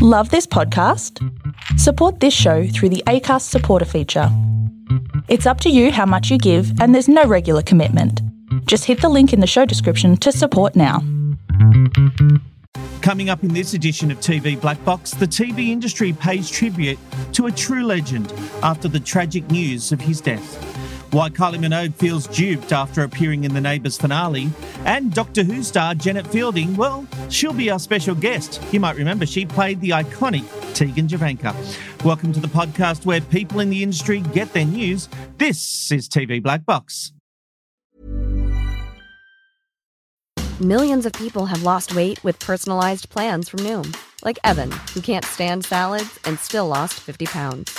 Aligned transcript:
Love 0.00 0.30
this 0.30 0.46
podcast? 0.46 1.18
Support 1.76 2.20
this 2.20 2.32
show 2.32 2.68
through 2.68 2.90
the 2.90 3.02
ACAST 3.08 3.42
supporter 3.42 3.84
feature. 3.84 4.28
It's 5.26 5.44
up 5.44 5.60
to 5.62 5.70
you 5.70 5.90
how 5.90 6.06
much 6.06 6.30
you 6.30 6.38
give, 6.38 6.80
and 6.80 6.94
there's 6.94 7.08
no 7.08 7.24
regular 7.24 7.62
commitment. 7.62 8.22
Just 8.66 8.84
hit 8.84 9.00
the 9.00 9.08
link 9.08 9.32
in 9.32 9.40
the 9.40 9.46
show 9.48 9.64
description 9.64 10.16
to 10.18 10.30
support 10.30 10.76
now. 10.76 11.00
Coming 13.00 13.28
up 13.28 13.42
in 13.42 13.52
this 13.52 13.74
edition 13.74 14.12
of 14.12 14.20
TV 14.20 14.54
Black 14.60 14.84
Box, 14.84 15.10
the 15.10 15.26
TV 15.26 15.70
industry 15.70 16.12
pays 16.12 16.48
tribute 16.48 17.00
to 17.32 17.46
a 17.46 17.50
true 17.50 17.82
legend 17.82 18.32
after 18.62 18.86
the 18.86 19.00
tragic 19.00 19.50
news 19.50 19.90
of 19.90 20.00
his 20.00 20.20
death. 20.20 20.87
Why 21.10 21.30
Kylie 21.30 21.56
Minogue 21.56 21.94
feels 21.94 22.26
duped 22.26 22.70
after 22.70 23.02
appearing 23.02 23.44
in 23.44 23.54
the 23.54 23.62
Neighbours 23.62 23.96
finale, 23.96 24.50
and 24.84 25.10
Doctor 25.14 25.42
Who 25.42 25.62
star 25.62 25.94
Janet 25.94 26.26
Fielding, 26.26 26.76
well, 26.76 27.06
she'll 27.30 27.54
be 27.54 27.70
our 27.70 27.78
special 27.78 28.14
guest. 28.14 28.62
You 28.72 28.80
might 28.80 28.96
remember 28.96 29.24
she 29.24 29.46
played 29.46 29.80
the 29.80 29.90
iconic 29.90 30.44
Tegan 30.74 31.08
Jovanka. 31.08 31.54
Welcome 32.04 32.34
to 32.34 32.40
the 32.40 32.48
podcast 32.48 33.06
where 33.06 33.22
people 33.22 33.60
in 33.60 33.70
the 33.70 33.82
industry 33.82 34.20
get 34.34 34.52
their 34.52 34.66
news. 34.66 35.08
This 35.38 35.90
is 35.90 36.10
TV 36.10 36.42
Black 36.42 36.66
Box. 36.66 37.14
Millions 40.60 41.06
of 41.06 41.14
people 41.14 41.46
have 41.46 41.62
lost 41.62 41.94
weight 41.94 42.22
with 42.22 42.38
personalized 42.38 43.08
plans 43.08 43.48
from 43.48 43.60
Noom, 43.60 43.96
like 44.22 44.38
Evan, 44.44 44.70
who 44.92 45.00
can't 45.00 45.24
stand 45.24 45.64
salads 45.64 46.18
and 46.26 46.38
still 46.38 46.66
lost 46.66 47.00
50 47.00 47.24
pounds. 47.24 47.78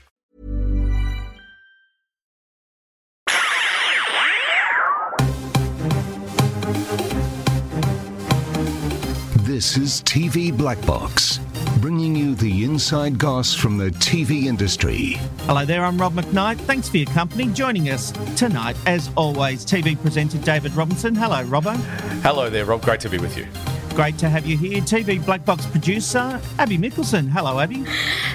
This 9.51 9.75
is 9.75 10.01
TV 10.03 10.55
Black 10.55 10.79
Box, 10.85 11.41
bringing 11.81 12.15
you 12.15 12.35
the 12.35 12.63
inside 12.63 13.17
goss 13.17 13.53
from 13.53 13.77
the 13.77 13.89
TV 13.89 14.45
industry. 14.45 15.17
Hello 15.39 15.65
there, 15.65 15.83
I'm 15.83 15.99
Rob 15.99 16.13
McKnight. 16.13 16.57
Thanks 16.59 16.87
for 16.87 16.95
your 16.95 17.07
company. 17.07 17.47
Joining 17.47 17.89
us 17.89 18.11
tonight, 18.37 18.77
as 18.85 19.09
always, 19.17 19.65
TV 19.65 20.01
presenter 20.01 20.37
David 20.37 20.71
Robinson. 20.71 21.13
Hello, 21.13 21.43
Robbo. 21.43 21.75
Hello 22.21 22.49
there, 22.49 22.63
Rob. 22.63 22.81
Great 22.81 23.01
to 23.01 23.09
be 23.09 23.17
with 23.17 23.37
you. 23.37 23.45
Great 23.93 24.17
to 24.19 24.29
have 24.29 24.45
you 24.45 24.57
here. 24.57 24.79
TV 24.79 25.23
Black 25.25 25.43
Box 25.43 25.65
producer 25.65 26.39
Abby 26.57 26.77
Mickelson. 26.77 27.27
Hello, 27.27 27.59
Abby. 27.59 27.83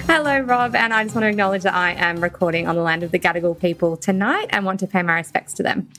Hello, 0.05 0.39
Rob. 0.41 0.75
And 0.75 0.93
I 0.93 1.01
just 1.03 1.15
want 1.15 1.23
to 1.23 1.29
acknowledge 1.29 1.63
that 1.63 1.73
I 1.73 1.93
am 1.93 2.21
recording 2.21 2.67
on 2.67 2.75
the 2.75 2.83
land 2.83 3.01
of 3.01 3.09
the 3.09 3.17
Gadigal 3.17 3.59
people 3.59 3.97
tonight 3.97 4.49
and 4.51 4.65
want 4.65 4.79
to 4.81 4.87
pay 4.87 5.01
my 5.01 5.15
respects 5.15 5.53
to 5.53 5.63
them. 5.63 5.89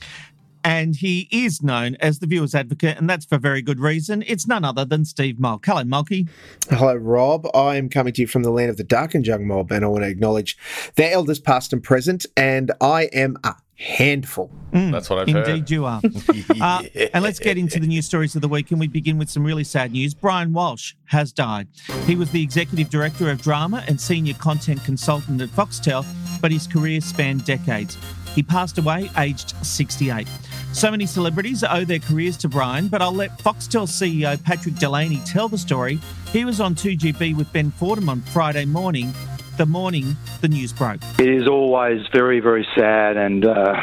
And 0.63 0.95
he 0.95 1.27
is 1.31 1.61
known 1.61 1.95
as 1.99 2.19
the 2.19 2.27
viewer's 2.27 2.53
advocate, 2.53 2.97
and 2.97 3.09
that's 3.09 3.25
for 3.25 3.37
very 3.37 3.61
good 3.61 3.79
reason. 3.79 4.23
It's 4.27 4.47
none 4.47 4.65
other 4.65 4.85
than 4.85 5.05
Steve 5.05 5.39
Molk. 5.39 5.65
Hello, 5.65 5.83
Molky. 5.83 6.27
Hello, 6.69 6.95
Rob. 6.95 7.47
I 7.55 7.75
am 7.75 7.89
coming 7.89 8.13
to 8.13 8.21
you 8.21 8.27
from 8.27 8.43
the 8.43 8.51
land 8.51 8.69
of 8.69 8.77
the 8.77 8.83
Darkinjung 8.83 9.43
mob, 9.43 9.71
and 9.71 9.85
I 9.85 9.87
want 9.87 10.03
to 10.03 10.09
acknowledge 10.09 10.57
their 10.95 11.11
elders, 11.13 11.39
past 11.39 11.73
and 11.73 11.81
present, 11.83 12.25
and 12.35 12.71
I 12.81 13.03
am 13.13 13.37
a 13.43 13.55
handful. 13.79 14.51
That's 14.71 15.09
what 15.09 15.19
I've 15.19 15.29
heard. 15.29 15.47
Indeed, 15.47 15.69
you 15.69 15.85
are. 15.85 16.01
uh, 16.61 16.83
and 17.13 17.23
let's 17.23 17.39
get 17.39 17.57
into 17.57 17.79
the 17.79 17.87
news 17.87 18.05
stories 18.05 18.35
of 18.35 18.41
the 18.41 18.47
week. 18.47 18.71
And 18.71 18.79
we 18.79 18.87
begin 18.87 19.17
with 19.17 19.29
some 19.29 19.43
really 19.43 19.63
sad 19.63 19.93
news. 19.93 20.13
Brian 20.13 20.53
Walsh 20.53 20.93
has 21.05 21.31
died. 21.31 21.67
He 22.05 22.15
was 22.15 22.29
the 22.31 22.43
executive 22.43 22.89
director 22.89 23.31
of 23.31 23.41
drama 23.41 23.83
and 23.87 23.99
senior 23.99 24.33
content 24.35 24.83
consultant 24.83 25.41
at 25.41 25.49
Foxtel, 25.49 26.05
but 26.41 26.51
his 26.51 26.67
career 26.67 27.01
spanned 27.01 27.45
decades. 27.45 27.97
He 28.35 28.43
passed 28.43 28.77
away 28.77 29.09
aged 29.17 29.55
68. 29.65 30.27
So 30.73 30.91
many 30.91 31.07
celebrities 31.07 31.63
owe 31.63 31.83
their 31.83 31.99
careers 31.99 32.37
to 32.37 32.47
Brian, 32.47 32.87
but 32.87 33.01
I'll 33.01 33.13
let 33.13 33.37
Foxtel 33.39 33.87
CEO 33.87 34.41
Patrick 34.43 34.75
Delaney 34.75 35.19
tell 35.25 35.49
the 35.49 35.57
story. 35.57 35.99
He 36.31 36.45
was 36.45 36.61
on 36.61 36.75
2GB 36.75 37.35
with 37.35 37.51
Ben 37.51 37.71
Fordham 37.71 38.07
on 38.07 38.21
Friday 38.21 38.65
morning, 38.65 39.11
the 39.57 39.65
morning 39.65 40.15
the 40.41 40.47
news 40.47 40.71
broke. 40.71 41.01
It 41.17 41.27
is 41.27 41.47
always 41.47 42.07
very, 42.13 42.39
very 42.39 42.65
sad 42.75 43.17
and 43.17 43.45
uh, 43.45 43.81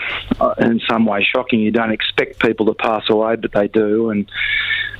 in 0.58 0.80
some 0.88 1.04
way 1.04 1.22
shocking. 1.24 1.60
You 1.60 1.72
don't 1.72 1.91
expect 1.91 2.41
people 2.41 2.66
to 2.66 2.74
pass 2.74 3.03
away, 3.10 3.36
but 3.36 3.53
they 3.53 3.68
do. 3.68 4.10
And 4.10 4.30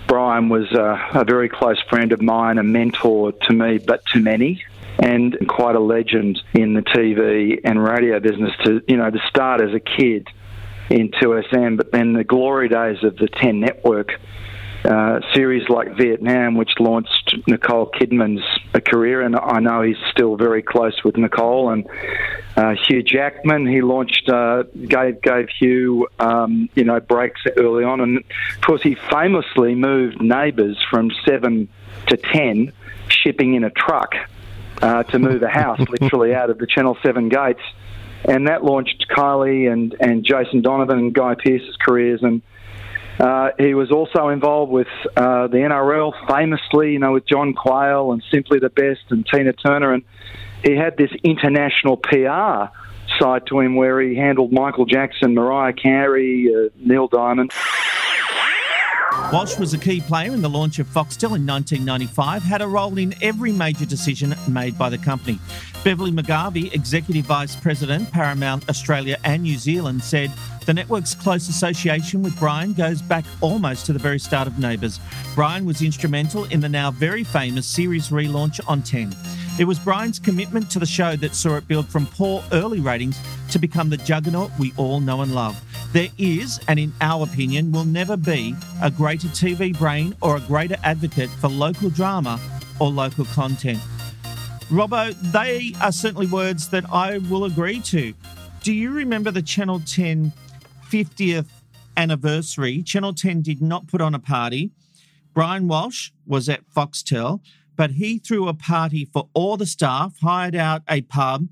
Brian 0.06 0.48
was 0.50 0.70
uh, 0.72 0.98
a 1.14 1.24
very 1.24 1.48
close 1.48 1.80
friend 1.88 2.12
of 2.12 2.20
mine, 2.20 2.58
a 2.58 2.64
mentor 2.64 3.32
to 3.32 3.53
me, 3.54 3.78
but 3.78 4.04
to 4.06 4.20
many. 4.20 4.62
And 4.98 5.36
quite 5.48 5.76
a 5.76 5.80
legend 5.80 6.42
in 6.53 6.74
the 6.74 6.82
TV 6.82 7.60
and 7.64 7.82
radio 7.82 8.18
business 8.18 8.53
to, 8.64 8.82
you 8.88 8.97
know, 8.97 9.08
to 9.08 9.18
start 9.28 9.60
as 9.60 9.72
a 9.72 9.80
kid 9.80 10.28
in 10.91 11.10
2SM, 11.10 11.76
but 11.76 11.92
then 11.92 12.12
the 12.12 12.24
glory 12.24 12.69
days 12.69 13.02
of 13.02 13.16
the 13.16 13.28
10 13.28 13.60
network 13.60 14.10
uh, 14.84 15.20
series 15.34 15.69
like 15.69 15.97
Vietnam, 15.97 16.54
which 16.54 16.70
launched 16.78 17.34
Nicole 17.48 17.91
Kidman's 17.91 18.44
career, 18.84 19.20
and 19.20 19.34
I 19.34 19.58
know 19.58 19.82
he's 19.82 19.97
still 20.12 20.36
very 20.36 20.62
close 20.62 21.02
with 21.02 21.16
Nicole 21.16 21.70
and 21.70 21.88
uh, 22.56 22.74
Hugh 22.86 23.02
Jackman. 23.02 23.66
He 23.66 23.82
launched, 23.82 24.28
uh, 24.28 24.62
gave 24.86 25.20
gave 25.22 25.48
Hugh, 25.58 26.06
um, 26.20 26.69
you 26.74 26.84
know, 26.84 27.00
breaks 27.00 27.41
early 27.56 27.84
on, 27.84 28.00
and 28.00 28.18
of 28.18 28.60
course 28.60 28.82
he 28.82 28.94
famously 28.94 29.74
moved 29.74 30.20
Neighbours 30.20 30.78
from 30.88 31.10
seven 31.26 31.68
to 32.06 32.16
ten, 32.16 32.72
shipping 33.08 33.54
in 33.54 33.64
a 33.64 33.70
truck 33.70 34.14
uh, 34.82 35.03
to 35.04 35.18
move 35.18 35.42
a 35.42 35.48
house 35.48 35.80
literally 36.00 36.34
out 36.34 36.50
of 36.50 36.58
the 36.58 36.66
Channel 36.66 36.97
Seven 37.03 37.28
gates 37.28 37.62
and 38.26 38.48
that 38.48 38.64
launched 38.64 39.06
Kylie 39.09 39.70
and, 39.72 39.94
and 40.00 40.25
Jason 40.25 40.60
Donovan 40.60 40.98
and 40.98 41.14
Guy 41.14 41.34
Pearce's 41.34 41.76
careers. 41.81 42.22
And 42.22 42.42
uh, 43.20 43.50
he 43.59 43.75
was 43.75 43.91
also 43.92 44.28
involved 44.28 44.72
with 44.72 44.88
uh, 45.16 45.47
the 45.47 45.59
NRL, 45.59 46.12
famously, 46.28 46.92
you 46.92 46.98
know, 46.98 47.12
with 47.12 47.26
John 47.26 47.54
Quayle 47.54 48.12
and 48.12 48.22
Simply 48.31 48.59
the 48.59 48.69
Best 48.69 49.03
and 49.10 49.26
Tina 49.26 49.53
Turner. 49.53 49.92
And 49.94 50.03
he 50.65 50.72
had 50.76 50.97
this 50.97 51.10
international 51.22 51.97
PR 51.97 52.75
side 53.19 53.47
to 53.47 53.60
him 53.60 53.76
where 53.76 54.00
he 54.00 54.16
handled 54.16 54.53
Michael 54.53 54.86
Jackson, 54.86 55.34
Mariah 55.34 55.72
Carey, 55.72 56.53
uh, 56.53 56.69
Neil 56.76 57.06
Diamond. 57.06 57.53
Walsh 59.32 59.58
was 59.58 59.72
a 59.72 59.78
key 59.78 60.00
player 60.00 60.32
in 60.32 60.42
the 60.42 60.48
launch 60.48 60.78
of 60.78 60.86
Foxtel 60.88 61.36
in 61.36 61.46
1995, 61.46 62.42
had 62.42 62.60
a 62.60 62.66
role 62.66 62.98
in 62.98 63.14
every 63.22 63.52
major 63.52 63.86
decision 63.86 64.34
made 64.48 64.76
by 64.76 64.88
the 64.88 64.98
company. 64.98 65.38
Beverly 65.84 66.10
McGarvey, 66.10 66.74
Executive 66.74 67.24
Vice 67.24 67.54
President, 67.54 68.10
Paramount 68.10 68.68
Australia 68.68 69.16
and 69.24 69.42
New 69.42 69.56
Zealand, 69.58 70.02
said 70.02 70.32
the 70.64 70.74
network's 70.74 71.14
close 71.14 71.48
association 71.48 72.22
with 72.22 72.36
Brian 72.38 72.72
goes 72.72 73.00
back 73.00 73.24
almost 73.40 73.86
to 73.86 73.92
the 73.92 73.98
very 73.98 74.18
start 74.18 74.48
of 74.48 74.58
Neighbours. 74.58 74.98
Brian 75.34 75.64
was 75.64 75.82
instrumental 75.82 76.44
in 76.44 76.60
the 76.60 76.68
now 76.68 76.90
very 76.90 77.22
famous 77.22 77.66
series 77.66 78.08
relaunch 78.08 78.60
on 78.68 78.82
10. 78.82 79.14
It 79.58 79.64
was 79.64 79.78
Brian's 79.78 80.18
commitment 80.18 80.68
to 80.72 80.78
the 80.78 80.86
show 80.86 81.16
that 81.16 81.34
saw 81.34 81.56
it 81.56 81.68
build 81.68 81.88
from 81.88 82.06
poor 82.06 82.42
early 82.52 82.80
ratings 82.80 83.18
to 83.50 83.58
become 83.58 83.88
the 83.88 83.96
juggernaut 83.96 84.50
we 84.58 84.72
all 84.76 85.00
know 85.00 85.22
and 85.22 85.34
love. 85.34 85.60
There 85.92 86.08
is, 86.19 86.60
and 86.69 86.78
in 86.78 86.92
our 87.00 87.24
opinion, 87.24 87.72
will 87.72 87.84
never 87.84 88.16
be 88.16 88.54
a 88.82 88.91
greater 88.91 89.28
TV 89.28 89.76
brain 89.78 90.14
or 90.20 90.36
a 90.36 90.41
greater 90.41 90.76
advocate 90.84 91.30
for 91.30 91.48
local 91.48 91.91
drama 91.91 92.41
or 92.80 92.91
local 92.91 93.24
content. 93.26 93.80
Robbo, 94.69 95.14
they 95.32 95.72
are 95.80 95.92
certainly 95.92 96.26
words 96.26 96.69
that 96.69 96.84
I 96.92 97.19
will 97.19 97.44
agree 97.44 97.80
to. 97.82 98.12
Do 98.62 98.72
you 98.72 98.91
remember 98.91 99.30
the 99.30 99.42
Channel 99.42 99.80
10 99.86 100.32
50th 100.91 101.47
anniversary? 101.97 102.82
Channel 102.82 103.15
10 103.15 103.42
did 103.42 103.62
not 103.62 103.86
put 103.86 104.00
on 104.00 104.15
a 104.15 104.18
party. 104.18 104.72
Brian 105.33 105.68
Walsh 105.68 106.10
was 106.27 106.48
at 106.48 106.68
Foxtel, 106.74 107.41
but 107.77 107.92
he 107.92 108.18
threw 108.18 108.48
a 108.48 108.54
party 108.54 109.04
for 109.04 109.28
all 109.34 109.56
the 109.56 109.66
staff, 109.66 110.15
hired 110.21 110.56
out 110.56 110.83
a 110.88 111.03
pub, 111.03 111.47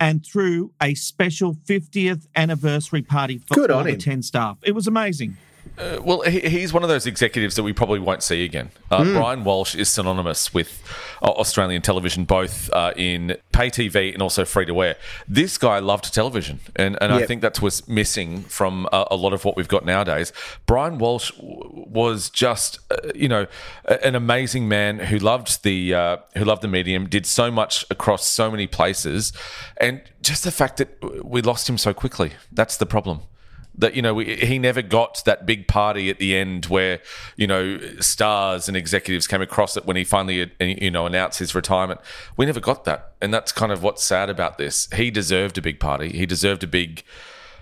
and 0.00 0.24
threw 0.24 0.72
a 0.80 0.94
special 0.94 1.54
50th 1.54 2.26
anniversary 2.36 3.02
party 3.02 3.38
for 3.38 3.54
Good 3.54 3.70
all 3.70 3.84
the 3.84 3.92
him. 3.92 3.98
10 3.98 4.22
staff. 4.22 4.58
It 4.62 4.72
was 4.72 4.86
amazing. 4.86 5.36
Uh, 5.78 6.00
well, 6.02 6.20
he, 6.22 6.40
he's 6.40 6.72
one 6.72 6.82
of 6.82 6.88
those 6.88 7.06
executives 7.06 7.54
that 7.56 7.62
we 7.62 7.72
probably 7.72 7.98
won't 8.00 8.22
see 8.22 8.44
again. 8.44 8.70
Uh, 8.90 9.04
Brian 9.04 9.44
Walsh 9.44 9.74
is 9.74 9.88
synonymous 9.88 10.52
with 10.52 10.82
uh, 11.22 11.26
Australian 11.30 11.82
television, 11.82 12.24
both 12.24 12.68
uh, 12.72 12.92
in 12.96 13.36
pay 13.52 13.70
TV 13.70 14.12
and 14.12 14.20
also 14.22 14.44
free 14.44 14.66
to 14.66 14.82
air. 14.82 14.96
This 15.28 15.56
guy 15.58 15.78
loved 15.78 16.12
television, 16.12 16.60
and, 16.76 16.96
and 17.00 17.12
I 17.12 17.20
think 17.26 17.42
that's 17.42 17.62
what's 17.62 17.86
missing 17.86 18.42
from 18.44 18.88
a, 18.92 19.06
a 19.12 19.16
lot 19.16 19.32
of 19.32 19.44
what 19.44 19.56
we've 19.56 19.68
got 19.68 19.84
nowadays. 19.84 20.32
Brian 20.66 20.98
Walsh 20.98 21.30
w- 21.32 21.84
was 21.88 22.28
just, 22.30 22.80
uh, 22.90 22.96
you 23.14 23.28
know, 23.28 23.46
a- 23.84 24.04
an 24.06 24.14
amazing 24.14 24.68
man 24.68 24.98
who 24.98 25.18
loved 25.18 25.62
the 25.62 25.94
uh, 25.94 26.16
who 26.36 26.44
loved 26.44 26.62
the 26.62 26.68
medium, 26.68 27.08
did 27.08 27.24
so 27.26 27.50
much 27.50 27.84
across 27.90 28.26
so 28.26 28.50
many 28.50 28.66
places, 28.66 29.32
and 29.78 30.02
just 30.22 30.42
the 30.44 30.50
fact 30.52 30.76
that 30.78 31.24
we 31.24 31.40
lost 31.42 31.68
him 31.68 31.78
so 31.78 31.94
quickly. 31.94 32.32
That's 32.52 32.76
the 32.76 32.86
problem. 32.86 33.20
That 33.78 33.94
you 33.94 34.02
know 34.02 34.14
we, 34.14 34.36
he 34.36 34.58
never 34.58 34.82
got 34.82 35.22
that 35.24 35.46
big 35.46 35.68
party 35.68 36.10
at 36.10 36.18
the 36.18 36.36
end 36.36 36.66
where 36.66 37.00
you 37.36 37.46
know 37.46 37.78
stars 38.00 38.68
and 38.68 38.76
executives 38.76 39.26
came 39.26 39.40
across 39.40 39.76
it 39.76 39.86
when 39.86 39.96
he 39.96 40.04
finally 40.04 40.50
you 40.60 40.90
know 40.90 41.06
announced 41.06 41.38
his 41.38 41.54
retirement. 41.54 42.00
We 42.36 42.46
never 42.46 42.60
got 42.60 42.84
that, 42.84 43.12
and 43.20 43.32
that's 43.32 43.52
kind 43.52 43.72
of 43.72 43.82
what's 43.82 44.02
sad 44.02 44.30
about 44.30 44.58
this. 44.58 44.88
He 44.94 45.10
deserved 45.10 45.58
a 45.58 45.62
big 45.62 45.80
party. 45.80 46.10
He 46.10 46.26
deserved 46.26 46.64
a 46.64 46.66
big 46.66 47.04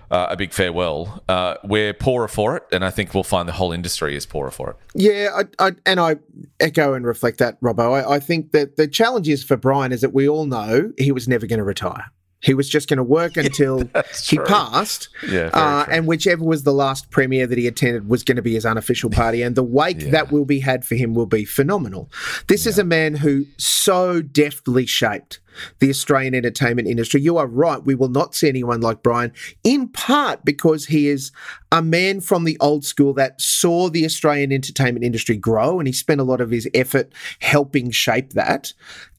uh, 0.09 0.27
a 0.29 0.37
big 0.37 0.53
farewell. 0.53 1.23
Uh, 1.27 1.55
we're 1.63 1.93
poorer 1.93 2.27
for 2.27 2.55
it, 2.57 2.63
and 2.71 2.83
I 2.83 2.89
think 2.89 3.13
we'll 3.13 3.23
find 3.23 3.47
the 3.47 3.53
whole 3.53 3.71
industry 3.71 4.15
is 4.15 4.25
poorer 4.25 4.51
for 4.51 4.71
it. 4.71 4.77
Yeah, 4.95 5.41
I, 5.59 5.67
I, 5.67 5.71
and 5.85 5.99
I 5.99 6.17
echo 6.59 6.93
and 6.93 7.05
reflect 7.05 7.39
that, 7.39 7.59
Robbo. 7.61 7.93
I, 7.93 8.15
I 8.15 8.19
think 8.19 8.51
that 8.51 8.77
the 8.77 8.87
challenge 8.87 9.27
is 9.27 9.43
for 9.43 9.57
Brian 9.57 9.91
is 9.91 10.01
that 10.01 10.13
we 10.13 10.27
all 10.27 10.45
know 10.45 10.93
he 10.97 11.11
was 11.11 11.27
never 11.27 11.45
going 11.45 11.59
to 11.59 11.65
retire. 11.65 12.05
He 12.39 12.53
was 12.53 12.69
just 12.69 12.87
going 12.87 12.97
to 12.97 13.03
work 13.03 13.35
until 13.37 13.89
he 14.25 14.37
passed. 14.39 15.09
Yeah, 15.27 15.49
uh, 15.53 15.85
and 15.89 16.07
whichever 16.07 16.43
was 16.43 16.63
the 16.63 16.73
last 16.73 17.09
premiere 17.09 17.47
that 17.47 17.57
he 17.57 17.67
attended 17.67 18.07
was 18.07 18.23
going 18.23 18.35
to 18.35 18.41
be 18.41 18.53
his 18.53 18.65
unofficial 18.65 19.09
party. 19.09 19.41
And 19.41 19.55
the 19.55 19.63
wake 19.63 20.01
Yeah. 20.01 20.11
that 20.11 20.31
will 20.31 20.45
be 20.45 20.59
had 20.59 20.85
for 20.85 20.95
him 20.95 21.13
will 21.13 21.25
be 21.25 21.45
phenomenal. 21.45 22.11
This 22.47 22.65
is 22.67 22.77
a 22.77 22.83
man 22.83 23.15
who 23.15 23.45
so 23.57 24.21
deftly 24.21 24.85
shaped 24.85 25.39
the 25.79 25.89
Australian 25.89 26.35
entertainment 26.35 26.87
industry. 26.87 27.19
You 27.19 27.37
are 27.37 27.47
right. 27.47 27.83
We 27.83 27.95
will 27.95 28.09
not 28.09 28.35
see 28.35 28.47
anyone 28.47 28.79
like 28.81 29.01
Brian, 29.01 29.33
in 29.63 29.87
part 29.87 30.45
because 30.45 30.85
he 30.85 31.07
is 31.07 31.31
a 31.71 31.81
man 31.81 32.21
from 32.21 32.43
the 32.43 32.57
old 32.59 32.85
school 32.85 33.13
that 33.15 33.41
saw 33.41 33.89
the 33.89 34.05
Australian 34.05 34.51
entertainment 34.51 35.03
industry 35.03 35.35
grow 35.35 35.79
and 35.79 35.87
he 35.87 35.93
spent 35.93 36.21
a 36.21 36.23
lot 36.23 36.41
of 36.41 36.51
his 36.51 36.69
effort 36.75 37.11
helping 37.39 37.89
shape 37.89 38.33
that 38.33 38.73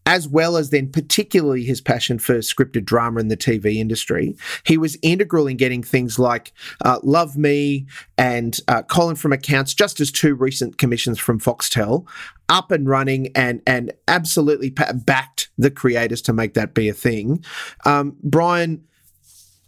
as 0.09 0.27
well 0.27 0.57
as 0.57 0.71
then 0.71 0.91
particularly 0.91 1.63
his 1.63 1.83
passion 1.83 2.19
for 2.19 2.39
scripted 2.39 2.87
drama 2.87 3.21
in 3.21 3.29
the 3.29 3.37
TV 3.37 3.75
industry. 3.75 4.35
He 4.65 4.79
was 4.79 4.97
integral 5.03 5.47
in 5.47 5.59
getting 5.59 5.83
things 5.83 6.19
like 6.19 6.55
uh, 6.83 6.99
Love 7.03 7.37
Me 7.37 7.87
and 8.17 8.59
uh, 8.69 8.81
Colin 8.85 9.17
from 9.17 9.35
Accounts, 9.35 9.75
just 9.75 10.01
as 10.01 10.11
two 10.11 10.35
recent 10.35 10.79
commissions 10.79 11.19
from 11.19 11.39
Foxtel, 11.39 12.07
up 12.49 12.71
and 12.71 12.89
running 12.89 13.31
and 13.35 13.61
and 13.67 13.93
absolutely 14.09 14.71
pa- 14.71 14.95
backed 14.95 15.51
the 15.59 15.71
creators 15.71 16.23
to 16.23 16.33
make 16.33 16.55
that 16.55 16.73
be 16.73 16.89
a 16.89 16.95
thing. 16.95 17.45
Um, 17.85 18.17
Brian 18.23 18.85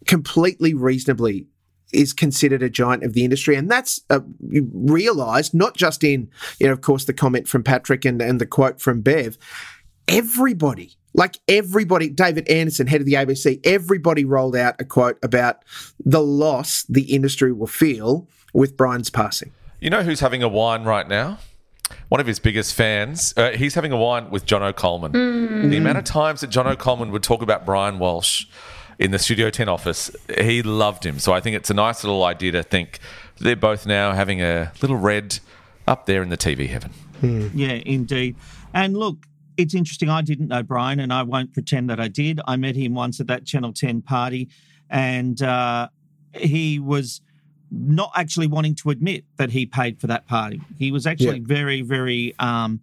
completely 0.06 0.72
reasonably 0.72 1.48
is 1.92 2.14
considered 2.14 2.62
a 2.62 2.70
giant 2.70 3.04
of 3.04 3.12
the 3.12 3.25
industry, 3.25 3.56
and 3.56 3.70
that's 3.70 4.00
uh, 4.08 4.20
realised 4.40 5.52
not 5.52 5.76
just 5.76 6.02
in, 6.02 6.31
you 6.58 6.66
know, 6.66 6.72
of 6.72 6.81
course, 6.81 7.04
the 7.04 7.12
comment 7.12 7.46
from 7.46 7.62
Patrick 7.62 8.06
and 8.06 8.22
and 8.22 8.40
the 8.40 8.46
quote 8.46 8.81
from 8.81 9.02
Bev. 9.02 9.37
Everybody, 10.10 10.96
like 11.14 11.38
everybody, 11.46 12.08
David 12.08 12.48
Anderson, 12.48 12.88
head 12.88 13.00
of 13.00 13.06
the 13.06 13.12
ABC, 13.12 13.60
everybody 13.62 14.24
rolled 14.24 14.56
out 14.56 14.74
a 14.80 14.84
quote 14.84 15.18
about 15.22 15.64
the 16.04 16.20
loss 16.20 16.82
the 16.88 17.02
industry 17.14 17.52
will 17.52 17.68
feel 17.68 18.26
with 18.52 18.76
Brian's 18.76 19.08
passing. 19.08 19.52
You 19.78 19.88
know 19.88 20.02
who's 20.02 20.18
having 20.18 20.42
a 20.42 20.48
wine 20.48 20.82
right 20.82 21.06
now? 21.06 21.38
One 22.08 22.20
of 22.20 22.26
his 22.26 22.40
biggest 22.40 22.74
fans. 22.74 23.32
Uh, 23.36 23.52
he's 23.52 23.76
having 23.76 23.92
a 23.92 23.96
wine 23.96 24.30
with 24.30 24.46
Jono 24.46 24.74
Coleman. 24.74 25.12
The 25.70 25.76
amount 25.76 25.98
of 25.98 26.04
times 26.04 26.40
that 26.40 26.50
Jono 26.50 26.76
Coleman 26.76 27.12
would 27.12 27.22
talk 27.22 27.40
about 27.40 27.64
Brian 27.64 28.00
Walsh 28.00 28.46
in 28.98 29.12
the 29.12 29.18
Studio 29.18 29.48
10 29.48 29.68
office, 29.68 30.10
he 30.38 30.60
loved 30.62 31.06
him. 31.06 31.20
So 31.20 31.32
I 31.32 31.40
think 31.40 31.54
it's 31.54 31.70
a 31.70 31.74
nice 31.74 32.02
little 32.02 32.24
idea 32.24 32.50
to 32.52 32.64
think 32.64 32.98
they're 33.38 33.54
both 33.54 33.86
now 33.86 34.12
having 34.12 34.42
a 34.42 34.72
little 34.82 34.96
red 34.96 35.38
up 35.86 36.06
there 36.06 36.20
in 36.20 36.30
the 36.30 36.36
TV 36.36 36.68
heaven. 36.68 36.90
Yeah, 37.54 37.80
indeed. 37.84 38.36
And 38.72 38.96
look, 38.96 39.18
it's 39.62 39.74
interesting. 39.74 40.08
I 40.08 40.22
didn't 40.22 40.48
know 40.48 40.62
Brian, 40.62 41.00
and 41.00 41.12
I 41.12 41.22
won't 41.22 41.52
pretend 41.52 41.90
that 41.90 42.00
I 42.00 42.08
did. 42.08 42.40
I 42.46 42.56
met 42.56 42.76
him 42.76 42.94
once 42.94 43.20
at 43.20 43.26
that 43.28 43.44
Channel 43.46 43.72
10 43.72 44.02
party, 44.02 44.48
and 44.88 45.40
uh, 45.42 45.88
he 46.34 46.78
was 46.78 47.20
not 47.70 48.10
actually 48.16 48.46
wanting 48.48 48.74
to 48.76 48.90
admit 48.90 49.24
that 49.36 49.50
he 49.50 49.64
paid 49.66 50.00
for 50.00 50.06
that 50.08 50.26
party. 50.26 50.60
He 50.76 50.90
was 50.90 51.06
actually 51.06 51.38
Yeah. 51.38 51.46
very, 51.46 51.82
very 51.82 52.34
um, 52.38 52.80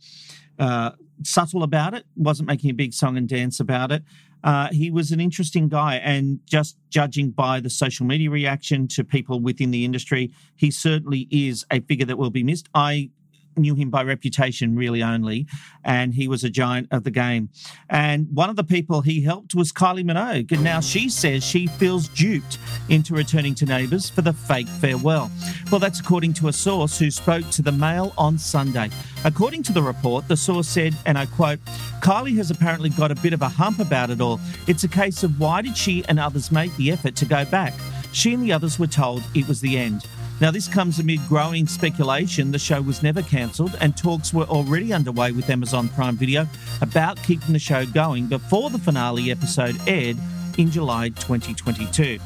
uh, 0.60 0.92
subtle 1.24 1.64
about 1.64 1.94
it, 1.94 2.06
wasn't 2.16 2.48
making 2.48 2.70
a 2.70 2.74
big 2.74 2.94
song 2.94 3.18
and 3.18 3.28
dance 3.28 3.60
about 3.60 3.92
it. 3.92 4.04
Uh, 4.44 4.70
he 4.72 4.90
was 4.92 5.12
an 5.12 5.20
interesting 5.20 5.68
guy, 5.68 5.96
and 5.98 6.40
just 6.46 6.78
judging 6.90 7.32
by 7.32 7.60
the 7.60 7.70
social 7.70 8.06
media 8.06 8.30
reaction 8.30 8.88
to 8.88 9.04
people 9.04 9.40
within 9.42 9.72
the 9.72 9.84
industry, 9.84 10.32
he 10.56 10.72
certainly 10.72 11.28
is 11.32 11.66
a 11.72 11.82
figure 11.82 12.06
that 12.06 12.18
will 12.18 12.30
be 12.30 12.44
missed. 12.44 12.70
I 12.74 13.10
knew 13.58 13.76
him 13.76 13.90
by 13.90 14.04
reputation 14.04 14.76
really 14.76 15.04
only, 15.04 15.48
and 15.84 16.14
he 16.14 16.28
was 16.28 16.44
a 16.44 16.50
giant 16.50 16.88
of 16.92 17.04
the 17.04 17.12
game. 17.12 17.50
And 17.90 18.28
one 18.34 18.50
of 18.50 18.56
the 18.56 18.64
people 18.64 19.02
he 19.02 19.22
helped 19.22 19.56
was 19.56 19.72
Kylie 19.72 20.04
Minogue. 20.04 20.52
And 20.52 20.64
now 20.64 20.80
she 20.80 21.10
says 21.10 21.44
she 21.44 21.68
feels 21.68 22.08
duped 22.10 22.58
into 22.90 23.14
returning 23.14 23.56
to 23.56 23.66
Neighbours 23.66 24.10
for 24.10 24.22
the 24.22 24.34
fake 24.34 24.68
farewell. 24.68 25.32
Well, 25.72 25.80
that's 25.80 26.00
according 26.00 26.34
to 26.34 26.48
a 26.48 26.54
source 26.54 26.98
who 26.98 27.12
spoke 27.12 27.50
to 27.52 27.62
the 27.62 27.72
Mail 27.72 28.14
on 28.18 28.38
Sunday. 28.38 28.90
According 29.26 29.64
to 29.64 29.74
the 29.74 29.82
report, 29.82 30.28
the 30.28 30.38
source 30.38 30.68
said, 30.68 30.96
and 31.06 31.18
I 31.18 31.26
quote, 31.26 31.60
Kylie 32.02 32.38
has 32.38 32.52
apparently 32.52 32.90
got 32.90 33.12
a 33.12 33.16
bit 33.16 33.34
of 33.34 33.42
a 33.42 33.50
hump 33.50 33.80
about 33.80 34.10
it 34.10 34.22
all. 34.22 34.40
It's 34.68 34.84
a 34.84 34.88
case 34.88 35.24
of 35.24 35.40
why 35.40 35.62
did 35.62 35.76
she 35.76 36.06
and 36.06 36.20
others 36.20 36.52
make 36.52 36.76
the 36.78 36.92
effort 36.92 37.16
to 37.18 37.26
go 37.26 37.46
back? 37.46 37.74
She 38.14 38.34
and 38.34 38.44
the 38.44 38.54
others 38.54 38.80
were 38.80 38.88
told 38.88 39.24
it 39.36 39.48
was 39.48 39.62
the 39.62 39.78
end. 39.78 40.06
Now, 40.40 40.52
this 40.52 40.68
comes 40.68 41.00
amid 41.00 41.20
growing 41.28 41.66
speculation 41.66 42.52
the 42.52 42.60
show 42.60 42.80
was 42.80 43.02
never 43.02 43.24
cancelled, 43.24 43.76
and 43.82 43.98
talks 43.98 44.32
were 44.32 44.46
already 44.46 44.94
underway 44.94 45.32
with 45.32 45.50
Amazon 45.50 45.90
Prime 45.90 46.16
Video 46.16 46.48
about 46.82 47.22
keeping 47.24 47.54
the 47.54 47.60
show 47.60 47.88
going 47.88 48.28
before 48.28 48.70
the 48.70 48.78
finale 48.78 49.32
episode 49.32 49.76
aired 49.88 50.16
in 50.60 50.70
July 50.70 51.10
2022. 51.10 52.20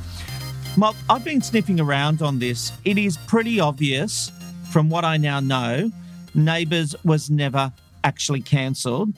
Mark, 0.76 0.96
I've 1.10 1.24
been 1.24 1.42
sniffing 1.42 1.80
around 1.80 2.22
on 2.22 2.38
this. 2.38 2.74
It 2.84 2.98
is 2.98 3.16
pretty 3.16 3.62
obvious, 3.62 4.30
from 4.70 4.90
what 4.90 5.06
I 5.06 5.16
now 5.16 5.40
know, 5.40 5.90
Neighbours 6.34 6.96
was 7.06 7.30
never 7.30 7.72
actually 8.04 8.42
cancelled. 8.42 9.14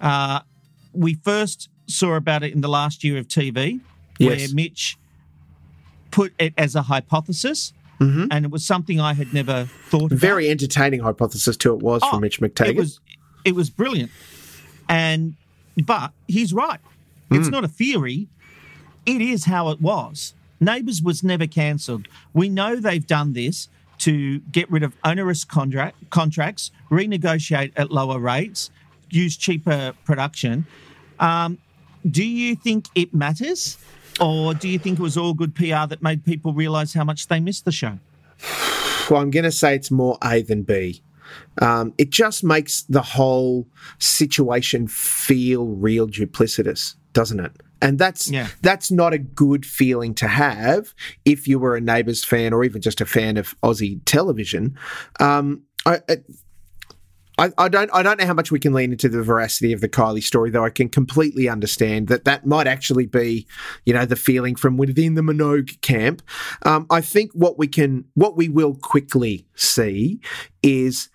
Uh, 0.00 0.40
we 0.94 1.14
first 1.14 1.68
saw 1.86 2.14
about 2.14 2.42
it 2.42 2.54
in 2.54 2.62
the 2.62 2.68
last 2.68 3.04
year 3.04 3.18
of 3.18 3.28
TV, 3.28 3.80
where 4.18 4.38
Mitch 4.54 4.96
put 6.10 6.32
it 6.38 6.54
as 6.56 6.74
a 6.74 6.82
hypothesis, 6.82 7.72
and 8.00 8.44
it 8.44 8.50
was 8.50 8.64
something 8.64 9.00
I 9.00 9.12
had 9.14 9.32
never 9.34 9.64
thought 9.88 10.06
about. 10.12 10.18
Very 10.18 10.48
entertaining 10.48 11.00
hypothesis 11.00 11.56
too 11.56 11.74
it 11.74 11.82
was 11.82 12.02
Oh, 12.04 12.10
from 12.10 12.20
Mitch 12.20 12.40
McTaggart. 12.40 12.68
It 12.70 12.76
was, 12.76 13.00
it 13.44 13.54
was 13.54 13.70
brilliant, 13.70 14.10
and 14.88 15.34
but 15.84 16.12
he's 16.28 16.52
right. 16.52 16.80
It's 17.30 17.48
not 17.48 17.62
a 17.64 17.68
theory. 17.68 18.28
It 19.04 19.20
is 19.20 19.44
how 19.44 19.68
it 19.70 19.80
was. 19.80 20.34
Neighbours 20.60 21.02
was 21.02 21.22
never 21.22 21.46
cancelled. 21.46 22.08
We 22.32 22.48
know 22.48 22.76
they've 22.76 23.06
done 23.06 23.32
this 23.34 23.68
to 23.98 24.38
get 24.40 24.70
rid 24.70 24.82
of 24.82 24.94
onerous 25.04 25.44
contract, 25.44 25.96
contracts, 26.10 26.70
renegotiate 26.90 27.72
at 27.76 27.90
lower 27.90 28.18
rates, 28.18 28.70
use 29.10 29.36
cheaper 29.36 29.92
production. 30.04 30.66
Um, 31.20 31.58
do 32.08 32.24
you 32.24 32.54
think 32.56 32.86
it 32.94 33.12
matters? 33.12 33.76
Or 34.20 34.54
do 34.54 34.68
you 34.68 34.78
think 34.78 34.98
it 34.98 35.02
was 35.02 35.16
all 35.16 35.34
good 35.34 35.54
PR 35.54 35.86
that 35.88 36.02
made 36.02 36.24
people 36.24 36.52
realise 36.52 36.92
how 36.94 37.04
much 37.04 37.28
they 37.28 37.40
missed 37.40 37.64
the 37.64 37.72
show? 37.72 37.98
Well, 39.10 39.20
I'm 39.20 39.30
going 39.30 39.44
to 39.44 39.52
say 39.52 39.74
it's 39.74 39.90
more 39.90 40.18
A 40.22 40.42
than 40.42 40.62
B. 40.62 41.02
Um, 41.60 41.92
it 41.98 42.10
just 42.10 42.42
makes 42.42 42.82
the 42.82 43.02
whole 43.02 43.66
situation 43.98 44.88
feel 44.88 45.66
real 45.66 46.06
duplicitous, 46.08 46.94
doesn't 47.12 47.40
it? 47.40 47.52
And 47.80 47.98
that's 47.98 48.28
Yeah. 48.30 48.48
that's 48.60 48.90
not 48.90 49.12
a 49.12 49.18
good 49.18 49.64
feeling 49.64 50.12
to 50.14 50.26
have 50.26 50.94
if 51.24 51.46
you 51.46 51.58
were 51.60 51.76
a 51.76 51.80
Neighbours 51.80 52.24
fan 52.24 52.52
or 52.52 52.64
even 52.64 52.80
just 52.80 53.00
a 53.00 53.06
fan 53.06 53.36
of 53.36 53.54
Aussie 53.62 54.00
television. 54.04 54.76
Um, 55.20 55.62
I, 55.86 56.00
I, 56.08 56.16
I, 57.38 57.68
don't 57.68 57.88
I 57.94 58.02
don't 58.02 58.18
know 58.18 58.26
how 58.26 58.34
much 58.34 58.50
we 58.50 58.58
can 58.58 58.72
lean 58.72 58.90
into 58.90 59.08
the 59.08 59.22
veracity 59.22 59.72
of 59.72 59.80
the 59.80 59.88
Kylie 59.88 60.22
story, 60.22 60.50
though. 60.50 60.64
I 60.64 60.70
can 60.70 60.88
completely 60.88 61.48
understand 61.48 62.08
that 62.08 62.24
that 62.24 62.46
might 62.46 62.66
actually 62.66 63.06
be, 63.06 63.46
you 63.86 63.94
know, 63.94 64.04
the 64.04 64.16
feeling 64.16 64.56
from 64.56 64.76
within 64.76 65.14
the 65.14 65.22
Minogue 65.22 65.80
camp. 65.80 66.20
Um, 66.64 66.86
I 66.90 67.00
think 67.00 67.30
what 67.32 67.56
we 67.56 67.68
can 67.68 68.04
what 68.14 68.36
we 68.36 68.48
will 68.48 68.74
quickly 68.74 69.46
see 69.54 70.20
is 70.62 71.10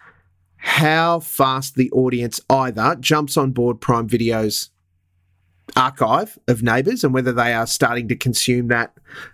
how 0.58 1.20
fast 1.20 1.76
the 1.76 1.92
audience 1.92 2.40
either 2.50 2.96
jumps 3.02 3.36
on 3.36 3.52
board 3.52 3.82
Prime 3.82 4.08
Video's 4.08 4.70
archive 5.76 6.38
of 6.48 6.64
neighbours 6.64 7.04
and 7.04 7.14
whether 7.14 7.34
they 7.34 7.54
are 7.54 7.68
starting 7.68 8.08
to 8.08 8.16
consume 8.16 8.70
that 8.70 8.94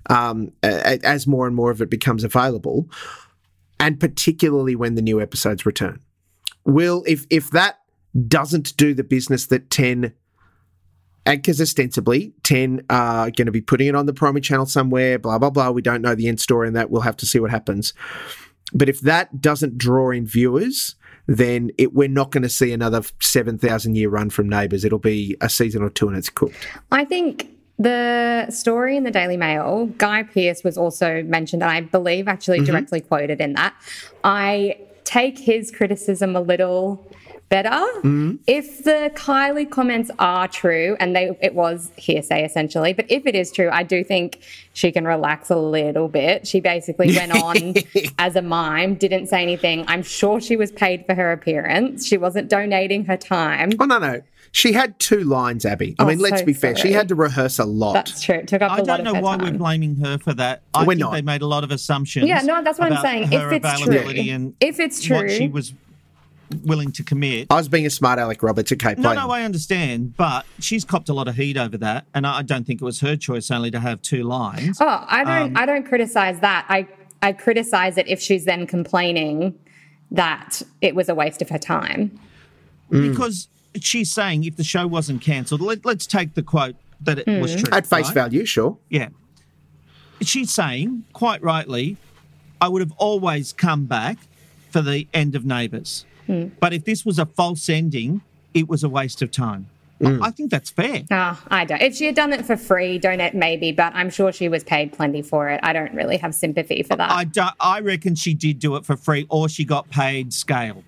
um, 0.10 0.52
as 0.64 1.28
more 1.28 1.46
and 1.46 1.56
more 1.56 1.70
of 1.70 1.82
it 1.82 1.90
becomes 1.90 2.24
available, 2.24 2.90
and 3.80 4.00
particularly 4.00 4.76
when 4.76 4.96
the 4.96 5.04
new 5.04 5.22
episodes 5.22 5.68
return 5.68 6.00
will 6.66 7.04
if 7.08 7.26
if 7.30 7.50
that 7.52 7.80
doesn't 8.28 8.76
do 8.78 8.94
the 8.94 9.04
business 9.04 9.48
that 9.48 9.70
10 9.70 10.14
and 11.26 11.42
because 11.42 11.62
ostensibly 11.62 12.34
10 12.44 12.86
are 12.90 13.30
going 13.32 13.46
to 13.46 13.52
be 13.52 13.62
putting 13.62 13.88
it 13.88 13.96
on 13.96 14.06
the 14.06 14.14
primary 14.14 14.42
channel 14.42 14.66
somewhere 14.66 15.20
blah 15.20 15.38
blah 15.38 15.50
blah 15.50 15.70
we 15.70 15.82
don't 15.82 16.02
know 16.02 16.16
the 16.16 16.28
end 16.28 16.40
story 16.40 16.68
and 16.68 16.76
that 16.76 16.90
we'll 16.90 17.02
have 17.02 17.18
to 17.18 17.26
see 17.26 17.40
what 17.40 17.52
happens. 17.52 17.94
But 18.74 18.88
if 18.90 19.02
that 19.02 19.42
doesn't 19.42 19.78
draw 19.78 20.12
in 20.12 20.26
viewers 20.26 20.96
then 21.28 21.70
it, 21.78 21.94
we're 21.94 22.08
not 22.08 22.32
going 22.32 22.42
to 22.42 22.50
see 22.50 22.74
another 22.74 23.04
7000 23.22 23.96
year 23.96 24.10
run 24.10 24.32
from 24.32 24.50
neighbours. 24.50 24.84
It'll 24.84 24.98
be 24.98 25.38
a 25.42 25.50
season 25.50 25.84
or 25.84 25.92
two 25.92 26.08
and 26.08 26.18
it's 26.18 26.30
cooked. 26.30 26.68
I 26.92 27.06
think 27.06 27.50
The 27.80 28.48
story 28.50 28.98
in 28.98 29.06
the 29.06 29.12
Daily 29.12 29.38
Mail, 29.38 29.86
Guy 29.98 30.24
Pearce 30.24 30.66
was 30.66 30.78
also 30.78 31.24
mentioned, 31.24 31.64
and 31.64 31.72
I 31.72 31.80
believe 31.80 32.28
actually 32.28 32.58
mm-hmm. 32.58 32.66
directly 32.66 33.00
quoted 33.00 33.40
in 33.40 33.54
that. 33.54 33.74
I 34.22 34.76
take 35.10 35.40
his 35.40 35.72
criticism 35.72 36.36
a 36.36 36.40
little 36.40 37.04
better. 37.50 37.70
Mm-hmm. 37.70 38.36
If 38.46 38.84
the 38.84 39.12
Kylie 39.16 39.68
comments 39.68 40.12
are 40.20 40.48
true, 40.48 40.96
and 41.00 41.16
they 41.16 41.36
it 41.42 41.56
was 41.56 41.92
hearsay 41.96 42.46
essentially, 42.46 42.94
but 42.94 43.06
if 43.10 43.26
it 43.26 43.34
is 43.34 43.52
true, 43.52 43.70
I 43.72 43.82
do 43.82 44.04
think 44.04 44.40
she 44.74 44.92
can 44.92 45.06
relax 45.06 45.50
a 45.50 45.56
little 45.56 46.10
bit. 46.10 46.48
She 46.48 46.60
basically 46.60 47.16
went 47.16 47.32
on 47.32 47.74
as 48.20 48.36
a 48.36 48.44
mime, 48.44 48.96
didn't 48.96 49.28
say 49.28 49.42
anything. 49.42 49.84
I'm 49.88 50.04
sure 50.04 50.40
she 50.40 50.56
was 50.56 50.72
paid 50.72 51.08
for 51.08 51.16
her 51.16 51.32
appearance. 51.32 52.06
She 52.06 52.18
wasn't 52.18 52.48
donating 52.48 53.06
her 53.06 53.18
time. 53.18 53.72
Oh 53.80 53.86
no, 53.86 53.98
no. 53.98 54.22
She 54.52 54.74
had 54.74 54.98
two 55.00 55.24
lines, 55.24 55.66
Abby. 55.66 55.96
I 56.00 56.04
Oh, 56.04 56.08
mean, 56.08 56.20
let's 56.20 56.40
so 56.40 56.46
be 56.46 56.54
fair. 56.54 56.76
She 56.76 56.92
had 56.92 57.08
to 57.10 57.16
rehearse 57.16 57.60
a 57.60 57.66
lot. 57.66 57.94
That's 57.94 58.22
true. 58.22 58.36
It 58.36 58.48
took 58.48 58.62
up 58.62 58.72
I 58.72 58.78
a 58.78 58.84
lot 58.84 59.00
I 59.00 59.04
don't 59.04 59.14
know 59.14 59.22
why 59.22 59.38
time. 59.38 59.52
we're 59.54 59.58
blaming 59.58 59.96
her 59.98 60.18
for 60.18 60.34
that. 60.34 60.64
I 60.74 60.82
We're 60.82 60.94
think 60.94 61.00
not. 61.02 61.12
they 61.14 61.22
made 61.22 61.42
a 61.42 61.48
lot 61.48 61.64
of 61.64 61.72
assumptions. 61.72 62.28
Yeah, 62.28 62.42
no, 62.42 62.64
that's 62.64 62.80
what 62.80 62.92
I'm 62.92 63.02
saying. 63.02 63.32
her 63.32 63.52
If 63.54 63.64
it's 63.64 63.82
true, 63.82 63.98
and 64.00 64.54
if 64.60 64.80
it's 64.80 65.08
what 65.10 65.20
true- 65.20 65.30
she 65.30 65.48
was 65.48 65.74
willing 66.64 66.92
to 66.94 67.04
commit. 67.04 67.46
I 67.52 67.56
was 67.58 67.70
being 67.70 67.86
a 67.86 67.92
smart 67.92 68.18
Alec 68.18 68.42
Roberts. 68.42 68.72
Okay, 68.72 68.96
No, 68.98 69.10
play 69.10 69.16
no. 69.16 69.30
I 69.30 69.44
understand, 69.44 70.18
but 70.18 70.48
she's 70.60 70.84
copped 70.84 71.08
a 71.10 71.14
lot 71.14 71.28
of 71.28 71.36
heat 71.36 71.58
over 71.58 71.78
that, 71.78 72.06
and 72.16 72.26
I 72.26 72.42
don't 72.42 72.66
think 72.66 72.82
it 72.82 72.86
was 72.86 73.02
her 73.02 73.16
choice 73.16 73.52
only 73.52 73.70
to 73.70 73.80
have 73.80 74.02
two 74.02 74.24
lines. 74.24 74.80
Oh, 74.82 75.06
I 75.08 75.24
don't. 75.24 75.56
Um, 75.56 75.58
I 75.58 75.68
don't 75.68 75.86
criticize 75.88 76.40
that. 76.40 76.66
I 76.68 76.88
I 77.22 77.34
criticize 77.34 77.98
it 78.00 78.08
if 78.08 78.20
she's 78.20 78.46
then 78.46 78.66
complaining 78.66 79.54
that 80.10 80.64
it 80.82 80.96
was 80.96 81.08
a 81.08 81.14
waste 81.14 81.42
of 81.44 81.50
her 81.50 81.60
time. 81.60 82.20
Because 82.90 83.48
she's 83.76 84.12
saying 84.12 84.44
if 84.44 84.56
the 84.56 84.64
show 84.64 84.88
wasn't 84.88 85.22
cancelled, 85.22 85.62
let, 85.62 85.86
let's 85.86 86.08
take 86.08 86.34
the 86.34 86.44
quote 86.44 86.76
that 87.02 87.20
it 87.20 87.42
was 87.42 87.54
hmm. 87.54 87.60
true. 87.62 87.74
At 87.74 87.86
face 87.86 88.08
right? 88.08 88.14
value, 88.14 88.46
sure. 88.46 88.78
Yeah. 88.90 89.10
She's 90.22 90.52
saying, 90.52 91.06
quite 91.14 91.42
rightly, 91.42 91.98
I 92.60 92.68
would 92.68 92.82
have 92.82 92.92
always 92.98 93.54
come 93.54 93.86
back 93.86 94.18
for 94.70 94.82
the 94.82 95.08
end 95.14 95.36
of 95.36 95.46
Neighbours. 95.46 96.06
Hmm. 96.28 96.48
But 96.60 96.74
if 96.74 96.86
this 96.86 97.06
was 97.06 97.20
a 97.20 97.26
false 97.26 97.70
ending, 97.70 98.22
it 98.54 98.68
was 98.68 98.84
a 98.84 98.90
waste 98.90 99.22
of 99.22 99.32
time. 99.32 99.70
I- 100.04 100.28
I 100.28 100.32
think 100.32 100.50
that's 100.50 100.70
fair. 100.70 101.04
Oh, 101.12 101.44
I 101.50 101.66
don't. 101.66 101.82
If 101.82 101.96
she 101.96 102.06
had 102.06 102.16
done 102.16 102.32
it 102.32 102.46
for 102.46 102.56
free, 102.56 102.98
donate 103.00 103.34
maybe, 103.34 103.74
but 103.74 103.94
I'm 103.94 104.10
sure 104.10 104.32
she 104.32 104.48
was 104.48 104.64
paid 104.64 104.94
plenty 104.94 105.22
for 105.22 105.50
it. 105.50 105.60
I 105.62 105.74
don't 105.74 105.94
really 105.94 106.16
have 106.18 106.34
sympathy 106.34 106.84
for 106.84 106.96
that. 106.96 107.12
I, 107.12 107.20
I, 107.20 107.24
do, 107.26 107.44
I 107.60 107.80
reckon 107.82 108.16
she 108.16 108.34
did 108.34 108.60
do 108.60 108.76
it 108.78 108.86
for 108.86 108.96
free 108.96 109.26
or 109.30 109.50
she 109.50 109.66
got 109.66 109.90
paid 109.90 110.34
scale. 110.34 110.84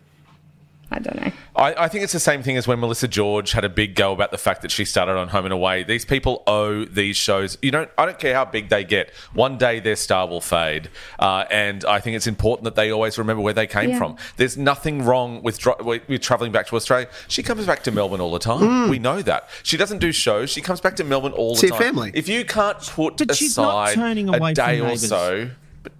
Don't 0.99 1.15
know. 1.21 1.31
I, 1.55 1.85
I 1.85 1.87
think 1.87 2.03
it's 2.03 2.11
the 2.13 2.19
same 2.19 2.43
thing 2.43 2.57
as 2.57 2.67
when 2.67 2.79
Melissa 2.79 3.07
George 3.07 3.53
had 3.53 3.63
a 3.63 3.69
big 3.69 3.95
go 3.95 4.11
about 4.11 4.31
the 4.31 4.37
fact 4.37 4.61
that 4.61 4.71
she 4.71 4.83
started 4.83 5.15
on 5.17 5.29
Home 5.29 5.45
and 5.45 5.53
Away. 5.53 5.83
These 5.83 6.03
people 6.05 6.43
owe 6.47 6.83
these 6.85 7.15
shows. 7.15 7.57
You 7.61 7.71
don't. 7.71 7.89
I 7.97 8.05
don't 8.05 8.19
care 8.19 8.33
how 8.35 8.45
big 8.45 8.69
they 8.69 8.83
get. 8.83 9.11
One 9.33 9.57
day 9.57 9.79
their 9.79 9.95
star 9.95 10.27
will 10.27 10.41
fade, 10.41 10.89
uh, 11.19 11.45
and 11.49 11.85
I 11.85 11.99
think 11.99 12.15
it's 12.17 12.27
important 12.27 12.65
that 12.65 12.75
they 12.75 12.91
always 12.91 13.17
remember 13.17 13.41
where 13.41 13.53
they 13.53 13.67
came 13.67 13.91
Yeah. 13.91 13.97
from. 13.97 14.17
There's 14.37 14.57
nothing 14.57 15.03
wrong 15.03 15.41
with, 15.43 15.59
dri- 15.59 15.73
with 15.81 16.07
with 16.09 16.21
traveling 16.21 16.51
back 16.51 16.67
to 16.67 16.75
Australia. 16.75 17.07
She 17.27 17.41
comes 17.43 17.65
back 17.65 17.83
to 17.83 17.91
Melbourne 17.91 18.19
all 18.21 18.31
the 18.31 18.39
time. 18.39 18.89
We 18.89 18.99
know 18.99 19.21
that. 19.21 19.47
She 19.63 19.77
doesn't 19.77 19.99
do 19.99 20.11
shows. 20.11 20.49
She 20.49 20.61
comes 20.61 20.81
back 20.81 20.95
to 20.97 21.03
Melbourne 21.03 21.31
all 21.33 21.53
the 21.55 21.59
See 21.61 21.67
her 21.67 21.71
time. 21.73 21.81
family. 21.81 22.11
If 22.13 22.27
you 22.27 22.43
can't 22.43 22.79
put 22.81 23.17
But 23.25 23.35
she's 23.35 23.55
not 23.55 23.89
aside 23.91 23.95
turning 23.95 24.27
a 24.29 24.33
away 24.37 24.53
from 24.53 24.65
day 24.65 24.79
or 24.79 24.83
Neighbours. 24.87 25.07
so, 25.07 25.49
but, 25.83 25.93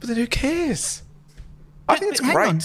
but 0.00 0.08
then 0.08 0.16
who 0.16 0.26
cares? 0.26 1.02
I 1.88 1.96
think 1.98 2.12
it's 2.12 2.20
Hang 2.20 2.34
great. 2.34 2.48
on. 2.48 2.60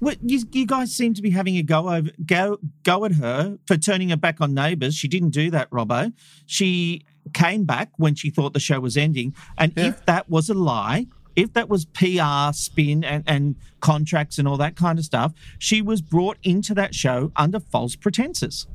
What, 0.00 0.18
you, 0.22 0.40
you 0.52 0.66
guys 0.66 0.94
seem 0.94 1.14
to 1.14 1.22
be 1.22 1.30
having 1.30 1.56
a 1.56 1.62
go 1.62 1.88
over 1.88 2.10
go 2.24 2.58
go 2.84 3.04
at 3.04 3.12
her 3.12 3.58
for 3.66 3.76
turning 3.76 4.10
her 4.10 4.16
back 4.16 4.40
on 4.40 4.54
Neighbours. 4.54 4.94
She 4.94 5.08
didn't 5.08 5.30
do 5.30 5.50
that, 5.50 5.68
Robbo. 5.70 6.12
She 6.46 7.04
came 7.34 7.64
back 7.64 7.90
when 7.96 8.14
she 8.14 8.30
thought 8.30 8.52
the 8.52 8.60
show 8.60 8.80
was 8.80 8.96
ending, 8.96 9.34
and 9.58 9.72
if 9.76 10.04
that 10.06 10.30
was 10.30 10.48
a 10.48 10.54
lie, 10.54 11.06
if 11.36 11.52
that 11.54 11.68
was 11.68 11.84
PR 11.84 12.52
spin 12.52 13.04
and, 13.04 13.24
and 13.26 13.56
contracts 13.80 14.38
and 14.38 14.46
all 14.48 14.56
that 14.56 14.76
kind 14.76 14.98
of 14.98 15.04
stuff, 15.04 15.32
she 15.58 15.82
was 15.82 16.00
brought 16.00 16.38
into 16.42 16.74
that 16.74 16.94
show 16.94 17.32
under 17.36 17.60
false 17.60 17.96
pretenses. 17.96 18.66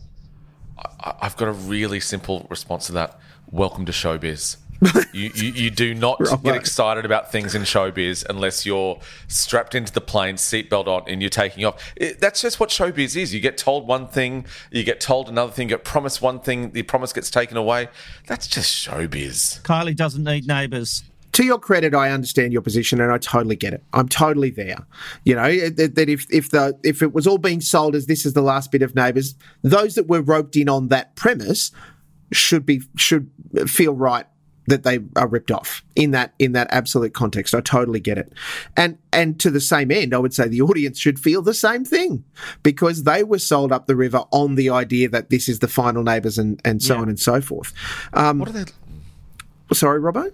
I- 0.77 1.15
I've 1.21 1.37
got 1.37 1.47
a 1.47 1.53
really 1.53 1.99
simple 1.99 2.47
response 2.49 2.87
to 2.87 2.91
that. 2.93 3.19
Welcome 3.49 3.85
to 3.85 3.91
showbiz. 3.91 4.57
you, 5.13 5.31
you 5.33 5.51
you 5.53 5.69
do 5.69 5.93
not 5.93 6.19
Right. 6.19 6.43
get 6.43 6.55
excited 6.55 7.05
about 7.05 7.31
things 7.31 7.55
in 7.55 7.61
showbiz 7.63 8.25
unless 8.29 8.65
you're 8.65 8.99
strapped 9.27 9.75
into 9.75 9.91
the 9.93 10.01
plane, 10.01 10.35
seatbelt 10.35 10.87
on, 10.87 11.03
and 11.07 11.21
you're 11.21 11.29
taking 11.29 11.65
off. 11.65 11.93
It, 11.95 12.19
that's 12.19 12.41
just 12.41 12.59
what 12.59 12.69
showbiz 12.69 13.15
is. 13.19 13.33
You 13.33 13.39
get 13.39 13.57
told 13.57 13.87
one 13.87 14.07
thing, 14.07 14.45
you 14.71 14.83
get 14.83 14.99
told 14.99 15.29
another 15.29 15.51
thing, 15.51 15.69
you 15.69 15.75
get 15.75 15.85
promised 15.85 16.21
one 16.21 16.39
thing, 16.39 16.71
the 16.71 16.83
promise 16.83 17.13
gets 17.13 17.29
taken 17.29 17.57
away. 17.57 17.87
That's 18.27 18.47
just 18.47 18.73
showbiz. 18.87 19.61
Kylie 19.61 19.95
doesn't 19.95 20.23
need 20.23 20.47
Neighbours. 20.47 21.03
to 21.33 21.43
your 21.43 21.59
credit, 21.59 21.93
I 21.95 22.11
understand 22.11 22.51
your 22.53 22.61
position 22.61 22.99
and 23.01 23.11
I 23.11 23.17
totally 23.17 23.55
get 23.55 23.73
it. 23.73 23.83
I'm 23.93 24.07
totally 24.09 24.49
there. 24.51 24.77
You 25.25 25.35
know 25.35 25.69
that, 25.69 25.95
that 25.95 26.09
if 26.09 26.25
if 26.31 26.49
the 26.51 26.77
if 26.83 27.01
it 27.01 27.13
was 27.13 27.25
all 27.27 27.37
being 27.37 27.61
sold 27.61 27.95
as 27.95 28.05
this 28.07 28.25
is 28.25 28.33
the 28.33 28.41
last 28.41 28.71
bit 28.71 28.81
of 28.81 28.95
Neighbours, 28.95 29.35
those 29.61 29.95
that 29.95 30.07
were 30.07 30.21
roped 30.21 30.55
in 30.55 30.67
on 30.69 30.89
that 30.89 31.15
premise 31.15 31.71
should 32.31 32.65
be 32.65 32.81
should 32.97 33.29
feel 33.67 33.93
right 33.93 34.25
that 34.67 34.84
they 34.84 35.00
are 35.15 35.27
ripped 35.27 35.51
off 35.51 35.84
in 35.96 36.12
that 36.12 36.34
in 36.39 36.53
that 36.53 36.67
absolute 36.72 37.13
context. 37.13 37.53
I 37.53 37.62
totally 37.62 38.00
get 38.00 38.17
it. 38.17 38.32
And 38.77 38.98
and 39.12 39.39
to 39.41 39.50
the 39.51 39.60
same 39.62 39.91
end, 39.91 40.13
I 40.13 40.17
would 40.20 40.34
say 40.34 40.48
the 40.48 40.62
audience 40.62 40.98
should 41.00 41.20
feel 41.20 41.41
the 41.41 41.53
same 41.53 41.84
thing 41.86 42.24
because 42.63 43.03
they 43.03 43.24
were 43.24 43.39
sold 43.39 43.72
up 43.72 43.88
the 43.88 43.96
river 43.96 44.24
on 44.32 44.55
the 44.55 44.70
idea 44.70 45.10
that 45.10 45.29
this 45.29 45.50
is 45.50 45.60
the 45.60 45.67
final 45.67 46.03
Neighbours 46.03 46.38
and 46.38 46.62
and 46.63 46.82
so 46.82 46.93
Yeah. 46.96 47.01
on 47.01 47.10
and 47.10 47.20
so 47.20 47.41
forth. 47.41 47.74
Um, 48.13 48.39
What 48.39 48.51
do 48.51 48.63
they? 48.63 48.72
sorry, 49.74 50.00
Robbo. 50.00 50.32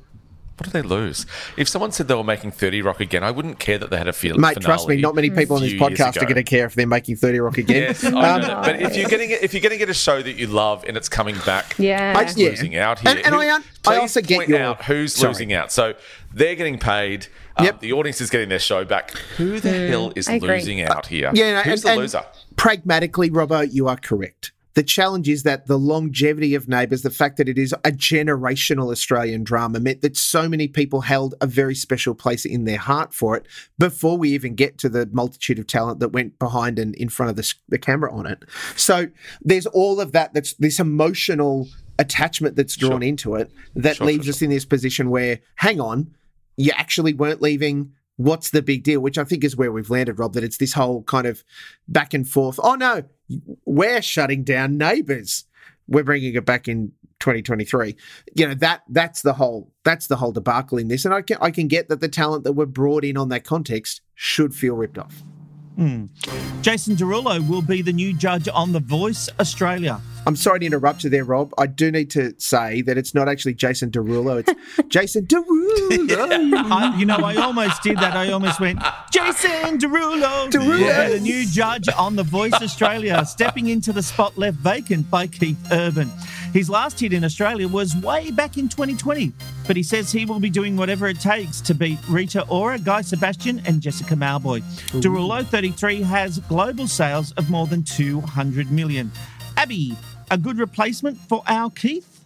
What 0.60 0.66
do 0.66 0.72
they 0.72 0.82
lose? 0.82 1.26
If 1.56 1.70
someone 1.70 1.92
said 1.94 2.08
they 2.10 2.16
were 2.16 2.24
making 2.24 2.52
Thirty 2.52 2.82
Rock 2.82 3.00
again, 3.00 3.24
I 3.24 3.32
wouldn't 3.32 3.60
care 3.60 3.78
that 3.78 3.90
they 3.90 3.98
had 3.98 4.10
a 4.10 4.14
feel. 4.14 4.38
Mate, 4.38 4.60
trust 4.60 4.88
me, 4.90 4.98
not 4.98 5.16
many 5.16 5.30
people 5.30 5.56
on 5.56 5.62
this 5.62 5.72
few 5.72 5.80
years 5.80 5.98
podcast 5.98 6.18
are 6.18 6.26
going 6.26 6.36
to 6.36 6.44
care 6.44 6.66
if 6.66 6.76
they're 6.76 6.86
making 6.86 7.16
30 7.16 7.40
Rock 7.40 7.58
again. 7.58 7.84
Yes, 7.84 8.04
I 8.04 8.08
Um, 8.10 8.14
know 8.42 8.48
that. 8.48 8.64
But 8.66 8.82
if 8.82 8.98
you're 8.98 9.08
getting 9.10 9.32
it, 9.32 9.42
if 9.42 9.54
you're 9.54 9.62
going 9.62 9.72
to 9.72 9.78
get 9.78 9.90
a 9.90 9.94
show 9.94 10.22
that 10.22 10.34
you 10.34 10.48
love 10.48 10.84
and 10.88 10.98
it's 10.98 11.08
coming 11.08 11.38
back, 11.46 11.76
Yeah. 11.80 12.14
I- 12.18 12.26
who's 12.26 12.38
yeah. 12.38 12.50
losing 12.50 12.76
out 12.76 13.00
here? 13.00 13.12
And- 13.12 13.26
and 13.26 13.36
I 13.36 13.60
I 13.88 13.98
also 13.98 14.22
get 14.22 14.38
point 14.40 14.50
your- 14.50 14.60
out 14.60 14.84
who's 14.84 15.14
Sorry. 15.14 15.32
losing 15.32 15.54
out. 15.54 15.72
So 15.72 15.94
they're 16.34 16.56
getting 16.56 16.78
paid. 16.78 17.28
Um, 17.56 17.66
Yep. 17.66 17.80
The 17.80 17.94
audience 17.94 18.20
is 18.22 18.30
getting 18.30 18.50
their 18.50 18.60
show 18.60 18.84
back. 18.86 19.12
Who 19.38 19.60
the 19.62 19.88
hell 19.88 20.12
is 20.16 20.30
losing 20.30 20.82
out 20.82 21.08
here? 21.08 21.32
Yeah, 21.34 21.56
no, 21.56 21.62
who's 21.62 21.86
and- 21.86 21.98
the 21.98 22.02
loser? 22.02 22.24
Pragmatically, 22.58 23.30
Robbo, 23.30 23.68
you 23.72 23.88
are 23.88 23.96
correct. 23.98 24.52
The 24.80 24.84
challenge 24.84 25.28
is 25.28 25.44
that 25.44 25.68
the 25.68 25.78
longevity 25.78 26.56
of 26.56 26.70
Neighbours, 26.70 27.02
the 27.02 27.10
fact 27.10 27.36
that 27.36 27.50
it 27.50 27.58
is 27.58 27.74
a 27.84 27.92
generational 27.92 28.94
Australian 28.94 29.44
drama, 29.44 29.82
meant 29.82 30.02
that 30.04 30.16
so 30.16 30.48
many 30.48 30.70
people 30.70 31.02
held 31.02 31.36
a 31.42 31.48
very 31.48 31.76
special 31.76 32.16
place 32.16 32.46
in 32.46 32.64
their 32.64 32.78
heart 32.78 33.14
for 33.14 33.36
it 33.36 33.46
before 33.78 34.18
we 34.18 34.30
even 34.30 34.56
get 34.56 34.78
to 34.78 34.88
the 34.88 35.06
multitude 35.12 35.60
of 35.60 35.68
talent 35.68 36.00
that 36.00 36.14
went 36.14 36.40
behind 36.40 36.80
and 36.80 36.96
in 36.96 37.10
front 37.10 37.30
of 37.30 37.36
the, 37.36 37.54
the 37.68 37.78
camera 37.78 38.10
on 38.10 38.26
it. 38.26 38.46
So 38.78 39.10
there's 39.42 39.66
all 39.66 40.00
of 40.00 40.14
that. 40.14 40.34
That's 40.34 40.54
this 40.54 40.80
emotional 40.80 41.68
attachment 41.98 42.56
that's 42.56 42.78
drawn 42.78 43.04
into 43.04 43.36
it 43.36 43.52
that 43.76 43.98
Sure, 43.98 44.08
leaves 44.08 44.28
sure, 44.28 44.32
us 44.32 44.42
in 44.42 44.50
this 44.50 44.64
position 44.64 45.10
where, 45.10 45.40
hang 45.56 45.82
on, 45.82 46.16
you 46.56 46.72
actually 46.78 47.12
weren't 47.12 47.42
leaving. 47.42 47.92
What's 48.16 48.52
the 48.52 48.62
big 48.62 48.84
deal? 48.84 49.02
Which 49.02 49.18
I 49.18 49.26
think 49.26 49.44
is 49.44 49.58
where 49.58 49.74
we've 49.74 49.90
landed, 49.90 50.20
Rob, 50.20 50.36
that 50.36 50.44
it's 50.46 50.58
this 50.58 50.72
whole 50.72 51.04
kind 51.04 51.28
of 51.28 51.44
back 51.90 52.14
and 52.14 52.26
forth. 52.26 52.62
Oh, 52.64 52.76
no, 52.76 53.04
we're 53.66 54.02
shutting 54.02 54.44
down 54.44 54.78
neighbours. 54.78 55.46
We're 55.88 56.04
bringing 56.04 56.36
it 56.36 56.46
back 56.46 56.68
in 56.68 56.92
2023. 57.20 57.96
You 58.36 58.48
know, 58.48 58.54
that 58.56 58.84
that's 58.90 59.22
the 59.22 59.34
whole 59.34 59.72
that's 59.84 60.08
the 60.08 60.16
whole 60.16 60.32
debacle 60.32 60.78
in 60.78 60.88
this. 60.88 61.06
And 61.06 61.14
I 61.14 61.22
can, 61.22 61.38
I 61.42 61.52
can 61.52 61.68
get 61.68 61.90
that 61.90 62.02
the 62.02 62.08
talent 62.08 62.44
that 62.44 62.54
were 62.54 62.66
brought 62.66 63.04
in 63.04 63.18
on 63.18 63.30
that 63.30 63.44
context 63.44 64.02
should 64.16 64.54
feel 64.54 64.76
ripped 64.76 64.98
off. 64.98 65.24
Hmm. 65.80 66.08
Jason 66.62 66.98
Derulo 66.98 67.48
will 67.48 67.62
be 67.62 67.82
the 67.82 67.94
new 67.94 68.14
judge 68.14 68.50
on 68.54 68.74
The 68.74 68.82
Voice 68.82 69.30
Australia. 69.40 70.02
I'm 70.28 70.36
sorry 70.36 70.60
to 70.60 70.66
interrupt 70.66 71.06
you 71.06 71.10
there, 71.10 71.24
Rob. 71.24 71.54
I 71.58 71.68
do 71.68 71.90
need 71.90 72.12
to 72.12 72.34
say 72.38 72.82
that 72.82 72.98
it's 72.98 73.14
not 73.14 73.30
actually 73.30 73.54
Jason 73.54 73.90
Derulo. 73.90 74.44
It's 74.46 74.88
Jason 74.90 75.26
Derulo. 75.26 75.48
I, 76.70 76.96
you 77.00 77.06
know, 77.06 77.16
I 77.16 77.38
almost 77.38 77.82
did 77.82 77.98
that. 78.00 78.14
I 78.14 78.30
almost 78.32 78.60
went, 78.60 78.80
Jason 79.10 79.80
Derulo, 79.80 80.50
Derulo. 80.52 81.08
be 81.08 81.14
the 81.18 81.22
new 81.22 81.46
judge 81.46 81.88
on 81.98 82.18
The 82.18 82.24
Voice 82.24 82.62
Australia, 82.62 83.26
stepping 83.26 83.68
into 83.68 83.94
the 83.94 84.04
spot 84.04 84.38
left 84.38 84.58
vacant 84.58 85.10
by 85.10 85.28
Keith 85.28 85.66
Urban. 85.72 86.12
His 86.52 86.70
last 86.70 87.00
hit 87.00 87.14
in 87.14 87.24
Australia 87.24 87.70
was 87.70 87.96
way 87.96 88.32
back 88.32 88.58
in 88.58 88.68
2020, 88.68 89.32
but 89.70 89.78
he 89.78 89.84
says 89.84 90.12
he 90.12 90.26
will 90.26 90.40
be 90.40 90.50
doing 90.50 90.76
whatever 90.76 91.08
it 91.08 91.20
takes 91.20 91.62
to 91.62 91.76
beat 91.76 92.00
Rita 92.10 92.44
Ora, 92.48 92.80
Guy 92.80 93.02
Sebastian, 93.02 93.62
and 93.68 93.82
Jessica 93.82 94.16
Mauboy. 94.16 94.64
Derulo, 95.00 95.46
33, 95.46 96.02
has 96.02 96.40
global 96.40 96.88
sales 96.88 97.34
of 97.34 97.52
more 97.52 97.68
than 97.68 97.84
200 97.84 98.72
million. 98.72 99.12
Abby, 99.58 99.96
a 100.32 100.40
good 100.40 100.58
replacement 100.58 101.20
for 101.20 101.44
our 101.48 101.70
Keith? 101.70 102.26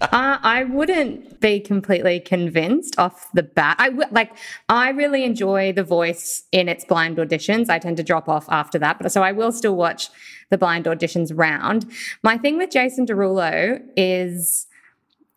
Uh, 0.00 0.38
I 0.42 0.62
wouldn't 0.62 1.40
be 1.40 1.58
completely 1.58 2.20
convinced 2.20 2.96
off 3.00 3.26
the 3.34 3.42
bat. 3.42 3.74
I 3.80 3.88
w- 3.88 4.08
like. 4.12 4.30
I 4.68 4.90
really 4.90 5.24
enjoy 5.24 5.72
The 5.72 5.82
Voice 5.82 6.44
in 6.52 6.68
its 6.68 6.84
blind 6.84 7.16
auditions. 7.16 7.68
I 7.68 7.80
tend 7.80 7.96
to 7.96 8.04
drop 8.04 8.28
off 8.28 8.46
after 8.48 8.78
that, 8.78 9.00
but 9.00 9.10
so 9.10 9.24
I 9.24 9.32
will 9.32 9.50
still 9.50 9.74
watch 9.74 10.08
the 10.50 10.56
blind 10.56 10.84
auditions 10.84 11.32
round. 11.34 11.90
My 12.22 12.38
thing 12.38 12.58
with 12.58 12.70
Jason 12.70 13.06
Derulo 13.06 13.82
is 13.96 14.68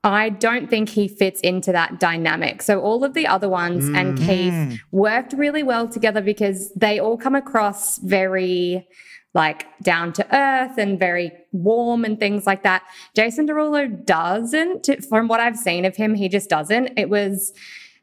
I 0.04 0.30
don't 0.30 0.70
think 0.70 0.90
he 0.90 1.08
fits 1.08 1.40
into 1.42 1.72
that 1.72 2.00
dynamic. 2.00 2.62
So 2.62 2.82
all 2.82 3.06
of 3.06 3.14
the 3.14 3.26
other 3.26 3.48
ones 3.48 3.88
and 3.88 4.18
Keith 4.18 4.82
worked 4.92 5.32
really 5.34 5.64
well 5.64 5.88
together 5.88 6.22
because 6.22 6.74
they 6.74 7.00
all 7.00 7.18
come 7.18 7.36
across 7.36 8.00
very 8.00 8.86
like 9.34 9.66
down 9.82 10.14
to 10.14 10.36
earth 10.36 10.78
and 10.78 11.00
very 11.00 11.32
warm 11.52 12.06
and 12.06 12.20
things 12.20 12.46
like 12.46 12.64
that. 12.64 12.84
Jason 13.16 13.48
Derulo 13.48 14.06
doesn't. 14.06 14.90
From 15.08 15.28
what 15.28 15.40
I've 15.40 15.58
seen 15.58 15.86
of 15.86 15.96
him, 15.96 16.16
he 16.16 16.30
just 16.30 16.50
doesn't. 16.50 16.92
It 16.98 17.10
was 17.10 17.54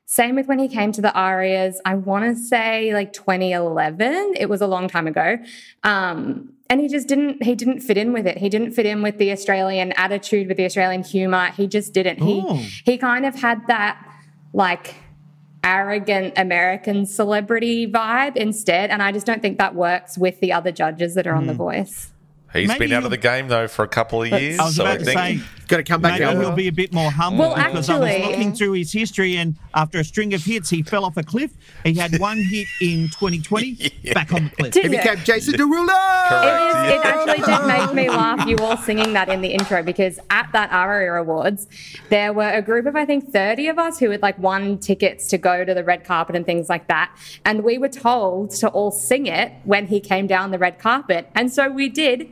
same 0.07 0.35
with 0.35 0.49
when 0.49 0.59
he 0.59 0.67
came 0.69 0.91
to 0.93 1.01
the 1.01 1.13
ARIAs. 1.13 1.81
I 1.85 1.95
want 1.95 2.25
to 2.25 2.43
say 2.43 2.93
like 2.93 3.13
2011. 3.13 4.35
It 4.37 4.49
was 4.49 4.61
a 4.61 4.67
long 4.67 4.89
time 4.89 5.07
ago. 5.07 5.39
Um, 5.85 6.55
and 6.71 6.81
he 6.81 6.89
just 6.89 7.09
didn't 7.09 7.43
he 7.43 7.57
didn't 7.57 7.81
fit 7.81 7.99
in 7.99 8.13
with 8.13 8.27
it. 8.27 8.39
He 8.39 8.49
didn't 8.49 8.73
fit 8.73 8.87
in 8.87 9.03
with 9.03 9.19
the 9.19 9.33
Australian 9.33 9.93
attitude, 9.93 10.47
with 10.47 10.57
the 10.57 10.65
Australian 10.65 11.03
humor. 11.03 11.51
He 11.51 11.67
just 11.67 11.93
didn't. 11.93 12.23
Ooh. 12.23 12.25
He 12.25 12.45
oh. 12.47 12.55
he 12.85 12.97
kind 12.97 13.27
of 13.27 13.35
had 13.35 13.67
that 13.67 14.01
like 14.55 14.95
arrogant 15.65 16.35
American 16.37 17.05
celebrity 17.05 17.91
vibe 17.91 18.37
instead. 18.37 18.91
And 18.91 19.03
I 19.03 19.13
just 19.13 19.27
don't 19.27 19.43
think 19.43 19.59
that 19.59 19.75
works 19.75 20.17
with 20.17 20.41
the 20.41 20.53
other 20.53 20.73
judges 20.73 21.15
that 21.17 21.27
are 21.27 21.35
on 21.35 21.47
The 21.47 21.53
hmm. 21.53 21.59
Voice. 21.59 22.13
He's 22.53 22.69
Maybe 22.69 22.87
been 22.87 22.93
out 22.93 23.05
of 23.05 23.11
the 23.11 23.17
game 23.17 23.49
though 23.49 23.69
for 23.69 23.85
a 23.85 23.89
couple 23.89 24.23
of 24.23 24.29
years, 24.29 24.59
I 24.59 24.65
was 24.65 24.77
so 24.77 24.83
about 24.83 24.95
I 24.95 24.99
to 24.99 25.05
think 25.05 25.19
say, 25.19 25.41
Got 25.71 25.77
to 25.77 25.83
come 25.85 26.03
back 26.03 26.19
maybe 26.19 26.41
he'll 26.41 26.51
be 26.51 26.67
a 26.67 26.73
bit 26.73 26.93
more 26.93 27.13
humble 27.13 27.51
Well, 27.51 27.55
because 27.55 27.89
I 27.89 27.99
was 27.99 28.27
looking 28.27 28.53
through 28.55 28.73
his 28.73 28.91
history 28.91 29.37
and 29.37 29.55
after 29.73 30.01
a 30.01 30.05
string 30.05 30.35
of 30.35 30.43
hits, 30.43 30.69
he 30.69 30.83
fell 30.83 31.05
off 31.05 31.17
a 31.17 31.23
cliff. 31.23 31.53
He 31.85 31.95
had 31.95 32.19
one 32.19 32.39
hit 32.39 32.67
in 32.81 33.09
2020, 33.11 34.13
back 34.13 34.33
on 34.33 34.45
the 34.45 34.51
cliff. 34.51 34.75
He 34.75 34.89
became 34.89 35.19
Jason 35.19 35.55
Derulo. 35.55 35.87
Correct. 36.29 36.75
It, 36.75 36.89
is, 36.89 36.93
it 36.93 37.07
actually 37.07 37.47
did 37.47 37.67
make 37.67 37.95
me 37.95 38.11
laugh, 38.11 38.49
you 38.49 38.57
all 38.57 38.77
singing 38.79 39.13
that 39.13 39.29
in 39.29 39.43
the 39.43 39.49
intro, 39.49 39.85
because 39.85 40.19
at 40.31 40.51
that 40.53 40.73
ARIA 40.73 41.15
Awards, 41.15 41.69
there 42.09 42.33
were 42.33 42.51
a 42.51 42.63
group 42.63 42.87
of, 42.87 42.97
I 42.97 43.05
think, 43.05 43.31
30 43.31 43.69
of 43.69 43.79
us 43.79 44.01
who 44.01 44.11
had 44.11 44.23
like 44.23 44.39
won 44.41 44.77
tickets 44.79 45.29
to 45.29 45.39
go 45.39 45.65
to 45.65 45.73
the 45.73 45.85
red 45.85 46.05
carpet 46.05 46.35
and 46.35 46.45
things 46.45 46.69
like 46.69 46.89
that. 46.89 47.17
And 47.45 47.63
we 47.63 47.79
were 47.79 47.89
told 47.89 48.51
to 48.57 48.69
all 48.71 48.91
sing 48.91 49.27
it 49.27 49.53
when 49.63 49.87
he 49.87 50.01
came 50.01 50.27
down 50.27 50.51
the 50.51 50.59
red 50.59 50.81
carpet. 50.81 51.31
And 51.37 51.53
so 51.53 51.71
we 51.71 51.89
did 51.89 52.29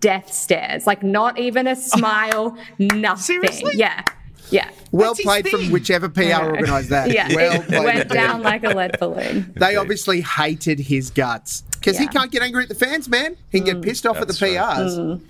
death 0.00 0.32
stares, 0.32 0.86
like 0.86 1.02
not 1.02 1.38
even 1.38 1.66
a 1.66 1.76
smile, 1.76 2.56
nothing. 2.78 3.22
Seriously? 3.22 3.72
Yeah. 3.74 4.04
Yeah. 4.50 4.68
Well 4.90 5.14
That's 5.14 5.22
played 5.22 5.48
from 5.48 5.70
whichever 5.70 6.08
PR 6.08 6.44
organised 6.44 6.90
that. 6.90 7.10
Yeah. 7.10 7.28
Well 7.34 7.62
played. 7.62 7.84
went 7.84 8.08
down 8.10 8.42
like 8.42 8.64
a 8.64 8.70
lead 8.70 8.98
balloon. 9.00 9.52
They 9.56 9.76
obviously 9.76 10.20
hated 10.20 10.78
his 10.78 11.10
guts 11.10 11.62
because 11.72 11.98
he 11.98 12.06
can't 12.06 12.30
get 12.30 12.42
angry 12.42 12.64
at 12.64 12.68
the 12.68 12.74
fans, 12.74 13.08
man. 13.08 13.36
He 13.50 13.58
can 13.58 13.66
get 13.66 13.76
mm. 13.78 13.84
pissed 13.84 14.06
off 14.06 14.16
at 14.16 14.20
the 14.20 14.26
That's 14.26 14.42
right. 14.42 14.52
PRs. 14.52 14.98
Mm. 14.98 15.20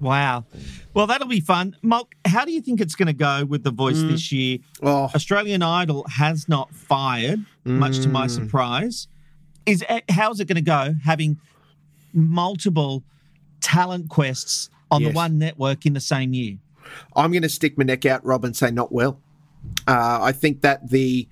Wow. 0.00 0.44
Well, 0.92 1.06
that'll 1.06 1.28
be 1.28 1.40
fun. 1.40 1.76
Molk, 1.82 2.14
how 2.24 2.44
do 2.44 2.52
you 2.52 2.60
think 2.60 2.80
it's 2.80 2.94
going 2.94 3.06
to 3.06 3.12
go 3.12 3.44
with 3.44 3.64
The 3.64 3.70
Voice 3.70 3.98
mm. 3.98 4.10
this 4.10 4.30
year? 4.30 4.58
Oh. 4.82 5.10
Australian 5.14 5.62
Idol 5.62 6.06
has 6.08 6.48
not 6.48 6.72
fired, 6.72 7.44
much 7.64 8.00
to 8.00 8.08
my 8.08 8.26
surprise. 8.26 9.08
Is 9.66 9.84
eh, 9.88 10.00
How's 10.10 10.40
it 10.40 10.46
going 10.46 10.56
to 10.56 10.62
go 10.62 10.94
having 11.04 11.38
multiple 12.12 13.02
talent 13.64 14.08
quests 14.10 14.70
on 14.90 15.00
Yes. 15.02 15.10
the 15.10 15.16
one 15.16 15.38
network 15.38 15.86
in 15.86 15.94
the 15.94 16.00
same 16.00 16.34
year? 16.34 16.58
I'm 17.16 17.32
going 17.32 17.42
to 17.42 17.48
stick 17.48 17.76
my 17.78 17.84
neck 17.84 18.04
out, 18.06 18.24
Rob, 18.24 18.44
and 18.44 18.54
say 18.54 18.70
not 18.70 18.92
well. 18.92 19.20
Uh, 19.88 20.18
I 20.22 20.32
think 20.32 20.60
that 20.60 20.90
the 20.90 21.26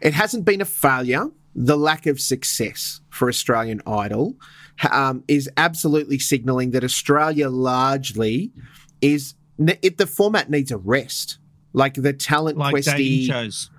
it 0.00 0.14
hasn't 0.14 0.44
been 0.44 0.60
a 0.60 0.64
failure. 0.64 1.26
The 1.54 1.76
lack 1.76 2.06
of 2.06 2.20
success 2.20 3.00
for 3.10 3.28
Australian 3.28 3.82
Idol 3.86 4.34
um, 4.90 5.24
is 5.28 5.50
absolutely 5.56 6.18
signalling 6.18 6.70
that 6.70 6.84
Australia 6.84 7.48
largely 7.50 8.52
is 9.00 9.34
if 9.58 9.96
the 9.96 10.06
format 10.06 10.48
needs 10.50 10.70
a 10.70 10.78
rest. 10.78 11.38
Like 11.74 11.94
the 11.94 12.12
talent 12.14 12.56
Like 12.56 12.74
questy, 12.74 13.26
shows. 13.26 13.70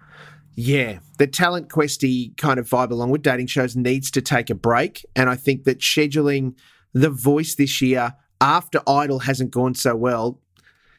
yeah, 0.55 0.99
the 1.17 1.25
talent 1.27 1.69
questy 1.69 2.35
kind 2.37 2.59
of 2.59 2.69
vibe 2.69 2.91
along 2.91 3.09
with 3.09 3.23
dating 3.23 3.47
shows 3.47 3.75
needs 3.75 4.11
to 4.11 4.21
take 4.21 4.49
a 4.51 4.55
break. 4.55 5.05
And 5.15 5.27
I 5.29 5.35
think 5.35 5.63
that 5.63 5.79
scheduling 5.79 6.53
the 6.93 7.09
voice 7.09 7.55
this 7.55 7.81
year 7.81 8.15
after 8.41 8.81
Idol 8.87 9.19
hasn't 9.19 9.51
gone 9.51 9.75
so 9.75 9.95
well, 9.95 10.39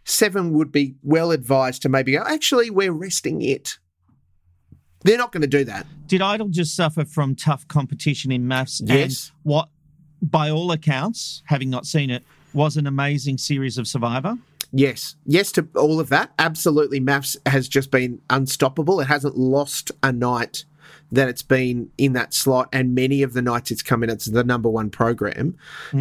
Seven 0.04 0.52
would 0.54 0.72
be 0.72 0.96
well 1.02 1.30
advised 1.30 1.82
to 1.82 1.88
maybe 1.88 2.12
go, 2.12 2.22
actually, 2.26 2.70
we're 2.70 2.92
resting 2.92 3.42
it. 3.42 3.78
They're 5.04 5.18
not 5.18 5.30
going 5.30 5.42
to 5.42 5.46
do 5.46 5.64
that. 5.64 5.86
Did 6.06 6.22
Idol 6.22 6.48
just 6.48 6.74
suffer 6.74 7.04
from 7.04 7.34
tough 7.34 7.68
competition 7.68 8.32
in 8.32 8.46
MAFS? 8.46 8.82
Yes. 8.84 9.28
And 9.28 9.38
what, 9.44 9.68
by 10.22 10.50
all 10.50 10.72
accounts, 10.72 11.42
having 11.46 11.70
not 11.70 11.86
seen 11.86 12.10
it, 12.10 12.24
was 12.52 12.76
an 12.76 12.86
amazing 12.86 13.38
series 13.38 13.78
of 13.78 13.86
Survivor? 13.86 14.36
Yes. 14.72 15.16
Yes 15.26 15.52
to 15.52 15.68
all 15.76 16.00
of 16.00 16.08
that. 16.08 16.32
Absolutely. 16.38 17.00
MAFS 17.00 17.36
has 17.46 17.68
just 17.68 17.90
been 17.90 18.20
unstoppable. 18.30 19.00
It 19.00 19.06
hasn't 19.06 19.36
lost 19.36 19.90
a 20.02 20.12
night 20.12 20.64
that 21.12 21.28
it's 21.28 21.42
been 21.42 21.90
in 21.98 22.12
that 22.14 22.32
slot, 22.34 22.68
and 22.72 22.94
many 22.94 23.22
of 23.22 23.32
the 23.32 23.42
nights 23.42 23.70
it's 23.70 23.82
come 23.82 24.02
in, 24.02 24.10
it's 24.10 24.26
the 24.26 24.44
number 24.44 24.68
one 24.68 24.90
program. 24.90 25.56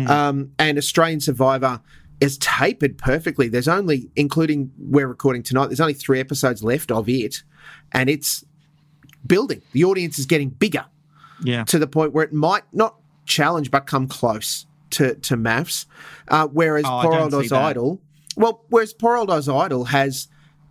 Um, 0.08 0.52
and 0.60 0.78
Australian 0.78 1.20
Survivor 1.20 1.82
is 2.20 2.38
tapered 2.38 2.98
perfectly. 2.98 3.48
There's 3.48 3.68
only, 3.68 4.12
including 4.16 4.72
we're 4.78 5.08
recording 5.08 5.42
tonight, 5.44 5.68
there's 5.68 5.80
only 5.80 5.94
three 5.94 6.20
episodes 6.20 6.64
left 6.64 6.92
of 6.92 7.08
it, 7.10 7.44
and 7.92 8.10
it's 8.10 8.44
building. 9.26 9.62
The 9.74 9.84
audience 9.84 10.20
is 10.20 10.26
getting 10.26 10.50
bigger 10.50 10.86
Yeah. 11.44 11.64
to 11.66 11.80
the 11.80 11.88
point 11.88 12.14
where 12.14 12.24
it 12.24 12.34
might 12.34 12.64
not 12.74 12.96
challenge 13.26 13.72
but 13.72 13.86
come 13.88 14.08
close 14.08 14.66
to 14.92 15.16
to 15.16 15.38
MAFS. 15.38 15.86
Uh, 16.28 16.48
whereas 16.48 16.84
Oh, 16.88 17.02
Poor 17.04 17.14
Old. 17.20 17.34
Idol, 17.54 18.02
well, 18.36 18.64
whereas 18.70 18.94
Poor 18.94 19.18
Old 19.18 19.30
Oz 19.30 19.48
Idol 19.50 19.86
has 19.86 20.28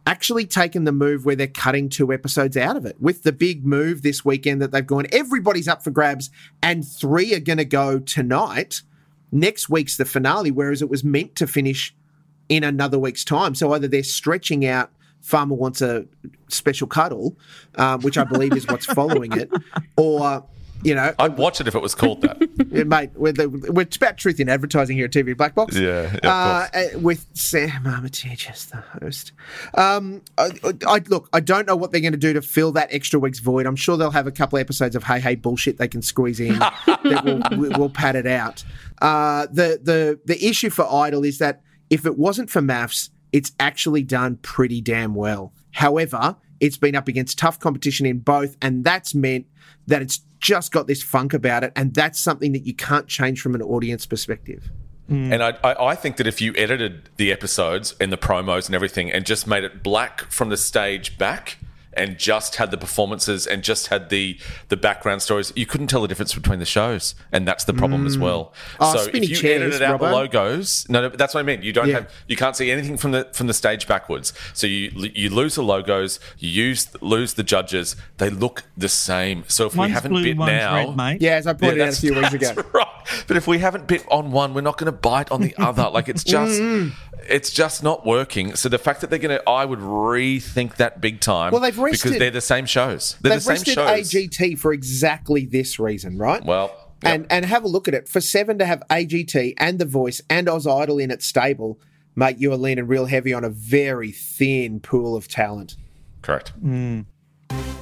actually 0.09 0.47
taken 0.47 0.85
the 0.85 0.92
move 0.92 1.27
where 1.27 1.37
they're 1.37 1.47
cutting 1.47 1.90
two 1.90 2.14
episodes 2.14 2.57
out 2.57 2.79
of 2.79 2.87
it 2.87 2.97
with 2.99 3.25
the 3.25 3.33
big 3.33 3.66
move 3.66 4.01
this 4.01 4.25
weekend 4.25 4.62
that 4.62 4.73
they've 4.73 4.87
gone. 4.87 5.07
Everybody's 5.12 5.68
up 5.68 5.85
for 5.85 5.90
grabs, 5.90 6.31
and 6.62 6.87
three 6.87 7.35
are 7.35 7.40
going 7.40 7.59
to 7.59 7.64
go 7.66 7.99
tonight. 7.99 8.81
Next 9.31 9.68
week's 9.68 9.99
the 9.99 10.07
finale, 10.07 10.51
whereas 10.51 10.81
it 10.81 10.88
was 10.88 11.05
meant 11.05 11.37
to 11.37 11.47
finish 11.47 11.94
in 12.49 12.64
another 12.64 12.99
week's 12.99 13.23
time. 13.23 13.55
So 13.55 13.75
either 13.75 13.87
they're 13.87 14.03
stretching 14.03 14.64
out 14.64 14.90
Farmer 15.21 15.55
Wants 15.55 15.83
a 15.83 16.07
Special 16.49 16.87
Cuddle, 16.87 17.37
um, 17.75 18.01
which 18.01 18.16
I 18.16 18.25
believe 18.25 18.57
is 18.57 18.66
what's 18.66 18.87
following 18.87 19.33
it, 19.33 19.51
or, 19.99 20.42
you 20.83 20.95
know, 20.95 21.12
I'd 21.19 21.37
watch 21.37 21.61
it 21.61 21.69
if 21.69 21.75
it 21.75 21.83
was 21.83 21.95
called 21.95 22.21
that. 22.23 22.38
yeah, 22.71 22.85
mate, 22.85 23.11
we're, 23.14 23.33
the, 23.33 23.49
we're 23.49 23.87
about 23.97 24.17
truth 24.17 24.38
in 24.41 24.49
advertising 24.49 24.97
here 24.97 25.07
at 25.07 25.12
TV 25.12 25.37
Black 25.37 25.55
Box. 25.55 25.77
Yeah, 25.77 26.17
yeah, 26.23 26.31
uh, 26.31 26.69
uh, 26.73 26.99
with 26.99 27.27
Sam 27.35 27.87
Armytage 27.87 28.49
as 28.49 28.67
the 28.67 28.77
host. 28.77 29.33
Um, 29.75 30.23
I, 30.37 30.51
I, 30.87 31.03
look, 31.09 31.29
I 31.33 31.41
don't 31.41 31.67
know 31.67 31.77
what 31.77 31.93
they're 31.93 32.01
going 32.01 32.12
to 32.12 32.19
do 32.19 32.33
to 32.33 32.43
fill 32.43 32.73
that 32.73 32.88
extra 32.93 33.19
week's 33.19 33.41
void. 33.41 33.67
I'm 33.67 33.77
sure 33.77 33.97
they'll 33.97 34.11
have 34.11 34.27
a 34.27 34.33
couple 34.33 34.59
episodes 34.59 34.95
of 34.95 35.05
Hey 35.05 35.21
Hey 35.21 35.35
bullshit 35.35 35.79
they 35.79 35.88
can 35.88 36.03
squeeze 36.03 36.41
in 36.41 36.59
that 36.59 37.23
will 37.25 37.59
will 37.59 37.79
will 37.79 37.91
pad 37.91 38.17
it 38.17 38.27
out. 38.27 38.64
Uh, 39.01 39.47
the 39.51 39.81
the 39.83 40.21
the 40.25 40.47
issue 40.47 40.71
for 40.71 40.91
Idol 40.91 41.25
is 41.25 41.38
that 41.38 41.62
if 41.91 42.07
it 42.07 42.19
wasn't 42.19 42.51
for 42.51 42.61
MAFS, 42.61 43.11
it's 43.33 43.53
actually 43.59 44.03
done 44.03 44.37
pretty 44.37 44.81
damn 44.81 45.14
well. 45.14 45.53
However, 45.73 46.37
it's 46.61 46.77
been 46.77 46.95
up 46.95 47.09
against 47.09 47.38
tough 47.38 47.59
competition 47.59 48.07
in 48.07 48.19
both, 48.19 48.57
and 48.61 48.85
that's 48.85 49.14
meant 49.14 49.47
that 49.87 50.03
it's 50.03 50.21
just 50.40 50.72
got 50.72 50.87
this 50.87 51.03
funk 51.03 51.35
about 51.35 51.64
it, 51.64 51.72
and 51.77 51.94
that's 51.94 52.18
something 52.18 52.53
that 52.53 52.66
you 52.66 52.74
can't 52.74 53.07
change 53.07 53.40
from 53.40 53.55
an 53.55 53.62
audience 53.62 54.07
perspective. 54.07 54.70
Mm. 55.11 55.33
And 55.33 55.42
I, 55.42 55.59
I, 55.64 55.87
I 55.88 55.94
think 55.94 56.16
that 56.18 56.27
if 56.27 56.40
you 56.40 56.53
edited 56.57 57.09
the 57.16 57.33
episodes 57.33 57.94
and 58.01 58.12
the 58.12 58.18
promos 58.18 58.66
and 58.66 58.74
everything 58.74 59.11
and 59.11 59.24
just 59.24 59.46
made 59.46 59.64
it 59.64 59.83
black 59.83 60.31
from 60.31 60.51
the 60.51 60.57
stage 60.57 61.16
back 61.16 61.57
and 61.92 62.18
just 62.18 62.57
had 62.57 62.70
the 62.70 62.79
performances 62.79 63.46
and 63.46 63.62
just 63.62 63.88
had 63.88 64.09
the 64.09 64.38
the 64.68 64.77
background 64.77 65.22
stories, 65.22 65.53
you 65.57 65.66
couldn't 65.66 65.88
tell 65.88 66.03
the 66.03 66.09
difference 66.09 66.35
between 66.35 66.59
the 66.59 66.64
shows. 66.64 67.14
And 67.33 67.46
that's 67.46 67.64
the 67.64 67.74
problem 67.74 68.07
as 68.07 68.16
mm. 68.16 68.22
well. 68.22 68.53
Oh, 68.81 68.96
so 68.96 69.11
if 69.12 69.29
you 69.29 69.35
chairs, 69.35 69.62
edited 69.62 69.83
out 69.83 70.01
the 70.01 70.11
logos, 70.11 70.88
no, 70.88 71.03
no, 71.03 71.09
that's 71.09 71.35
what 71.35 71.40
I 71.40 71.42
mean. 71.42 71.62
You 71.62 71.72
don't 71.72 71.88
Yeah. 71.88 71.94
have 71.94 72.12
you 72.27 72.37
can't 72.37 72.57
see 72.57 72.70
anything 72.70 72.96
from 72.96 73.12
the 73.12 73.29
from 73.33 73.46
the 73.46 73.55
stage 73.55 73.87
backwards. 73.87 74.33
So 74.55 74.66
you 74.66 74.90
you 75.14 75.31
lose 75.31 75.55
the 75.55 75.62
logos, 75.62 76.20
you 76.38 76.51
use 76.51 76.88
lose 77.01 77.35
the 77.35 77.42
judges. 77.42 77.96
They 78.18 78.31
look 78.31 78.64
the 78.77 78.88
same. 78.88 79.44
So 79.48 79.66
if 79.66 79.77
we 79.77 79.88
haven't 79.88 80.12
blue, 80.12 80.22
bit 80.22 80.37
one's 80.37 80.53
now, 80.53 80.74
red, 80.74 80.96
mate. 80.96 81.22
Yeah, 81.22 81.37
as 81.37 81.46
I 81.46 81.55
pointed 81.55 81.81
out 81.81 81.88
a 81.90 81.92
few 81.92 82.14
weeks 82.14 82.33
ago. 82.33 82.53
that's 82.55 82.74
Right. 82.74 82.87
But 83.27 83.37
if 83.37 83.46
we 83.46 83.59
haven't 83.59 83.87
bit 83.87 84.05
on 84.11 84.31
one, 84.31 84.55
we're 84.55 84.61
not 84.61 84.79
going 84.79 84.92
to 84.92 84.98
bite 84.98 85.31
on 85.31 85.40
the 85.40 85.55
other. 85.59 85.88
Like 85.88 86.09
it's 86.09 86.24
just, 86.37 86.61
it's 87.29 87.51
just 87.51 87.83
not 87.83 88.07
working. 88.07 88.55
So 88.57 88.69
the 88.69 88.79
fact 88.79 89.01
that 89.01 89.11
they're 89.11 89.19
going 89.19 89.37
to, 89.38 89.49
I 89.49 89.64
would 89.64 89.81
rethink 89.81 90.77
that 90.77 91.01
big 91.01 91.21
time. 91.21 91.53
Well, 91.53 91.61
they've 91.61 91.79
rested, 91.79 92.09
because 92.09 92.19
they're 92.19 92.31
the 92.31 92.41
same 92.41 92.67
shows. 92.67 93.17
They're 93.21 93.31
They've 93.31 93.38
the 93.38 93.45
same 93.45 93.53
rested 93.55 93.75
shows. 93.75 94.12
AGT 94.12 94.59
for 94.59 94.73
exactly 94.73 95.47
this 95.47 95.79
reason, 95.79 96.19
right? 96.19 96.45
Well, 96.45 96.75
yep. 97.03 97.14
and 97.14 97.27
and 97.31 97.45
have 97.45 97.64
a 97.64 97.69
look 97.69 97.88
at 97.88 97.95
it. 97.95 98.09
For 98.09 98.21
Seven 98.21 98.59
to 98.59 98.67
have 98.67 98.83
AGT 98.91 99.55
and 99.59 99.79
The 99.79 99.85
Voice 99.85 100.21
and 100.29 100.49
Oz 100.49 100.67
Idol 100.67 100.99
in 100.99 101.11
its 101.11 101.27
stable, 101.27 101.81
mate, 102.17 102.38
you 102.38 102.53
are 102.53 102.57
leaning 102.57 102.87
real 102.87 103.07
heavy 103.07 103.33
on 103.33 103.45
a 103.45 103.51
very 103.51 104.11
thin 104.11 104.81
pool 104.81 105.17
of 105.17 105.29
talent. 105.29 105.77
correct. 106.23 106.53
Mm. 106.62 107.07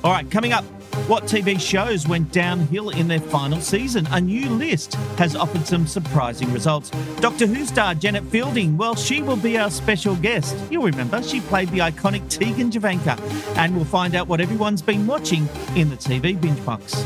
All 0.05 0.13
right, 0.13 0.31
coming 0.31 0.53
up, 0.53 0.65
what 1.09 1.25
TV 1.25 1.61
shows 1.61 2.09
went 2.09 2.33
downhill 2.33 2.91
in 2.91 3.07
their 3.07 3.21
final 3.21 3.61
season? 3.61 4.07
A 4.11 4.21
new 4.21 4.49
list 4.51 4.95
has 5.19 5.37
offered 5.37 5.67
some 5.67 5.87
surprising 5.87 6.53
results. 6.53 6.91
Doctor 7.21 7.47
Who 7.47 7.65
star 7.65 7.95
Janet 7.95 8.25
Fielding, 8.25 8.77
well, 8.77 8.95
she 8.95 9.23
will 9.23 9.37
be 9.37 9.59
our 9.59 9.71
special 9.71 10.17
guest. 10.17 10.57
You'll 10.71 10.85
remember 10.85 11.23
she 11.23 11.41
played 11.41 11.69
the 11.71 11.79
iconic 11.79 12.29
Tegan 12.29 12.71
Jovanka, 12.71 13.19
and 13.57 13.77
we'll 13.77 13.85
find 13.85 14.15
out 14.15 14.27
what 14.27 14.41
everyone's 14.41 14.83
been 14.83 15.07
watching 15.07 15.49
in 15.77 15.91
the 15.91 15.97
TV 15.97 16.41
binge 16.41 16.65
box. 16.65 17.05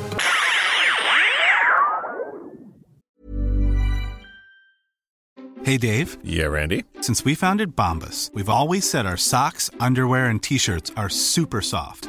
Hey, 5.63 5.77
Dave. 5.77 6.17
Yeah, 6.25 6.47
Randy. 6.47 6.85
Since 7.01 7.25
we 7.25 7.35
founded 7.35 7.77
Bombas, 7.77 8.33
we've 8.35 8.49
always 8.49 8.89
said 8.89 9.05
our 9.05 9.17
socks, 9.17 9.71
underwear, 9.79 10.27
and 10.27 10.43
t 10.43 10.59
shirts 10.59 10.91
are 10.97 11.09
super 11.09 11.61
soft. 11.61 12.09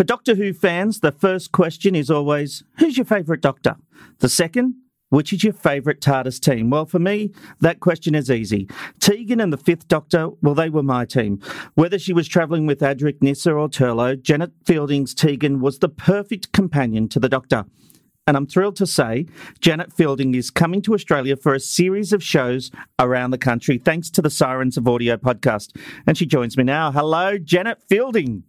For 0.00 0.04
Doctor 0.04 0.34
Who 0.34 0.54
fans, 0.54 1.00
the 1.00 1.12
first 1.12 1.52
question 1.52 1.94
is 1.94 2.10
always 2.10 2.64
who's 2.78 2.96
your 2.96 3.04
favourite 3.04 3.42
Doctor? 3.42 3.76
The 4.20 4.30
second, 4.30 4.76
which 5.10 5.30
is 5.30 5.44
your 5.44 5.52
favourite 5.52 6.00
TARDIS 6.00 6.40
team? 6.40 6.70
Well, 6.70 6.86
for 6.86 6.98
me, 6.98 7.34
that 7.60 7.80
question 7.80 8.14
is 8.14 8.30
easy. 8.30 8.66
Tegan 8.98 9.40
and 9.40 9.52
the 9.52 9.58
Fifth 9.58 9.88
Doctor, 9.88 10.30
well, 10.40 10.54
they 10.54 10.70
were 10.70 10.82
my 10.82 11.04
team. 11.04 11.38
Whether 11.74 11.98
she 11.98 12.14
was 12.14 12.28
travelling 12.28 12.64
with 12.64 12.80
Adric, 12.80 13.20
Nyssa, 13.20 13.52
or 13.52 13.68
Turlough, 13.68 14.22
Janet 14.22 14.52
Fielding's 14.64 15.12
Tegan 15.12 15.60
was 15.60 15.80
the 15.80 15.90
perfect 15.90 16.50
companion 16.52 17.06
to 17.10 17.20
the 17.20 17.28
Doctor. 17.28 17.66
And 18.26 18.38
I'm 18.38 18.46
thrilled 18.46 18.76
to 18.76 18.86
say 18.86 19.26
Janet 19.60 19.92
Fielding 19.92 20.34
is 20.34 20.50
coming 20.50 20.80
to 20.80 20.94
Australia 20.94 21.36
for 21.36 21.52
a 21.52 21.60
series 21.60 22.14
of 22.14 22.22
shows 22.22 22.70
around 22.98 23.32
the 23.32 23.38
country, 23.38 23.76
thanks 23.76 24.08
to 24.12 24.22
the 24.22 24.30
Sirens 24.30 24.78
of 24.78 24.88
Audio 24.88 25.18
podcast. 25.18 25.76
And 26.06 26.16
she 26.16 26.24
joins 26.24 26.56
me 26.56 26.64
now. 26.64 26.90
Hello, 26.90 27.36
Janet 27.36 27.82
Fielding. 27.86 28.44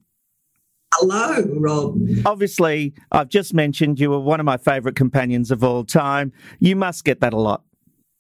Hello, 0.94 1.44
Rob. 1.58 1.98
Obviously, 2.26 2.94
I've 3.12 3.30
just 3.30 3.54
mentioned 3.54 4.00
you 4.00 4.10
were 4.10 4.20
one 4.20 4.40
of 4.40 4.46
my 4.46 4.58
favourite 4.58 4.96
companions 4.96 5.50
of 5.50 5.64
all 5.64 5.84
time. 5.84 6.34
You 6.60 6.76
must 6.76 7.06
get 7.06 7.22
that 7.22 7.34
a 7.34 7.40
lot. 7.40 7.64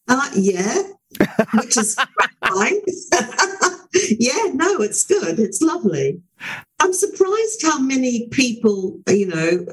Uh, 0.07 0.29
yeah, 0.35 0.83
which 1.53 1.77
is 1.77 1.95
fine. 2.45 2.81
yeah, 4.19 4.51
no, 4.53 4.81
it's 4.81 5.05
good. 5.05 5.39
It's 5.39 5.61
lovely. 5.61 6.21
I'm 6.79 6.93
surprised 6.93 7.61
how 7.63 7.79
many 7.79 8.27
people, 8.29 8.99
you 9.07 9.27
know, 9.27 9.65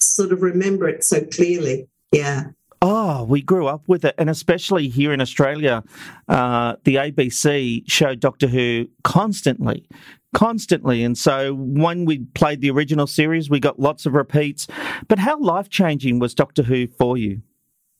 sort 0.00 0.32
of 0.32 0.42
remember 0.42 0.88
it 0.88 1.04
so 1.04 1.24
clearly. 1.24 1.88
Yeah. 2.12 2.44
Oh, 2.80 3.24
we 3.24 3.40
grew 3.40 3.66
up 3.66 3.82
with 3.88 4.04
it. 4.04 4.14
And 4.18 4.28
especially 4.28 4.88
here 4.88 5.12
in 5.12 5.20
Australia, 5.20 5.82
uh, 6.28 6.76
the 6.84 6.96
ABC 6.96 7.82
showed 7.90 8.20
Doctor 8.20 8.46
Who 8.46 8.88
constantly 9.02 9.88
constantly. 10.34 11.02
And 11.02 11.16
so 11.16 11.54
when 11.54 12.04
we 12.04 12.18
played 12.34 12.60
the 12.60 12.70
original 12.70 13.06
series, 13.06 13.48
we 13.48 13.60
got 13.60 13.80
lots 13.80 14.04
of 14.04 14.12
repeats. 14.12 14.66
But 15.08 15.18
how 15.18 15.38
life 15.40 15.70
changing 15.70 16.18
was 16.18 16.34
Doctor 16.34 16.62
Who 16.62 16.86
for 16.86 17.16
you? 17.16 17.40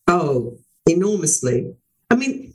Oh, 0.07 0.59
enormously. 0.87 1.75
I 2.11 2.17
mean, 2.17 2.53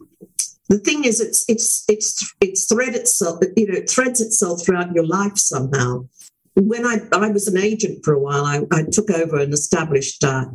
the 0.67 0.77
thing 0.77 1.03
is, 1.03 1.19
it's 1.19 1.45
it's 1.49 1.83
it's 1.87 2.33
it's 2.39 2.65
thread 2.65 2.93
itself. 2.93 3.39
You 3.57 3.67
know, 3.67 3.77
it 3.79 3.89
threads 3.89 4.21
itself 4.21 4.63
throughout 4.63 4.93
your 4.93 5.05
life 5.05 5.37
somehow. 5.37 6.07
When 6.55 6.85
I, 6.85 6.97
I 7.13 7.29
was 7.29 7.47
an 7.47 7.57
agent 7.57 8.03
for 8.03 8.13
a 8.13 8.19
while, 8.19 8.45
I, 8.45 8.61
I 8.71 8.83
took 8.91 9.09
over 9.09 9.39
an 9.39 9.53
established 9.53 10.23
uh, 10.23 10.45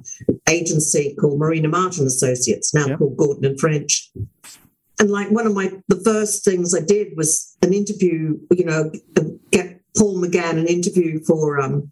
agency 0.49 1.17
called 1.19 1.39
Marina 1.39 1.69
Martin 1.69 2.07
Associates, 2.07 2.75
now 2.75 2.87
yep. 2.87 2.99
called 2.99 3.17
Gordon 3.17 3.45
and 3.47 3.59
French 3.59 4.11
and 5.01 5.11
like 5.11 5.31
one 5.31 5.47
of 5.47 5.55
my 5.55 5.73
the 5.89 6.01
first 6.05 6.45
things 6.45 6.75
I 6.75 6.81
did 6.81 7.17
was 7.17 7.57
an 7.63 7.73
interview, 7.73 8.39
you 8.51 8.65
know, 8.65 8.93
get 9.51 9.81
Paul 9.97 10.21
McGann 10.23 10.59
an 10.59 10.67
interview 10.67 11.21
for 11.25 11.61
um 11.61 11.91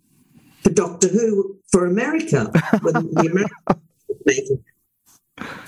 for 0.62 0.70
Doctor 0.70 1.08
Who 1.08 1.58
for 1.70 1.86
America 1.86 2.50
with 2.82 2.94
the 2.94 3.28
American 3.30 4.64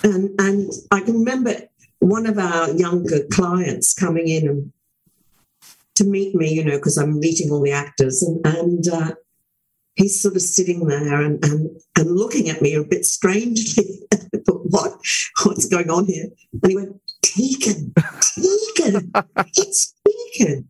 and 0.02 0.30
and 0.40 0.70
I 0.90 1.00
can 1.00 1.18
remember 1.18 1.54
one 2.00 2.26
of 2.26 2.38
our 2.38 2.70
younger 2.70 3.20
clients 3.32 3.94
coming 3.94 4.28
in 4.28 4.48
and 4.48 4.72
to 5.96 6.04
meet 6.04 6.34
me, 6.34 6.52
you 6.52 6.64
know, 6.64 6.76
because 6.76 6.96
I'm 6.96 7.20
meeting 7.20 7.50
all 7.50 7.62
the 7.62 7.72
actors, 7.72 8.22
and 8.22 8.44
and 8.44 8.88
uh, 8.88 9.14
he's 9.94 10.20
sort 10.20 10.36
of 10.36 10.42
sitting 10.42 10.86
there 10.86 11.22
and 11.22 11.44
and, 11.44 11.70
and 11.96 12.10
looking 12.10 12.48
at 12.48 12.62
me 12.62 12.74
a 12.74 12.82
bit 12.82 13.04
strangely. 13.04 14.00
what 14.46 14.92
what's 15.44 15.66
going 15.66 15.90
on 15.90 16.06
here? 16.06 16.26
And 16.62 16.70
he 16.70 16.76
went, 16.76 17.00
Tegan, 17.24 17.94
Tegan, 18.20 19.10
it's 19.56 19.94
Tegan. 20.06 20.68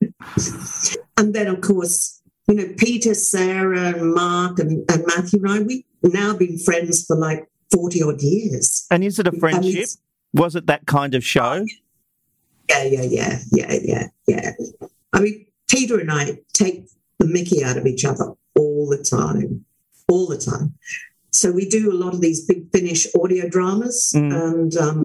And 1.16 1.34
then, 1.34 1.48
of 1.48 1.60
course, 1.60 2.22
you 2.46 2.54
know, 2.54 2.68
Peter, 2.78 3.14
Sarah, 3.14 3.88
and 3.88 4.14
Mark, 4.14 4.58
and, 4.60 4.88
and 4.90 5.04
Matthew 5.06 5.42
and 5.42 5.52
I, 5.52 5.58
we've 5.60 5.84
now 6.02 6.36
been 6.36 6.58
friends 6.58 7.04
for 7.04 7.16
like 7.16 7.48
40 7.72 8.02
odd 8.04 8.22
years. 8.22 8.86
And 8.90 9.02
is 9.02 9.18
it 9.18 9.26
a 9.26 9.32
friendship? 9.32 9.88
Was 10.32 10.54
it 10.54 10.66
that 10.66 10.86
kind 10.86 11.14
of 11.14 11.24
show? 11.24 11.64
Yeah, 12.68 12.84
yeah, 12.84 13.02
yeah, 13.02 13.38
yeah, 13.50 13.78
yeah, 13.82 14.06
yeah. 14.26 14.52
I 15.12 15.20
mean, 15.20 15.46
Peter 15.68 15.98
and 15.98 16.10
I 16.10 16.38
take 16.52 16.86
the 17.18 17.26
mickey 17.26 17.64
out 17.64 17.76
of 17.76 17.86
each 17.86 18.04
other 18.04 18.32
all 18.56 18.88
the 18.88 19.02
time, 19.02 19.64
all 20.08 20.26
the 20.26 20.38
time. 20.38 20.74
So 21.30 21.50
we 21.50 21.68
do 21.68 21.90
a 21.90 21.94
lot 21.94 22.14
of 22.14 22.20
these 22.20 22.44
big 22.46 22.70
Finish 22.70 23.06
audio 23.20 23.48
dramas, 23.48 24.12
mm. 24.14 24.32
and 24.32 24.76
um, 24.76 25.04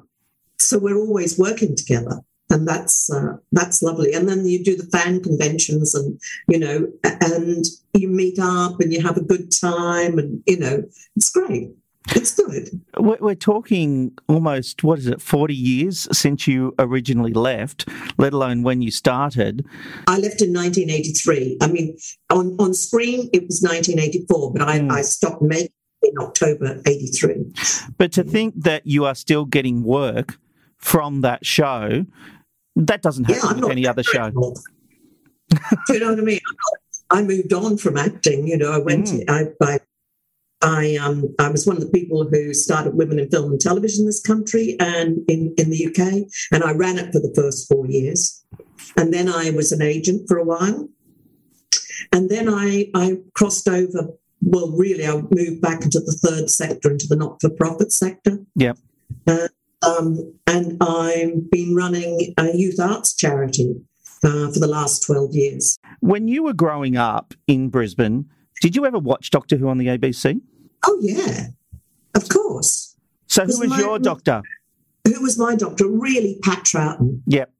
so 0.60 0.78
we're 0.78 0.98
always 0.98 1.38
working 1.38 1.76
together 1.76 2.22
and 2.50 2.67
that's 2.67 3.10
uh, 3.10 3.38
that's 3.52 3.82
lovely. 3.82 4.13
And 4.13 4.28
then 4.28 4.45
you 4.45 4.63
do 4.63 4.76
the 4.76 4.86
fan 4.86 5.22
conventions 5.22 5.93
and 5.93 6.19
you 6.48 6.60
know 6.60 6.88
and 7.04 7.65
you 7.93 8.08
meet 8.08 8.39
up 8.39 8.80
and 8.80 8.91
you 8.91 9.02
have 9.02 9.17
a 9.17 9.24
good 9.24 9.52
time 9.52 10.17
and 10.17 10.41
you 10.45 10.58
know 10.58 10.84
it's 11.15 11.30
great. 11.30 11.72
It's 12.15 12.36
good. 12.36 12.69
We're 12.98 13.36
talking 13.36 14.17
almost 14.28 14.84
what 14.84 14.98
is 14.98 15.06
it 15.06 15.22
40 15.22 15.54
years 15.54 16.08
since 16.12 16.48
you 16.48 16.74
originally 16.80 17.34
left 17.34 17.88
let 18.17 18.34
alone 18.34 18.63
when 18.63 18.82
you 18.82 18.89
started. 18.89 19.63
I 20.08 20.17
left 20.17 20.41
in 20.41 20.52
1983 20.54 21.58
i 21.62 21.67
mean 21.67 21.98
on, 22.30 22.56
on 22.60 22.74
screen 22.74 23.30
it 23.32 23.45
was 23.48 23.62
1984 23.62 24.54
but 24.54 24.62
i, 24.62 24.80
mm. 24.80 24.91
I 24.91 25.02
stopped 25.02 25.41
making 25.41 25.69
in 26.02 26.17
october 26.19 26.82
83 26.86 27.54
but 27.98 28.12
to 28.13 28.24
think 28.24 28.56
that 28.63 28.86
you 28.88 29.06
are 29.06 29.15
still 29.15 29.45
getting 29.45 29.84
work 29.84 30.38
from 30.80 31.22
that 31.22 31.46
show. 31.46 32.06
That 32.76 33.02
doesn't 33.02 33.26
happen 33.26 33.58
yeah, 33.58 33.63
with 33.63 33.72
any 33.72 33.88
other 33.88 34.04
show. 34.04 34.32
Do 35.50 35.94
you 35.94 36.00
know 36.00 36.12
what 36.12 36.20
I 36.20 36.24
mean? 36.24 36.39
I 37.10 37.22
moved 37.24 37.54
on 37.54 37.78
from 37.78 37.98
acting. 37.98 38.48
You 38.48 38.58
know, 38.58 38.72
I 38.72 38.78
went. 38.78 39.08
Mm. 39.08 39.30
I, 39.30 39.65
I, 39.65 39.80
I 40.62 40.96
um 40.98 41.34
I 41.39 41.50
was 41.50 41.65
one 41.65 41.78
of 41.78 41.82
the 41.82 41.89
people 41.89 42.28
who 42.28 42.54
started 42.54 42.96
Women 42.96 43.20
in 43.20 43.30
Film 43.30 43.52
and 43.52 43.62
Television 43.62 44.02
in 44.04 44.06
this 44.08 44.22
country 44.22 44.76
and 44.80 45.20
in 45.28 45.54
in 45.58 45.70
the 45.70 45.88
UK, 45.88 46.30
and 46.52 46.63
I 46.63 46.74
ran 46.74 46.98
it 46.98 47.12
for 47.13 47.20
the 47.20 47.34
first 47.36 47.68
four 47.68 47.88
years, 47.88 48.44
and 48.98 49.13
then 49.13 49.30
I 49.30 49.52
was 49.52 49.72
an 49.72 49.82
agent 49.82 50.28
for 50.28 50.38
a 50.38 50.44
while, 50.44 50.89
and 52.12 52.30
then 52.30 52.50
I 52.50 52.89
I 52.94 53.18
crossed 53.34 53.68
over. 53.68 54.10
Well, 54.42 54.72
really, 54.72 55.06
I 55.06 55.22
moved 55.32 55.62
back 55.62 55.84
into 55.84 56.00
the 56.00 56.13
third 56.13 56.50
sector, 56.50 56.92
into 56.92 57.08
the 57.08 57.18
not 57.18 57.42
for 57.42 57.50
profit 57.50 57.92
sector. 57.92 58.39
Yeah. 58.56 58.74
Uh, 59.28 59.50
um, 59.82 60.34
and 60.48 60.78
I've 60.82 61.50
been 61.52 61.76
running 61.76 62.34
a 62.38 62.56
youth 62.56 62.80
arts 62.80 63.15
charity 63.15 63.76
uh, 64.24 64.52
for 64.52 64.60
the 64.60 64.68
last 64.68 65.04
12 65.04 65.34
years. 65.34 65.78
When 66.02 66.28
you 66.28 66.44
were 66.44 66.54
growing 66.54 66.98
up 66.98 67.34
in 67.48 67.70
Brisbane, 67.70 68.30
did 68.62 68.76
you 68.76 68.86
ever 68.86 69.00
watch 69.00 69.30
Doctor 69.30 69.58
Who 69.58 69.70
on 69.70 69.78
the 69.78 69.88
ABC? 69.88 70.42
Oh, 70.86 70.98
yeah, 71.02 71.48
of 72.15 72.30
course. 72.30 72.96
So, 73.28 73.46
who 73.46 73.60
was 73.60 73.78
your 73.78 74.00
doctor? 74.00 74.42
Who 75.06 75.22
was 75.22 75.38
my 75.38 75.56
doctor? 75.56 75.88
Really, 75.88 76.39
Pat 76.44 76.63
Troughton. 76.63 77.22
Yep. 77.28 77.52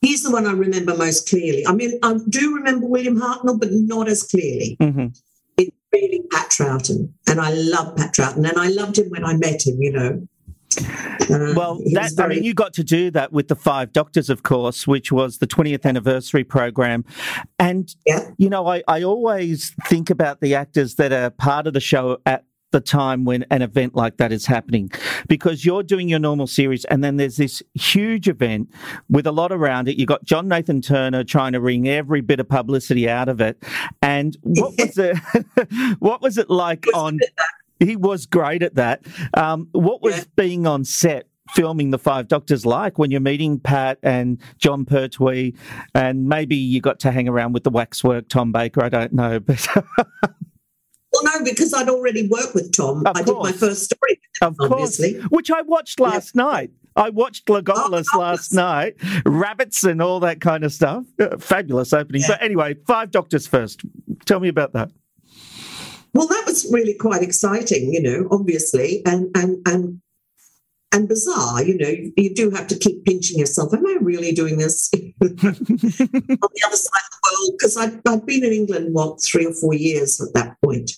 He's 0.00 0.22
the 0.22 0.30
one 0.30 0.46
I 0.46 0.52
remember 0.52 0.96
most 0.96 1.28
clearly. 1.28 1.66
I 1.66 1.72
mean, 1.72 1.98
I 2.02 2.16
do 2.28 2.54
remember 2.54 2.86
William 2.86 3.18
Hartnell, 3.18 3.58
but 3.58 3.70
not 3.72 4.08
as 4.08 4.22
clearly. 4.22 4.76
Mm-hmm. 4.80 5.06
It's 5.56 5.76
really 5.92 6.22
Pat 6.30 6.50
Troughton. 6.50 7.12
And 7.28 7.40
I 7.40 7.50
love 7.52 7.96
Pat 7.96 8.14
Troughton. 8.14 8.48
And 8.48 8.58
I 8.58 8.68
loved 8.68 8.98
him 8.98 9.08
when 9.08 9.24
I 9.24 9.34
met 9.36 9.66
him, 9.66 9.76
you 9.80 9.92
know. 9.92 10.28
Uh, 10.78 11.52
well, 11.54 11.78
that, 11.92 12.12
very... 12.14 12.32
I 12.32 12.34
mean, 12.36 12.44
you 12.44 12.54
got 12.54 12.72
to 12.74 12.84
do 12.84 13.10
that 13.12 13.32
with 13.32 13.48
the 13.48 13.56
Five 13.56 13.92
Doctors, 13.92 14.30
of 14.30 14.42
course, 14.42 14.86
which 14.86 15.12
was 15.12 15.38
the 15.38 15.46
20th 15.46 15.84
anniversary 15.84 16.44
program. 16.44 17.04
And, 17.58 17.94
yeah. 18.06 18.30
you 18.38 18.48
know, 18.48 18.66
I, 18.66 18.82
I 18.88 19.02
always 19.02 19.74
think 19.86 20.10
about 20.10 20.40
the 20.40 20.54
actors 20.54 20.96
that 20.96 21.12
are 21.12 21.30
part 21.30 21.66
of 21.66 21.74
the 21.74 21.80
show 21.80 22.18
at 22.26 22.44
the 22.70 22.80
time 22.80 23.24
when 23.24 23.44
an 23.50 23.62
event 23.62 23.94
like 23.94 24.18
that 24.18 24.32
is 24.32 24.46
happening 24.46 24.90
because 25.26 25.64
you're 25.64 25.82
doing 25.82 26.08
your 26.08 26.18
normal 26.18 26.46
series 26.46 26.84
and 26.86 27.02
then 27.02 27.16
there's 27.16 27.36
this 27.36 27.62
huge 27.74 28.28
event 28.28 28.70
with 29.08 29.26
a 29.26 29.32
lot 29.32 29.52
around 29.52 29.88
it. 29.88 29.98
You 29.98 30.06
got 30.06 30.24
John 30.24 30.48
Nathan 30.48 30.82
Turner 30.82 31.24
trying 31.24 31.52
to 31.52 31.60
wring 31.60 31.88
every 31.88 32.20
bit 32.20 32.40
of 32.40 32.48
publicity 32.48 33.08
out 33.08 33.28
of 33.28 33.40
it. 33.40 33.62
And 34.02 34.36
what 34.42 34.74
was 34.78 34.98
it 34.98 35.16
what 35.98 36.20
was 36.20 36.36
it 36.36 36.50
like 36.50 36.84
on 36.94 37.18
he 37.78 37.96
was 37.96 38.26
great 38.26 38.62
at 38.62 38.74
that. 38.76 39.04
Um, 39.34 39.68
what 39.72 40.02
was 40.02 40.26
being 40.36 40.66
on 40.66 40.84
set 40.84 41.28
filming 41.54 41.90
the 41.90 41.98
Five 41.98 42.28
Doctors 42.28 42.66
like 42.66 42.98
when 42.98 43.10
you're 43.10 43.20
meeting 43.20 43.58
Pat 43.58 43.98
and 44.02 44.38
Jon 44.58 44.84
Pertwee, 44.84 45.54
and 45.94 46.28
maybe 46.28 46.56
you 46.56 46.80
got 46.80 47.00
to 47.00 47.10
hang 47.10 47.28
around 47.28 47.52
with 47.52 47.64
the 47.64 47.70
waxwork 47.70 48.28
Tom 48.28 48.52
Baker? 48.52 48.82
I 48.84 48.88
don't 48.88 49.12
know, 49.12 49.40
but 49.46 49.66
Well, 51.12 51.22
no, 51.24 51.44
because 51.44 51.72
I'd 51.72 51.88
already 51.88 52.28
worked 52.28 52.54
with 52.54 52.76
Tom. 52.76 53.02
I 53.06 53.22
did 53.22 53.34
my 53.36 53.52
first 53.52 53.84
story 53.84 54.20
him, 54.42 54.48
of 54.48 54.56
obviously. 54.60 55.14
course, 55.14 55.24
which 55.30 55.50
I 55.50 55.62
watched 55.62 56.00
last 56.00 56.34
night. 56.34 56.70
I 56.96 57.10
watched 57.10 57.46
Logopolis 57.46 58.06
last 58.16 58.52
night, 58.52 58.96
rabbits 59.24 59.84
and 59.84 60.02
all 60.02 60.20
that 60.20 60.40
kind 60.40 60.64
of 60.64 60.72
stuff. 60.72 61.04
Uh, 61.20 61.38
fabulous 61.38 61.92
opening. 61.92 62.22
But 62.26 62.42
anyway, 62.42 62.74
Five 62.86 63.10
Doctors 63.10 63.46
first. 63.46 63.82
Tell 64.26 64.40
me 64.40 64.48
about 64.48 64.72
that. 64.72 64.90
Well, 66.14 66.26
that 66.26 66.44
was 66.46 66.70
really 66.72 66.94
quite 66.94 67.22
exciting, 67.22 67.92
you 67.92 68.02
know, 68.02 68.28
obviously, 68.30 69.02
and 69.04 69.30
and 69.36 69.66
and 69.66 70.00
and 70.92 71.08
bizarre. 71.08 71.62
You 71.62 71.76
know, 71.78 71.94
you 72.16 72.34
do 72.34 72.50
have 72.50 72.66
to 72.68 72.78
keep 72.78 73.04
pinching 73.04 73.38
yourself. 73.38 73.74
Am 73.74 73.86
I 73.86 73.96
really 74.00 74.32
doing 74.32 74.58
this 74.58 74.90
on 74.94 75.08
the 75.20 76.62
other 76.66 76.76
side 76.76 77.02
of 77.02 77.12
the 77.12 77.38
world? 77.40 77.54
Because 77.58 77.76
I'd, 77.76 78.00
I'd 78.08 78.26
been 78.26 78.44
in 78.44 78.52
England 78.52 78.94
what 78.94 79.22
three 79.22 79.46
or 79.46 79.52
four 79.52 79.74
years 79.74 80.20
at 80.20 80.34
that 80.34 80.56
point, 80.62 80.92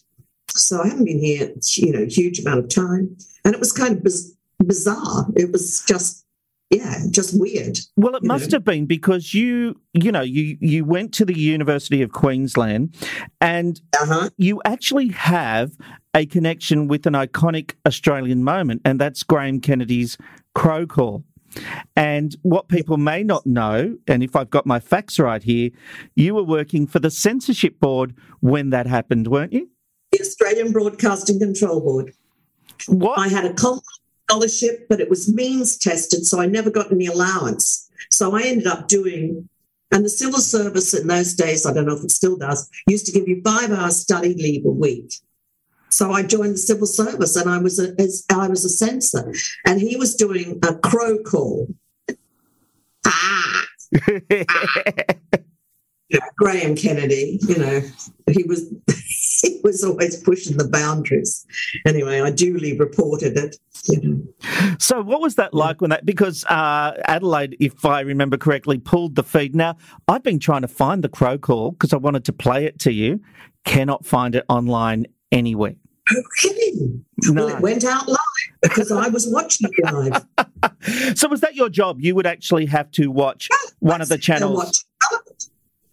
so 0.50 0.82
I 0.82 0.88
haven't 0.88 1.04
been 1.04 1.22
here, 1.22 1.52
you 1.76 1.92
know, 1.92 2.06
huge 2.08 2.38
amount 2.40 2.60
of 2.60 2.68
time, 2.68 3.16
and 3.44 3.54
it 3.54 3.60
was 3.60 3.72
kind 3.72 3.96
of 3.96 4.02
biz- 4.02 4.34
bizarre. 4.58 5.26
It 5.36 5.52
was 5.52 5.84
just. 5.86 6.24
Yeah, 6.70 7.00
just 7.11 7.38
weird. 7.38 7.78
Well, 7.96 8.14
it 8.14 8.22
must 8.22 8.50
know. 8.50 8.56
have 8.56 8.64
been 8.64 8.87
because 8.87 9.35
you, 9.35 9.80
you 9.92 10.12
know, 10.12 10.20
you 10.20 10.56
you 10.61 10.85
went 10.85 11.12
to 11.14 11.24
the 11.24 11.37
University 11.37 12.00
of 12.02 12.12
Queensland, 12.12 12.94
and 13.40 13.80
Uh-huh. 14.00 14.30
you 14.37 14.62
actually 14.64 15.09
have 15.09 15.72
a 16.14 16.26
connection 16.26 16.87
with 16.87 17.06
an 17.06 17.14
iconic 17.14 17.74
Australian 17.87 18.44
moment, 18.44 18.83
and 18.85 19.00
that's 19.00 19.24
Graham 19.24 19.61
Kennedy's 19.61 20.16
Crow 20.54 20.87
Call. 20.87 21.24
And 21.96 22.37
what 22.42 22.68
people 22.68 22.96
may 22.96 23.24
not 23.24 23.44
know, 23.44 23.96
and 24.06 24.22
if 24.22 24.37
I've 24.37 24.50
got 24.50 24.66
my 24.66 24.78
facts 24.78 25.18
right 25.18 25.42
here, 25.42 25.70
you 26.14 26.37
were 26.37 26.44
working 26.44 26.87
for 26.87 27.00
the 27.00 27.11
censorship 27.11 27.80
board 27.80 28.14
when 28.38 28.70
that 28.70 28.87
happened, 28.87 29.26
weren't 29.26 29.52
you? 29.52 29.68
the 30.12 30.20
Australian 30.20 30.72
Broadcasting 30.72 31.38
Control 31.38 31.80
Board. 31.80 32.12
What? 32.88 33.16
I 33.18 33.28
had 33.28 33.44
a 33.44 33.54
Coleman 33.54 33.83
scholarship, 34.30 34.86
but 34.88 35.00
it 35.00 35.10
was 35.10 35.32
means 35.32 35.76
tested, 35.76 36.24
so 36.24 36.40
I 36.40 36.46
never 36.46 36.70
got 36.70 36.92
any 36.92 37.06
allowance. 37.06 37.90
So 38.10 38.36
I 38.36 38.42
ended 38.42 38.66
up 38.66 38.88
doing, 38.88 39.48
and 39.90 40.04
the 40.04 40.08
civil 40.08 40.40
service 40.40 40.94
in 40.94 41.08
those 41.08 41.34
days, 41.34 41.66
I 41.66 41.72
don't 41.72 41.86
know 41.86 41.96
if 41.96 42.04
it 42.04 42.10
still 42.10 42.36
does, 42.36 42.70
used 42.86 43.06
to 43.06 43.12
give 43.12 43.28
you 43.28 43.42
five 43.44 43.72
hours 43.72 43.96
study 43.96 44.34
leave 44.34 44.64
a 44.64 44.70
week. 44.70 45.14
So 45.88 46.12
I 46.12 46.22
joined 46.22 46.54
the 46.54 46.58
civil 46.58 46.86
service, 46.86 47.34
and 47.34 47.50
I 47.50 47.58
was 47.58 47.80
a 47.80 48.00
as, 48.00 48.24
I 48.30 48.46
was 48.46 48.64
a 48.64 48.68
censor, 48.68 49.34
and 49.66 49.80
he 49.80 49.96
was 49.96 50.14
doing 50.14 50.60
a 50.62 50.74
crow 50.76 51.18
call. 51.18 51.68
Ah, 53.04 53.64
know, 53.90 54.20
Graham 56.38 56.76
Kennedy, 56.76 57.40
you 57.42 57.58
know, 57.58 57.80
he 58.30 58.44
was 58.44 58.72
he 59.60 59.66
was 59.66 59.84
always 59.84 60.16
pushing 60.22 60.56
the 60.56 60.68
boundaries. 60.68 61.46
Anyway, 61.86 62.20
I 62.20 62.30
duly 62.30 62.76
reported 62.78 63.36
it. 63.36 63.56
You 63.84 64.00
know. 64.02 64.76
So, 64.78 65.02
what 65.02 65.20
was 65.20 65.36
that 65.36 65.54
like 65.54 65.80
when 65.80 65.90
that? 65.90 66.04
Because 66.04 66.44
uh, 66.44 67.00
Adelaide, 67.06 67.56
if 67.60 67.84
I 67.84 68.00
remember 68.00 68.36
correctly, 68.36 68.78
pulled 68.78 69.14
the 69.14 69.22
feed. 69.22 69.54
Now, 69.54 69.76
I've 70.08 70.22
been 70.22 70.38
trying 70.38 70.62
to 70.62 70.68
find 70.68 71.02
the 71.02 71.08
crow 71.08 71.38
call 71.38 71.72
because 71.72 71.92
I 71.92 71.96
wanted 71.96 72.24
to 72.26 72.32
play 72.32 72.64
it 72.64 72.78
to 72.80 72.92
you. 72.92 73.20
Cannot 73.64 74.04
find 74.06 74.34
it 74.34 74.44
online 74.48 75.06
anywhere. 75.32 75.76
No 76.12 76.22
kidding. 76.38 77.04
Well, 77.28 77.48
it 77.48 77.60
went 77.60 77.84
out 77.84 78.08
live 78.08 78.18
because 78.62 78.90
I 78.90 79.08
was 79.08 79.28
watching 79.30 79.70
it 79.72 79.92
live. 79.92 80.26
So, 81.14 81.28
was 81.28 81.40
that 81.40 81.54
your 81.54 81.68
job? 81.68 82.00
You 82.00 82.14
would 82.14 82.26
actually 82.26 82.66
have 82.66 82.90
to 82.92 83.10
watch 83.10 83.48
one 83.80 84.00
of 84.00 84.08
the 84.08 84.18
channels. 84.18 84.84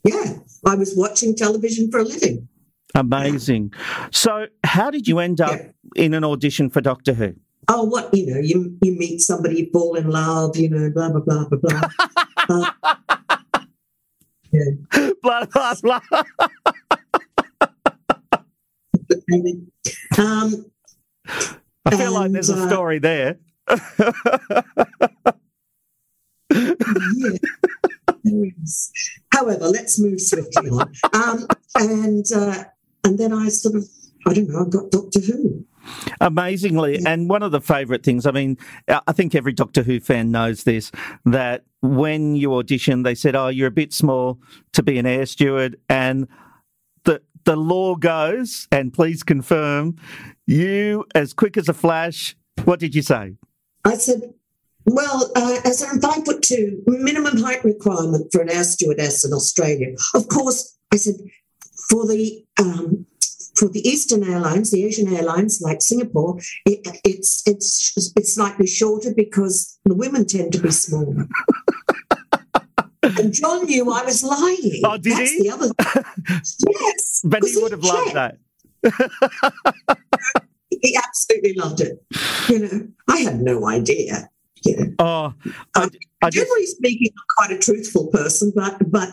Yeah, 0.03 0.35
I 0.65 0.75
was 0.75 0.93
watching 0.95 1.35
television 1.35 1.91
for 1.91 1.99
a 1.99 2.03
living. 2.03 2.47
Amazing. 2.95 3.73
So, 4.11 4.47
how 4.63 4.89
did 4.91 5.07
you 5.07 5.19
end 5.19 5.41
up 5.41 5.59
in 5.95 6.13
an 6.13 6.23
audition 6.23 6.69
for 6.69 6.81
Doctor 6.81 7.13
Who? 7.13 7.33
Oh, 7.69 7.83
what 7.83 8.13
you 8.13 8.33
know, 8.33 8.39
you 8.39 8.77
you 8.81 8.93
meet 8.97 9.19
somebody, 9.21 9.57
you 9.59 9.69
fall 9.73 9.95
in 9.95 10.09
love, 10.09 10.55
you 10.55 10.69
know, 10.69 10.89
blah 10.89 11.09
blah 11.09 11.19
blah 11.21 11.45
blah 11.49 11.59
blah. 11.59 11.89
Uh, 12.49 12.71
yeah. 14.51 15.09
blah 15.21 15.45
blah 15.45 15.73
blah. 15.81 15.99
Um, 20.17 20.65
I 21.85 21.95
feel 21.95 22.11
like 22.13 22.31
there's 22.31 22.49
a 22.49 22.53
And, 22.53 22.61
uh, 22.63 22.67
story 22.69 22.99
there. 22.99 23.37
yeah. 28.23 28.49
However, 29.33 29.67
let's 29.67 29.99
move 29.99 30.19
swiftly 30.19 30.69
on. 30.69 30.91
Um, 31.13 31.47
and 31.75 32.25
uh, 32.35 32.63
and 33.07 33.17
then 33.17 33.31
I 33.33 33.47
sort 33.47 33.75
of, 33.75 33.87
I 34.27 34.33
don't 34.33 34.49
know, 34.49 34.65
I 34.65 34.69
got 34.69 34.91
Doctor 34.91 35.21
Who. 35.21 35.65
Amazingly, 36.19 36.99
and 37.05 37.29
one 37.29 37.41
of 37.41 37.53
the 37.53 37.61
favourite 37.61 38.03
things, 38.03 38.25
I 38.25 38.31
mean, 38.31 38.57
I 38.89 39.13
think 39.13 39.33
every 39.33 39.53
Doctor 39.53 39.83
Who 39.83 40.01
fan 40.01 40.31
knows 40.31 40.63
this, 40.63 40.91
that 41.23 41.63
when 41.81 42.35
you 42.35 42.53
audition, 42.55 43.03
they 43.03 43.15
said, 43.15 43.35
oh, 43.35 43.47
you're 43.47 43.69
a 43.69 43.71
bit 43.71 43.93
small 43.93 44.39
to 44.73 44.83
be 44.83 44.99
an 44.99 45.05
air 45.05 45.25
steward. 45.25 45.77
And 45.87 46.27
the, 47.05 47.21
the 47.45 47.55
law 47.55 47.95
goes, 47.95 48.67
and 48.69 48.93
please 48.93 49.23
confirm, 49.23 49.95
you, 50.45 51.05
as 51.15 51.33
quick 51.33 51.55
as 51.55 51.69
a 51.69 51.73
flash, 51.73 52.35
what 52.65 52.81
did 52.81 52.93
you 52.93 53.01
say? 53.01 53.35
I 53.85 53.95
said, 53.95 54.33
well, 54.85 55.31
uh, 55.37 55.59
as 55.63 55.81
I'm 55.83 56.01
five 56.01 56.25
foot 56.25 56.41
two, 56.41 56.83
minimum 56.85 57.37
height 57.37 57.63
requirement 57.63 58.27
for 58.31 58.41
an 58.41 58.49
air 58.49 58.65
stewardess 58.65 59.23
in 59.23 59.31
Australia. 59.31 59.95
Of 60.13 60.27
course, 60.27 60.77
I 60.91 60.97
said, 60.97 61.15
for 61.89 62.07
the 62.07 62.43
um, 62.59 63.05
for 63.55 63.69
the 63.69 63.87
Eastern 63.87 64.23
Airlines, 64.23 64.71
the 64.71 64.85
Asian 64.85 65.13
Airlines 65.13 65.61
like 65.61 65.81
Singapore, 65.81 66.37
it, 66.65 66.87
it's 67.03 67.43
it's 67.47 67.93
it's 68.15 68.35
slightly 68.35 68.67
shorter 68.67 69.13
because 69.15 69.79
the 69.85 69.95
women 69.95 70.25
tend 70.25 70.53
to 70.53 70.59
be 70.59 70.71
smaller. 70.71 71.27
and 73.03 73.33
John 73.33 73.65
knew 73.65 73.91
I 73.91 74.03
was 74.03 74.23
lying. 74.23 74.81
Oh, 74.83 74.97
did 74.97 75.13
That's 75.13 75.31
he? 75.31 75.43
The 75.43 75.51
other, 75.51 75.71
yes, 76.79 77.21
But 77.25 77.43
he 77.43 77.57
would 77.61 77.71
have 77.71 77.83
loved 77.83 78.13
checked. 78.13 78.37
that. 78.83 79.97
He 80.69 80.95
absolutely 80.97 81.53
loved 81.53 81.81
it. 81.81 82.03
You 82.49 82.59
know, 82.59 82.87
I 83.09 83.17
had 83.17 83.41
no 83.41 83.67
idea. 83.67 84.29
You 84.63 84.77
know. 84.77 84.93
Oh, 84.99 85.33
I, 85.75 85.89
I 86.21 86.29
just, 86.29 86.45
Generally 86.45 86.65
speaking, 86.65 87.11
I'm 87.17 87.47
quite 87.47 87.57
a 87.57 87.59
truthful 87.59 88.07
person, 88.07 88.51
but 88.55 88.77
but 88.91 89.09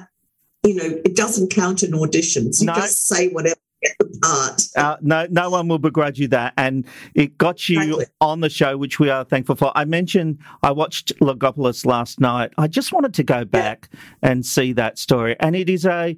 you 0.64 0.74
know, 0.74 1.00
it 1.04 1.14
doesn't 1.16 1.50
count 1.50 1.82
in 1.82 1.92
auditions. 1.92 2.60
You 2.60 2.66
No. 2.66 2.74
just 2.74 3.06
say 3.06 3.28
whatever 3.28 3.56
you 3.82 3.88
get 3.88 3.96
the 3.98 4.18
part. 4.20 4.62
Uh, 4.76 4.96
no, 5.02 5.26
no 5.30 5.50
one 5.50 5.68
will 5.68 5.78
begrudge 5.78 6.18
you 6.18 6.28
that, 6.28 6.54
and 6.56 6.86
it 7.14 7.36
got 7.38 7.68
you 7.68 7.80
Exactly. 7.80 8.06
on 8.20 8.40
the 8.40 8.48
show, 8.50 8.76
which 8.78 8.98
we 8.98 9.10
are 9.10 9.24
thankful 9.24 9.56
for. 9.56 9.72
I 9.76 9.84
mentioned 9.84 10.38
I 10.62 10.72
watched 10.72 11.14
Logopolis 11.20 11.84
last 11.84 12.18
night. 12.20 12.52
I 12.58 12.66
just 12.66 12.92
wanted 12.92 13.14
to 13.14 13.22
go 13.22 13.44
back 13.44 13.90
and 14.22 14.44
see 14.46 14.72
that 14.72 14.98
story, 14.98 15.36
and 15.40 15.54
it 15.54 15.68
is 15.68 15.84
a, 15.84 16.16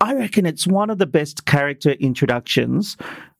I 0.00 0.14
reckon 0.14 0.46
it's 0.46 0.66
one 0.66 0.88
of 0.90 0.98
the 0.98 1.06
best 1.06 1.46
character 1.46 1.90
introductions 1.92 2.96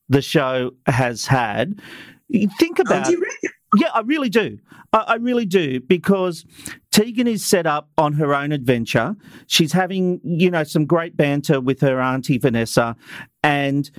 the 0.09 0.21
show 0.23 0.73
has 0.87 1.27
had. 1.27 1.81
You 2.29 2.49
think 2.59 2.79
about. 2.81 3.07
do 3.07 3.13
you 3.13 3.21
reckon? 3.21 3.51
Yeah, 3.77 3.89
I 3.95 4.01
really 4.01 4.29
do. 4.29 4.59
I, 4.93 4.99
I 4.99 5.15
really 5.17 5.47
do 5.47 5.81
because 5.81 6.45
Tegan 6.91 7.27
is 7.27 7.45
set 7.45 7.67
up 7.67 7.89
on 7.97 8.15
her 8.15 8.35
own 8.35 8.53
adventure. 8.53 9.15
She's 9.47 9.73
having, 9.73 10.21
you 10.25 10.51
know, 10.51 10.65
some 10.65 10.87
great 10.87 11.17
banter 11.17 11.61
with 11.61 11.81
her 11.81 12.01
auntie 12.01 12.39
Vanessa, 12.39 12.97
and 13.43 13.91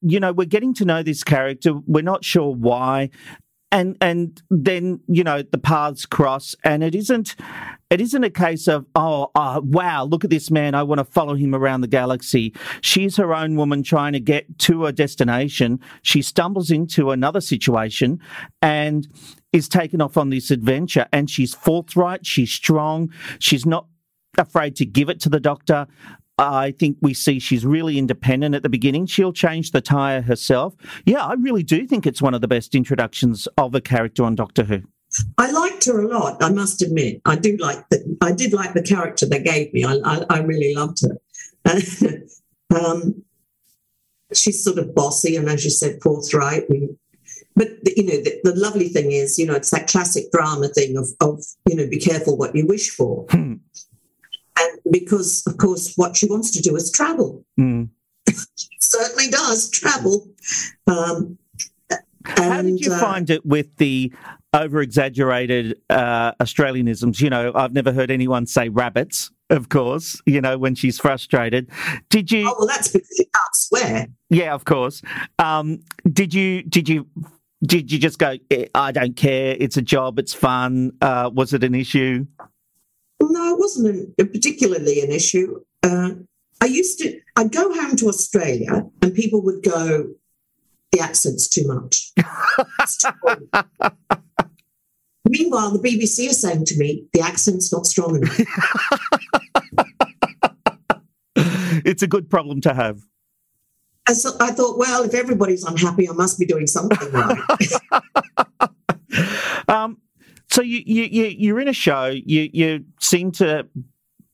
you 0.00 0.20
know, 0.20 0.32
we're 0.32 0.46
getting 0.46 0.74
to 0.74 0.84
know 0.84 1.02
this 1.02 1.24
character. 1.24 1.74
We're 1.86 2.02
not 2.02 2.24
sure 2.24 2.54
why, 2.54 3.10
and 3.72 3.96
and 4.00 4.42
then 4.50 5.00
you 5.08 5.24
know 5.24 5.42
the 5.42 5.58
paths 5.58 6.06
cross, 6.06 6.54
and 6.64 6.82
it 6.82 6.94
isn't. 6.94 7.36
It 7.88 8.00
isn't 8.00 8.24
a 8.24 8.30
case 8.30 8.66
of, 8.66 8.84
oh, 8.96 9.30
oh, 9.36 9.60
wow, 9.64 10.02
look 10.02 10.24
at 10.24 10.30
this 10.30 10.50
man. 10.50 10.74
I 10.74 10.82
want 10.82 10.98
to 10.98 11.04
follow 11.04 11.36
him 11.36 11.54
around 11.54 11.82
the 11.82 11.86
galaxy. 11.86 12.52
She's 12.80 13.16
her 13.16 13.32
own 13.32 13.54
woman 13.54 13.84
trying 13.84 14.12
to 14.14 14.18
get 14.18 14.58
to 14.60 14.86
a 14.86 14.92
destination. 14.92 15.78
She 16.02 16.20
stumbles 16.20 16.72
into 16.72 17.12
another 17.12 17.40
situation 17.40 18.18
and 18.60 19.06
is 19.52 19.68
taken 19.68 20.00
off 20.00 20.16
on 20.16 20.30
this 20.30 20.50
adventure. 20.50 21.06
And 21.12 21.30
she's 21.30 21.54
forthright. 21.54 22.26
She's 22.26 22.50
strong. 22.50 23.12
She's 23.38 23.64
not 23.64 23.86
afraid 24.36 24.74
to 24.76 24.84
give 24.84 25.08
it 25.08 25.20
to 25.20 25.28
the 25.28 25.38
doctor. 25.38 25.86
I 26.38 26.72
think 26.72 26.98
we 27.00 27.14
see 27.14 27.38
she's 27.38 27.64
really 27.64 27.98
independent 27.98 28.54
at 28.54 28.62
the 28.62 28.68
beginning. 28.68 29.06
She'll 29.06 29.32
change 29.32 29.70
the 29.70 29.80
tyre 29.80 30.20
herself. 30.20 30.74
Yeah, 31.06 31.24
I 31.24 31.34
really 31.34 31.62
do 31.62 31.86
think 31.86 32.06
it's 32.06 32.20
one 32.20 32.34
of 32.34 32.42
the 32.42 32.48
best 32.48 32.74
introductions 32.74 33.48
of 33.56 33.74
a 33.74 33.80
character 33.80 34.24
on 34.24 34.34
Doctor 34.34 34.64
Who. 34.64 34.82
I 35.38 35.50
liked 35.50 35.86
her 35.86 36.02
a 36.02 36.08
lot. 36.08 36.42
I 36.42 36.50
must 36.50 36.82
admit, 36.82 37.22
I 37.24 37.36
do 37.36 37.56
like 37.56 37.88
the. 37.88 38.18
I 38.20 38.32
did 38.32 38.52
like 38.52 38.74
the 38.74 38.82
character 38.82 39.24
they 39.24 39.42
gave 39.42 39.72
me. 39.72 39.84
I 39.84 39.94
I, 40.04 40.24
I 40.28 40.38
really 40.40 40.74
loved 40.74 41.02
her. 41.02 41.16
um, 42.78 43.22
she's 44.34 44.62
sort 44.62 44.78
of 44.78 44.94
bossy 44.94 45.36
and, 45.36 45.48
as 45.48 45.64
you 45.64 45.70
said, 45.70 46.00
forthright. 46.02 46.68
And, 46.68 46.96
but 47.54 47.68
you 47.96 48.04
know, 48.04 48.16
the, 48.16 48.40
the, 48.44 48.54
lovely 48.56 48.88
thing 48.88 49.12
is, 49.12 49.38
you 49.38 49.46
know, 49.46 49.54
it's 49.54 49.70
that 49.70 49.88
classic 49.88 50.30
drama 50.32 50.68
thing 50.68 50.96
of 50.96 51.08
of 51.20 51.42
you 51.68 51.76
know, 51.76 51.88
be 51.88 51.98
careful 51.98 52.36
what 52.36 52.54
you 52.54 52.66
wish 52.66 52.90
for. 52.90 53.26
Hmm. 53.30 53.54
And 54.58 54.78
because, 54.90 55.42
of 55.46 55.58
course, 55.58 55.92
what 55.96 56.16
she 56.16 56.26
wants 56.26 56.50
to 56.52 56.62
do 56.62 56.76
is 56.76 56.90
travel. 56.90 57.44
Mm. 57.58 57.88
certainly 58.80 59.28
does 59.28 59.70
travel. 59.70 60.28
Um, 60.86 61.38
How 62.24 62.62
did 62.62 62.80
you 62.80 62.92
uh, 62.92 62.98
find 62.98 63.30
it 63.30 63.44
with 63.44 63.76
the 63.76 64.12
over 64.52 64.80
exaggerated 64.80 65.80
uh, 65.90 66.32
Australianisms? 66.40 67.20
You 67.20 67.30
know, 67.30 67.52
I've 67.54 67.72
never 67.72 67.92
heard 67.92 68.10
anyone 68.10 68.46
say 68.46 68.68
rabbits, 68.68 69.30
of 69.50 69.68
course, 69.68 70.20
you 70.26 70.40
know, 70.40 70.58
when 70.58 70.74
she's 70.74 70.98
frustrated. 70.98 71.70
Did 72.10 72.32
you? 72.32 72.48
Oh, 72.48 72.54
well, 72.58 72.68
that's 72.68 72.88
because 72.88 73.18
you 73.18 73.24
can't 73.24 73.54
swear. 73.54 74.06
Yeah, 74.30 74.54
of 74.54 74.64
course. 74.64 75.02
Um, 75.38 75.80
did 76.10 76.34
you, 76.34 76.62
did 76.62 76.88
you, 76.88 77.06
did 77.64 77.92
you 77.92 77.98
just 77.98 78.18
go, 78.18 78.36
"Eh, 78.50 78.66
I 78.74 78.92
don't 78.92 79.16
care, 79.16 79.56
it's 79.58 79.76
a 79.76 79.82
job, 79.82 80.18
it's 80.18 80.34
fun? 80.34 80.92
Uh, 81.00 81.30
was 81.32 81.52
it 81.52 81.62
an 81.64 81.74
issue? 81.74 82.26
No, 83.20 83.54
it 83.54 83.58
wasn't 83.58 83.88
an, 83.88 84.14
particularly 84.18 85.00
an 85.00 85.10
issue. 85.10 85.60
Uh, 85.82 86.10
I 86.60 86.66
used 86.66 86.98
to, 87.00 87.20
I'd 87.36 87.52
go 87.52 87.72
home 87.72 87.96
to 87.96 88.08
Australia 88.08 88.86
and 89.02 89.14
people 89.14 89.42
would 89.42 89.62
go, 89.62 90.14
the 90.92 91.00
accent's 91.00 91.48
too 91.48 91.66
much. 91.66 92.12
Too. 92.16 93.08
Meanwhile, 95.28 95.72
the 95.72 95.80
BBC 95.80 96.28
is 96.28 96.40
saying 96.40 96.66
to 96.66 96.78
me, 96.78 97.06
the 97.12 97.20
accent's 97.20 97.72
not 97.72 97.86
strong 97.86 98.16
enough. 98.16 98.40
it's 101.84 102.02
a 102.02 102.06
good 102.06 102.30
problem 102.30 102.60
to 102.62 102.72
have. 102.72 103.00
I, 104.08 104.12
so, 104.12 104.36
I 104.40 104.52
thought, 104.52 104.78
well, 104.78 105.02
if 105.02 105.14
everybody's 105.14 105.64
unhappy, 105.64 106.08
I 106.08 106.12
must 106.12 106.38
be 106.38 106.46
doing 106.46 106.66
something 106.66 107.10
right. 107.12 107.38
Um, 109.68 109.98
so 110.56 110.62
you, 110.62 110.82
you, 110.86 111.02
you, 111.02 111.24
you're 111.26 111.60
in 111.60 111.68
a 111.68 111.74
show, 111.74 112.06
you, 112.06 112.48
you 112.50 112.82
seem 112.98 113.30
to 113.32 113.68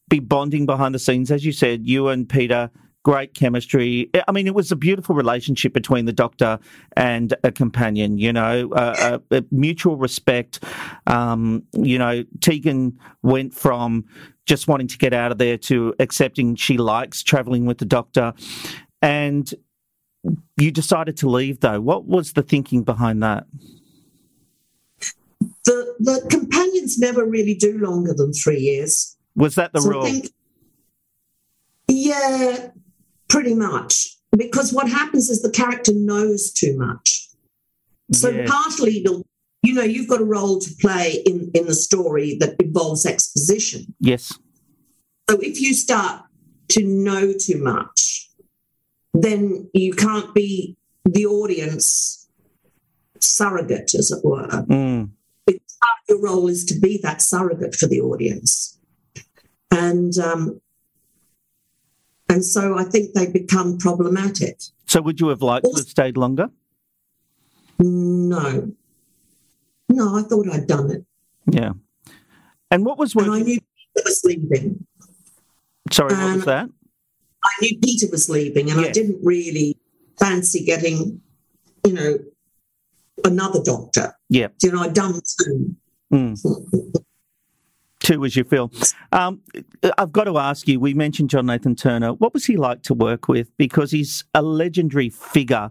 be 0.09 0.21
bonding 0.21 0.67
behind 0.67 0.95
the 0.95 1.01
scenes. 1.01 1.33
As 1.33 1.45
you 1.45 1.51
said, 1.51 1.85
you 1.85 2.07
and 2.07 2.29
Peter, 2.29 2.71
great 3.03 3.35
chemistry. 3.35 4.09
I 4.29 4.31
mean, 4.31 4.47
it 4.47 4.55
was 4.55 4.71
a 4.71 4.77
beautiful 4.77 5.17
relationship 5.17 5.73
between 5.73 6.05
the 6.05 6.13
doctor 6.13 6.61
and 6.97 7.35
a 7.43 7.51
companion, 7.51 8.19
you 8.19 8.33
know, 8.33 8.71
uh, 8.71 9.19
uh, 9.33 9.41
mutual 9.51 9.97
respect. 9.97 10.63
Um, 11.09 11.65
you 11.73 11.99
know, 11.99 12.23
Tegan 12.41 13.01
went 13.25 13.53
from 13.53 14.05
just 14.47 14.69
wanting 14.69 14.87
to 14.87 14.99
get 14.99 15.13
out 15.13 15.33
of 15.33 15.39
there 15.39 15.59
to 15.59 15.93
accepting 15.99 16.55
she 16.55 16.77
likes 16.79 17.25
traveling 17.25 17.67
with 17.67 17.79
the 17.79 17.85
doctor. 17.85 18.33
And 19.01 19.53
you 20.57 20.71
decided 20.71 21.17
to 21.17 21.29
leave, 21.29 21.59
though. 21.59 21.81
What 21.81 22.05
was 22.05 22.35
the 22.35 22.43
thinking 22.43 22.85
behind 22.85 23.25
that? 23.25 23.45
The, 26.05 26.27
companions 26.31 26.99
never 26.99 27.25
really 27.25 27.55
do 27.55 27.79
longer 27.79 28.13
than 28.15 28.33
three 28.33 28.59
years. 28.61 29.17
Was 29.37 29.55
that 29.55 29.73
the 29.73 29.81
So 29.81 29.89
rule? 29.91 30.03
think- 30.05 30.31
yeah, 31.89 32.71
pretty 33.29 33.55
much. 33.55 34.17
Because 34.37 34.73
what 34.73 34.89
happens 34.89 35.29
is 35.29 35.43
the 35.43 35.51
character 35.51 35.93
knows 35.95 36.51
too 36.53 36.77
much. 36.77 37.29
So 38.13 38.31
Yes. 38.31 38.49
partly, 38.51 39.05
you 39.63 39.75
know, 39.75 39.83
you've 39.83 40.09
got 40.09 40.21
a 40.21 40.25
role 40.25 40.59
to 40.61 40.75
play 40.81 41.23
in, 41.27 41.51
in 41.55 41.67
the 41.67 41.75
story 41.75 42.37
that 42.41 42.57
involves 42.61 43.05
exposition. 43.07 43.95
Yes. 44.01 44.33
So 45.29 45.39
if 45.41 45.61
you 45.61 45.75
start 45.75 46.23
to 46.71 46.85
know 46.85 47.33
too 47.33 47.59
much, 47.63 48.31
then 49.15 49.69
you 49.75 49.93
can't 49.93 50.35
be 50.35 50.77
the 51.05 51.27
audience 51.27 52.29
surrogate, 53.21 53.95
as 53.95 54.11
it 54.11 54.25
were. 54.25 54.49
Mm. 54.49 55.11
Because 55.83 55.89
part 55.89 55.99
of 55.99 56.09
your 56.09 56.23
role 56.23 56.49
is 56.49 56.65
to 56.67 56.79
be 56.79 56.99
that 57.03 57.23
surrogate 57.23 57.75
for 57.75 57.87
the 57.87 58.01
audience. 58.01 58.79
And 59.71 60.17
um, 60.19 60.61
and 62.29 62.45
so 62.45 62.79
I 62.79 62.85
think 62.85 63.15
they 63.15 63.27
become 63.27 63.79
problematic. 63.79 64.61
So 64.87 65.01
would 65.03 65.21
you 65.21 65.29
have 65.29 65.43
liked 65.43 65.65
to 65.65 65.73
have 65.77 65.87
stayed 65.87 66.17
longer? 66.17 66.51
No. 67.79 68.73
No, 69.89 70.17
I 70.17 70.23
thought 70.23 70.49
I'd 70.51 70.67
done 70.67 70.91
it. 70.91 71.05
Yeah. 71.51 71.73
And 72.71 72.85
what 72.85 72.99
was 72.99 73.15
And 73.15 73.31
I 73.31 73.41
knew 73.41 73.61
Peter 73.61 74.05
was 74.05 74.23
leaving. 74.25 74.87
Sorry, 75.91 76.15
what 76.15 76.25
was 76.25 76.35
um, 76.35 76.41
that? 76.41 76.71
I 77.45 77.51
knew 77.61 77.79
Peter 77.81 78.07
was 78.11 78.31
leaving, 78.31 78.71
and 78.71 78.81
I 78.81 78.93
didn't 78.93 79.19
really 79.23 79.77
fancy 80.19 80.65
getting, 80.65 81.21
you 81.85 81.93
know, 81.93 82.19
another 83.25 83.61
doctor. 83.63 84.15
Yeah. 84.29 84.49
You 84.63 84.73
know, 84.73 84.83
I'd 84.83 84.95
done 84.95 85.21
two. 85.41 85.77
Mm. 86.13 86.39
Two 88.01 88.25
as 88.25 88.37
you 88.37 88.45
feel. 88.45 88.73
Um, 89.13 89.41
I've 89.97 90.13
got 90.13 90.25
to 90.25 90.39
ask 90.39 90.67
you. 90.67 90.81
We 90.81 90.95
mentioned 90.95 91.31
John 91.31 91.47
Nathan 91.47 91.77
Turner. 91.77 92.13
What 92.15 92.35
was 92.35 92.45
he 92.45 92.57
like 92.57 92.83
to 92.83 92.95
work 92.95 93.29
with? 93.29 93.57
Because 93.57 93.93
he's 93.93 94.25
a 94.35 94.43
legendary 94.43 95.09
figure 95.09 95.71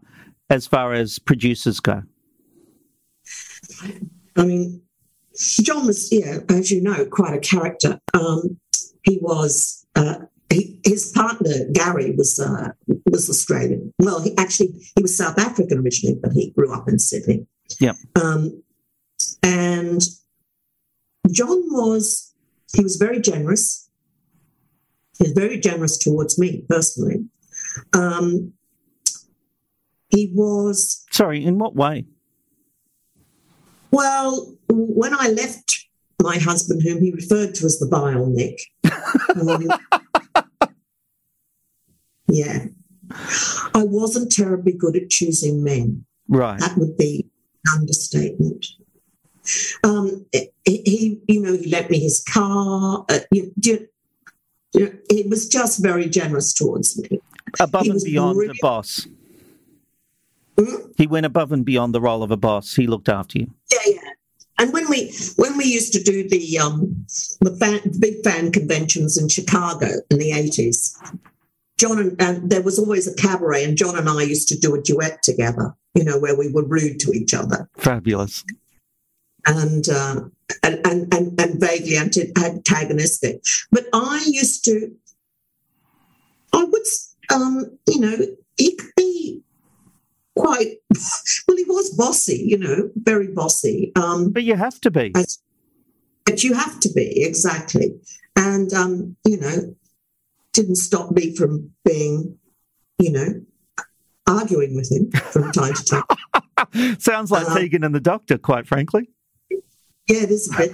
as 0.50 0.66
far 0.66 0.94
as 0.94 1.20
producers 1.20 1.80
go. 1.80 2.04
I 4.38 4.46
mean, 4.46 4.82
John 5.62 5.88
was, 5.88 6.12
yeah, 6.12 6.40
as 6.50 6.72
you 6.72 6.82
know, 6.82 7.06
quite 7.06 7.34
a 7.34 7.40
character. 7.40 8.00
Um, 8.14 8.60
he 9.04 9.20
was. 9.22 9.86
Uh, 9.96 10.16
he, 10.52 10.80
his 10.84 11.12
partner 11.12 11.52
Gary 11.74 12.12
was 12.16 12.40
uh, 12.40 12.70
was 13.10 13.30
Australian. 13.30 13.94
Well, 14.00 14.22
he 14.22 14.36
actually 14.38 14.74
he 14.96 15.02
was 15.02 15.16
South 15.16 15.40
African 15.40 15.80
originally, 15.80 16.20
but 16.22 16.34
he 16.34 16.52
grew 16.52 16.74
up 16.74 16.88
in 16.88 17.00
Sydney. 17.00 17.48
Yep. 17.80 17.96
Um, 18.22 18.64
and 19.44 20.02
John 21.32 21.64
was 21.72 22.34
he 22.76 22.84
was 22.84 22.98
very 22.98 23.20
generous. 23.20 23.90
He 25.18 25.26
was 25.26 25.34
very 25.34 25.60
generous 25.60 25.98
towards 25.98 26.40
me 26.40 26.66
personally. 26.68 27.26
Um, 27.94 28.54
he 30.10 30.32
was 30.34 31.06
Sorry, 31.12 31.44
in 31.44 31.58
what 31.58 31.76
way? 31.76 32.06
well, 33.92 34.56
when 34.70 35.14
I 35.14 35.30
left 35.30 35.88
my 36.22 36.38
husband, 36.38 36.82
whom 36.82 37.02
he 37.02 37.12
referred 37.12 37.56
to 37.56 37.66
as 37.66 37.80
the 37.80 37.88
vile 37.88 38.26
Nick, 38.28 38.60
um, 39.36 39.68
yeah, 42.32 42.66
I 43.76 43.84
wasn't 43.84 44.32
terribly 44.32 44.72
good 44.74 44.96
at 44.96 45.10
choosing 45.10 45.64
men. 45.64 46.06
Right. 46.28 46.60
That 46.60 46.78
would 46.78 46.98
be 46.98 47.30
an 47.68 47.80
understatement. 47.82 48.66
Um, 49.84 50.26
he, 50.66 51.20
you 51.28 51.42
know, 51.42 51.54
he 51.58 51.70
lent 51.70 51.90
me 51.90 52.00
his 52.00 52.24
car. 52.24 53.06
Uh, 53.10 53.20
you, 53.32 53.52
you, 53.64 53.88
you, 54.74 55.00
he 55.10 55.24
was 55.24 55.48
just 55.50 55.82
very 55.82 56.08
generous 56.08 56.54
towards 56.54 56.98
me. 56.98 57.20
Above 57.60 57.84
He 57.84 57.90
and 57.90 58.02
beyond 58.04 58.38
really- 58.38 58.54
the 58.54 58.60
boss. 58.62 59.08
Hmm? 60.58 60.76
He 60.96 61.08
went 61.08 61.26
above 61.26 61.52
and 61.52 61.66
beyond 61.66 61.94
the 61.96 62.02
role 62.02 62.24
of 62.24 62.32
a 62.32 62.38
boss. 62.38 62.76
He 62.76 62.88
looked 62.88 63.10
after 63.10 63.40
you. 63.40 63.52
Yeah, 63.72 63.80
yeah. 63.88 63.98
And 64.60 64.72
when 64.74 64.88
we 64.90 65.12
when 65.38 65.58
we 65.58 65.66
used 65.66 65.92
to 65.94 66.04
do 66.04 66.30
the 66.30 66.60
um, 66.60 67.06
the 67.40 67.56
fan, 67.56 67.80
big 68.00 68.24
fan 68.24 68.52
conventions 68.52 69.18
in 69.18 69.28
Chicago 69.28 69.88
in 70.12 70.20
the 70.20 70.32
eighties, 70.34 70.96
John 71.82 71.98
and, 72.00 72.22
and 72.22 72.50
there 72.52 72.62
was 72.62 72.78
always 72.78 73.08
a 73.08 73.16
cabaret, 73.16 73.64
and 73.64 73.76
John 73.76 73.98
and 73.98 74.08
I 74.08 74.22
used 74.22 74.48
to 74.50 74.58
do 74.66 74.76
a 74.76 74.82
duet 74.82 75.24
together. 75.24 75.74
You 75.96 76.04
know, 76.06 76.18
where 76.20 76.38
we 76.38 76.48
were 76.56 76.64
rude 76.64 77.00
to 77.02 77.12
each 77.12 77.34
other 77.34 77.68
Fabulous. 77.78 78.46
and 79.48 79.90
uh, 79.90 80.22
and, 80.64 80.76
and 80.88 81.14
and 81.14 81.42
and 81.42 81.60
vaguely 81.60 81.98
antagonistic. 81.98 83.42
But 83.72 83.86
I 83.92 84.24
used 84.26 84.64
to, 84.66 84.74
I 86.54 86.64
would, 86.64 86.88
um, 87.34 87.78
you 87.88 88.00
know, 88.00 88.16
he 88.58 88.76
could 88.76 88.92
be 88.96 89.42
quite. 90.38 90.78
Well, 91.48 91.58
he 91.58 91.66
was 91.66 91.90
bossy, 92.04 92.38
you 92.52 92.58
know, 92.58 92.90
very 92.96 93.28
bossy. 93.28 93.92
Um, 93.96 94.30
But 94.32 94.44
you 94.44 94.56
have 94.56 94.80
to 94.82 94.92
be. 94.92 95.12
as- 95.16 95.40
but 96.26 96.44
you 96.44 96.54
have 96.54 96.80
to 96.82 96.90
be 96.94 97.24
exactly, 97.24 98.00
and 98.38 98.72
um, 98.74 99.18
you 99.28 99.38
know, 99.40 99.76
didn't 100.54 100.76
stop 100.76 101.12
me 101.12 101.36
from 101.36 101.72
being, 101.86 102.38
you 103.00 103.12
know, 103.12 103.28
arguing 104.28 104.76
with 104.76 104.92
him 104.92 105.10
from 105.12 105.52
time 105.52 105.74
to 105.74 105.84
time. 105.86 107.00
Sounds 107.00 107.32
like 107.32 107.48
Uh, 107.50 107.58
Tegan 107.58 107.84
and 107.84 107.96
the 107.96 108.00
Doctor, 108.00 108.38
quite 108.38 108.68
frankly. 108.68 109.10
Yeah, 109.50 110.24
it 110.24 110.32
is 110.32 110.54
a 110.54 110.58
bit. 110.58 110.72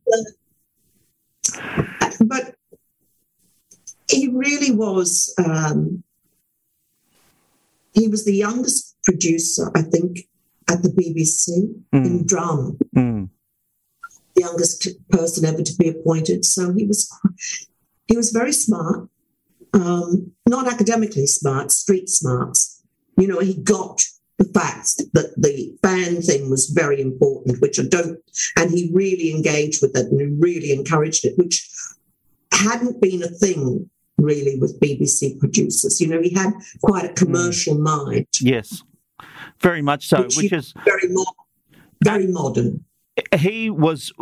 And, 0.00 0.26
uh, 1.56 2.10
but 2.20 2.54
he 4.08 4.28
really 4.28 4.70
was. 4.70 5.34
Um, 5.44 6.02
he 7.92 8.08
was 8.08 8.24
the 8.24 8.34
youngest 8.34 8.96
producer, 9.04 9.70
I 9.74 9.82
think, 9.82 10.20
at 10.70 10.82
the 10.82 10.88
BBC 10.88 11.74
in 11.92 12.26
drama. 12.26 12.72
Mm. 12.96 13.28
The 14.34 14.40
youngest 14.42 14.88
person 15.10 15.44
ever 15.44 15.62
to 15.62 15.76
be 15.76 15.88
appointed. 15.88 16.44
So 16.44 16.72
he 16.72 16.86
was 16.86 17.08
he 18.06 18.16
was 18.16 18.30
very 18.30 18.52
smart, 18.52 19.08
um, 19.72 20.32
not 20.48 20.66
academically 20.72 21.26
smart, 21.26 21.70
street 21.70 22.08
smarts. 22.08 22.82
You 23.18 23.26
know, 23.28 23.40
he 23.40 23.54
got 23.54 24.02
the 24.38 24.44
fact 24.44 24.96
that 25.12 25.32
the 25.36 25.76
fan 25.82 26.20
thing 26.20 26.50
was 26.50 26.70
very 26.70 27.00
important, 27.00 27.60
which 27.60 27.78
I 27.78 27.84
don't, 27.84 28.18
and 28.56 28.70
he 28.70 28.90
really 28.92 29.30
engaged 29.30 29.80
with 29.80 29.96
it 29.96 30.06
and 30.06 30.20
he 30.20 30.26
really 30.38 30.72
encouraged 30.72 31.24
it, 31.24 31.38
which 31.38 31.68
hadn't 32.52 33.00
been 33.00 33.22
a 33.22 33.28
thing 33.28 33.88
really 34.18 34.58
with 34.58 34.78
BBC 34.80 35.38
producers. 35.38 36.00
You 36.00 36.08
know, 36.08 36.20
he 36.20 36.30
had 36.34 36.52
quite 36.82 37.04
a 37.04 37.12
commercial 37.14 37.78
mind, 37.78 38.26
Yes, 38.40 38.82
very 39.60 39.82
much 39.82 40.08
so. 40.08 40.22
which, 40.22 40.36
Which 40.36 40.52
is 40.52 40.72
very 40.84 41.08
modern. 41.08 41.34
Very 42.02 42.26
modern. 42.26 42.84
he 43.36 43.70
was 43.70 44.12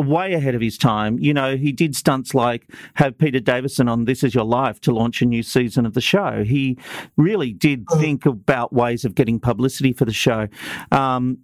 way 0.00 0.32
ahead 0.34 0.54
of 0.54 0.60
his 0.60 0.78
time. 0.78 1.18
You 1.18 1.34
know, 1.34 1.56
he 1.56 1.72
did 1.72 1.94
stunts 1.96 2.34
like 2.34 2.70
have 2.94 3.16
Peter 3.18 3.40
Davison 3.40 3.88
on 3.88 4.04
This 4.04 4.22
Is 4.22 4.34
Your 4.34 4.44
Life 4.44 4.80
to 4.82 4.92
launch 4.92 5.22
a 5.22 5.26
new 5.26 5.42
season 5.42 5.86
of 5.86 5.94
the 5.94 6.00
show. 6.00 6.44
He 6.44 6.78
really 7.16 7.52
did 7.52 7.84
think 7.98 8.26
about 8.26 8.72
ways 8.72 9.04
of 9.04 9.14
getting 9.14 9.40
publicity 9.40 9.92
for 9.92 10.04
the 10.04 10.12
show. 10.12 10.48
Um, 10.92 11.38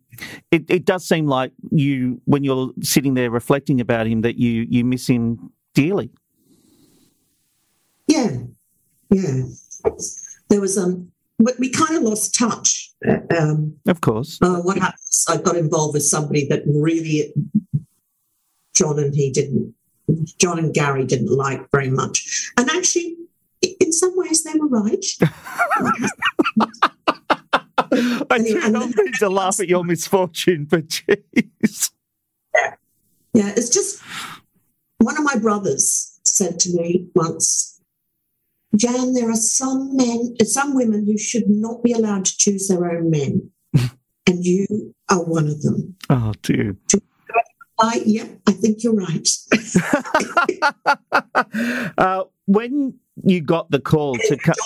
it, 0.50 0.64
it 0.70 0.84
does 0.84 1.07
seem 1.07 1.26
like 1.26 1.52
you, 1.70 2.20
when 2.24 2.44
you're 2.44 2.70
sitting 2.80 3.14
there 3.14 3.30
reflecting 3.30 3.80
about 3.80 4.07
him, 4.07 4.22
that 4.22 4.36
you 4.38 4.66
you 4.68 4.84
miss 4.84 5.07
him 5.07 5.52
dearly. 5.74 6.11
Yeah, 8.07 8.38
yeah. 9.11 9.42
There 10.48 10.61
was 10.61 10.78
um, 10.78 11.11
but 11.38 11.59
we 11.59 11.70
kind 11.70 11.96
of 11.96 12.02
lost 12.02 12.34
touch. 12.34 12.92
Uh, 13.07 13.18
Um, 13.36 13.76
Of 13.86 14.00
course. 14.00 14.38
uh, 14.40 14.61
what 14.62 14.78
happens? 14.78 15.26
I 15.28 15.36
got 15.36 15.57
involved 15.57 15.94
with 15.94 16.04
somebody 16.04 16.46
that 16.48 16.62
really 16.66 17.34
John 18.77 18.99
and 18.99 19.14
he 19.14 19.31
didn't. 19.31 19.74
John 20.39 20.59
and 20.59 20.72
Gary 20.72 21.05
didn't 21.05 21.37
like 21.37 21.68
very 21.72 21.91
much, 21.91 22.51
and 22.57 22.70
actually, 22.70 23.16
in 23.62 23.93
some 23.93 24.12
ways, 24.14 24.45
they 24.45 24.53
were 24.59 24.68
right. 24.68 25.05
I 28.31 28.39
do 28.39 28.70
not 28.70 28.97
mean 28.97 29.12
to 29.18 29.29
laugh 29.29 29.61
at 29.61 29.68
your 29.68 29.85
misfortune, 29.85 30.64
but 30.64 30.89
jeez. 30.89 31.91
Yeah, 33.35 33.53
it's 33.57 33.68
just 33.68 34.03
one 34.99 35.16
of 35.18 35.24
my 35.24 35.37
brothers 35.37 36.18
said 36.24 36.59
to 36.61 36.70
me 36.72 37.09
once, 37.14 37.81
Jan, 38.74 39.12
there 39.14 39.31
are 39.31 39.37
some 39.37 39.97
men, 39.97 40.37
some 40.45 40.74
women 40.74 41.07
who 41.07 41.18
should 41.18 41.49
not 41.49 41.83
be 41.83 41.93
allowed 41.93 42.24
to 42.27 42.37
choose 42.37 42.68
their 42.68 42.91
own 42.91 43.11
men. 43.11 43.51
and 44.27 44.45
you 44.45 44.95
are 45.11 45.22
one 45.22 45.49
of 45.49 45.62
them. 45.62 45.97
Oh 46.11 46.33
dear. 46.43 46.77
I, 47.79 48.03
yeah, 48.07 48.27
I 48.47 48.53
think 48.53 48.83
you're 48.83 48.95
right. 48.95 49.29
Uh, 51.99 52.24
when 52.47 52.95
you 53.24 53.41
got 53.41 53.70
the 53.70 53.81
call 53.81 54.14
to 54.16 54.37
cut. 54.37 54.57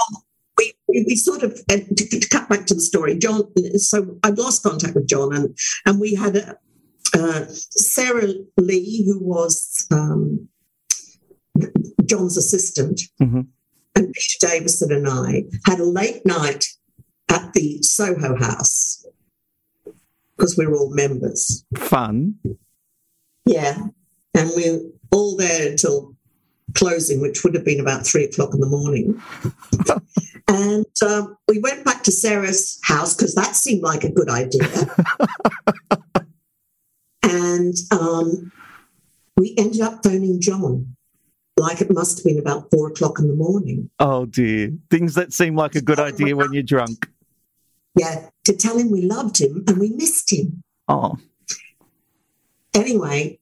we, 0.58 0.72
we 0.88 1.16
sort 1.16 1.42
of 1.42 1.52
uh, 1.70 1.76
to, 1.96 2.20
to 2.20 2.28
cut 2.28 2.48
back 2.48 2.66
to 2.66 2.74
the 2.74 2.80
story. 2.80 3.16
John, 3.16 3.44
so 3.78 4.18
I'd 4.24 4.38
lost 4.38 4.62
contact 4.62 4.94
with 4.94 5.06
John, 5.08 5.34
and 5.34 5.56
and 5.86 6.00
we 6.00 6.14
had 6.14 6.36
a, 6.36 6.56
uh, 7.14 7.44
Sarah 7.48 8.28
Lee, 8.58 9.04
who 9.06 9.18
was 9.20 9.86
um, 9.90 10.48
John's 12.06 12.36
assistant, 12.36 13.00
Mhm. 13.20 13.46
and 13.94 14.12
Peter 14.12 14.46
Davison 14.46 14.92
and 14.92 15.08
I 15.08 15.44
had 15.66 15.78
a 15.80 15.84
late 15.84 16.24
night 16.26 16.64
at 17.28 17.52
the 17.54 17.80
Soho 17.82 18.36
House 18.36 19.06
because 20.36 20.56
we 20.58 20.66
were 20.66 20.76
all 20.76 20.90
members. 20.94 21.64
Fun. 21.76 22.34
Yeah, 23.50 23.78
and 24.34 24.50
we 24.54 24.70
were 24.70 24.78
all 25.10 25.36
there 25.36 25.68
until 25.68 26.14
closing, 26.76 27.20
which 27.20 27.42
would 27.42 27.52
have 27.54 27.64
been 27.64 27.80
about 27.80 28.06
three 28.06 28.22
o'clock 28.22 28.54
in 28.54 28.60
the 28.60 28.68
morning. 28.68 29.20
and 30.48 30.86
um, 31.04 31.36
we 31.48 31.58
went 31.58 31.84
back 31.84 32.04
to 32.04 32.12
Sarah's 32.12 32.78
house 32.84 33.16
because 33.16 33.34
that 33.34 33.56
seemed 33.56 33.82
like 33.82 34.04
a 34.04 34.12
good 34.12 34.30
idea. 34.30 34.68
and 37.24 37.74
um, 37.90 38.52
we 39.36 39.56
ended 39.58 39.80
up 39.80 40.04
phoning 40.04 40.40
John, 40.40 40.94
like 41.56 41.80
it 41.80 41.92
must 41.92 42.18
have 42.18 42.24
been 42.24 42.38
about 42.38 42.70
four 42.70 42.86
o'clock 42.86 43.18
in 43.18 43.26
the 43.26 43.34
morning. 43.34 43.90
Oh 43.98 44.26
dear. 44.26 44.72
Things 44.90 45.14
that 45.14 45.32
seem 45.32 45.56
like 45.56 45.74
a 45.74 45.82
good 45.82 45.98
idea 45.98 46.36
when 46.36 46.52
you're 46.52 46.62
drunk. 46.62 47.10
Yeah, 47.96 48.28
to 48.44 48.52
tell 48.56 48.78
him 48.78 48.92
we 48.92 49.02
loved 49.02 49.40
him 49.40 49.64
and 49.66 49.78
we 49.78 49.90
missed 49.90 50.32
him. 50.32 50.62
Oh. 50.86 51.16
Anyway, 52.72 53.39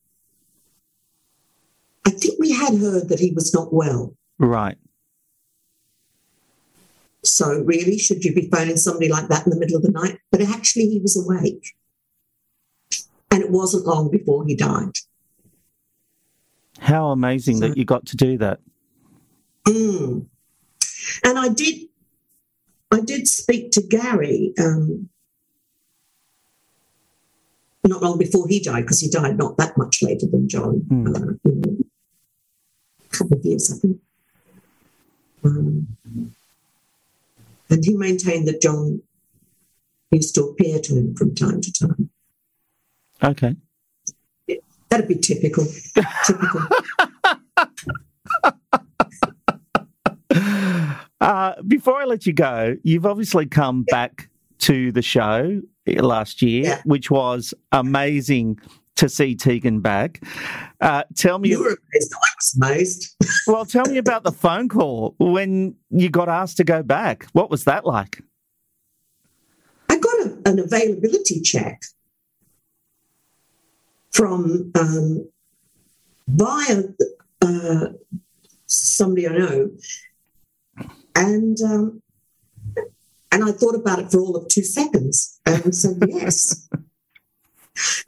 I 2.08 2.10
think 2.10 2.40
we 2.40 2.52
had 2.52 2.78
heard 2.78 3.10
that 3.10 3.20
he 3.20 3.32
was 3.32 3.52
not 3.52 3.70
well. 3.70 4.16
Right. 4.38 4.78
So, 7.22 7.60
really, 7.60 7.98
should 7.98 8.24
you 8.24 8.34
be 8.34 8.48
phoning 8.50 8.78
somebody 8.78 9.10
like 9.10 9.28
that 9.28 9.44
in 9.44 9.50
the 9.50 9.58
middle 9.58 9.76
of 9.76 9.82
the 9.82 9.90
night? 9.90 10.18
But 10.32 10.40
actually, 10.40 10.88
he 10.88 11.00
was 11.00 11.22
awake. 11.22 11.74
And 13.30 13.42
it 13.42 13.50
wasn't 13.50 13.84
long 13.84 14.10
before 14.10 14.46
he 14.46 14.54
died. 14.56 14.94
How 16.78 17.10
amazing 17.10 17.60
that 17.60 17.76
you 17.76 17.84
got 17.84 18.06
to 18.06 18.16
do 18.16 18.38
that. 18.38 18.60
Mm. 19.66 20.24
And 21.24 21.38
I 21.38 21.48
did, 21.50 21.88
I 22.90 23.00
did 23.00 23.28
speak 23.28 23.70
to 23.72 23.82
Gary 23.82 24.54
um, 24.58 25.10
not 27.84 28.02
long 28.02 28.18
before 28.18 28.46
he 28.48 28.60
died, 28.60 28.82
because 28.82 29.00
he 29.00 29.10
died 29.10 29.36
not 29.36 29.56
that 29.58 29.76
much 29.76 30.02
later 30.02 30.26
than 30.30 30.48
John. 30.48 30.86
Uh, 30.90 30.94
know, 30.94 31.36
a 31.44 31.67
couple 33.10 33.38
of 33.38 33.44
years, 33.44 33.72
I 33.72 33.76
think. 33.78 34.00
Um, 35.44 35.96
and 37.70 37.84
he 37.84 37.96
maintained 37.96 38.48
that 38.48 38.62
John 38.62 39.02
used 40.10 40.34
to 40.34 40.44
appear 40.44 40.80
to 40.80 40.94
him 40.94 41.14
from 41.14 41.34
time 41.34 41.60
to 41.60 41.72
time. 41.72 42.10
Okay. 43.22 43.56
That'd 44.88 45.08
be 45.08 45.16
typical. 45.16 45.66
typical. 46.24 46.60
Uh, 51.20 51.60
before 51.66 52.00
I 52.00 52.04
let 52.04 52.26
you 52.26 52.32
go, 52.32 52.76
you've 52.84 53.04
obviously 53.04 53.44
come 53.44 53.82
back 53.82 54.28
to 54.58 54.92
the 54.92 55.02
show 55.02 55.60
last 55.86 56.42
year, 56.42 56.80
which 56.84 57.10
was 57.10 57.52
amazing 57.72 58.58
to 58.98 59.08
see 59.08 59.34
Tegan 59.34 59.80
back. 59.80 60.22
Uh, 60.80 61.04
tell 61.14 61.38
me. 61.38 61.50
You 61.50 61.60
were 61.60 61.78
amazed. 61.92 62.12
I 62.14 62.28
was 62.36 62.56
amazed. 62.56 63.16
well, 63.46 63.64
tell 63.64 63.84
me 63.86 63.98
about 63.98 64.24
the 64.24 64.32
phone 64.32 64.68
call 64.68 65.14
when 65.18 65.74
you 65.90 66.10
got 66.10 66.28
asked 66.28 66.56
to 66.58 66.64
go 66.64 66.82
back. 66.82 67.26
What 67.32 67.50
was 67.50 67.64
that 67.64 67.86
like? 67.86 68.22
I 69.88 69.98
got 69.98 70.14
a, 70.20 70.38
an 70.46 70.58
availability 70.58 71.40
check 71.40 71.80
from 74.10 74.72
um, 74.78 75.28
via 76.26 76.82
uh, 77.40 77.86
somebody 78.66 79.28
I 79.28 79.38
know, 79.38 79.70
and 81.14 81.56
um, 81.62 82.02
and 83.30 83.44
I 83.44 83.52
thought 83.52 83.76
about 83.76 84.00
it 84.00 84.10
for 84.10 84.18
all 84.18 84.36
of 84.36 84.48
two 84.48 84.64
seconds 84.64 85.40
and 85.46 85.74
said 85.74 86.02
yes. 86.08 86.68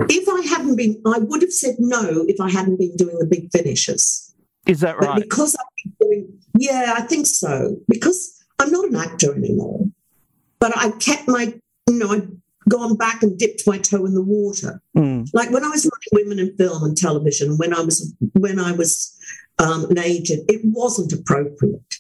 if 0.09 0.29
I 0.29 0.47
hadn't 0.49 0.77
been, 0.77 1.01
I 1.07 1.19
would 1.19 1.43
have 1.43 1.53
said 1.53 1.77
no 1.79 2.25
if 2.29 2.41
I 2.41 2.51
hadn't 2.51 2.79
been 2.79 2.97
doing 2.97 3.19
the 3.19 3.27
big 3.27 3.51
finishes. 3.53 4.35
Is 4.67 4.81
that 4.81 4.97
But 4.99 5.09
right? 5.09 5.23
because 5.23 5.57
I've 5.57 5.85
been 5.85 6.09
doing, 6.09 6.39
yeah, 6.59 6.95
I 6.97 7.03
think 7.03 7.27
so. 7.27 7.77
Because 7.89 8.45
I'm 8.59 8.71
not 8.71 8.89
an 8.89 8.97
actor 8.97 9.35
anymore, 9.35 9.87
but 10.59 10.77
I 10.77 10.91
kept 10.93 11.29
my, 11.29 11.55
you 11.89 11.99
know, 11.99 12.13
I'd 12.13 12.29
gone 12.69 12.97
back 12.97 13.23
and 13.23 13.39
dipped 13.39 13.67
my 13.67 13.79
toe 13.79 14.05
in 14.05 14.15
the 14.15 14.23
water. 14.23 14.81
Mm. 14.97 15.29
Like 15.33 15.51
when 15.51 15.65
I 15.65 15.69
was 15.69 15.85
running 15.85 16.25
women 16.27 16.39
in 16.39 16.57
film 16.57 16.85
and 16.85 16.97
television, 16.97 17.57
when 17.59 17.75
I 17.75 17.81
was 17.81 18.15
when 18.35 18.59
I 18.59 18.73
was 18.73 19.17
um, 19.59 19.87
an 19.91 19.99
agent, 19.99 20.45
it 20.49 20.61
wasn't 20.65 21.13
appropriate 21.13 21.95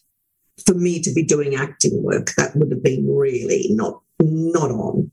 for 0.66 0.74
me 0.74 1.00
to 1.00 1.12
be 1.12 1.22
doing 1.22 1.54
acting 1.54 2.02
work. 2.02 2.32
That 2.36 2.54
would 2.56 2.70
have 2.70 2.82
been 2.82 3.06
really 3.08 3.68
not 3.70 4.00
not 4.20 4.70
on. 4.70 5.10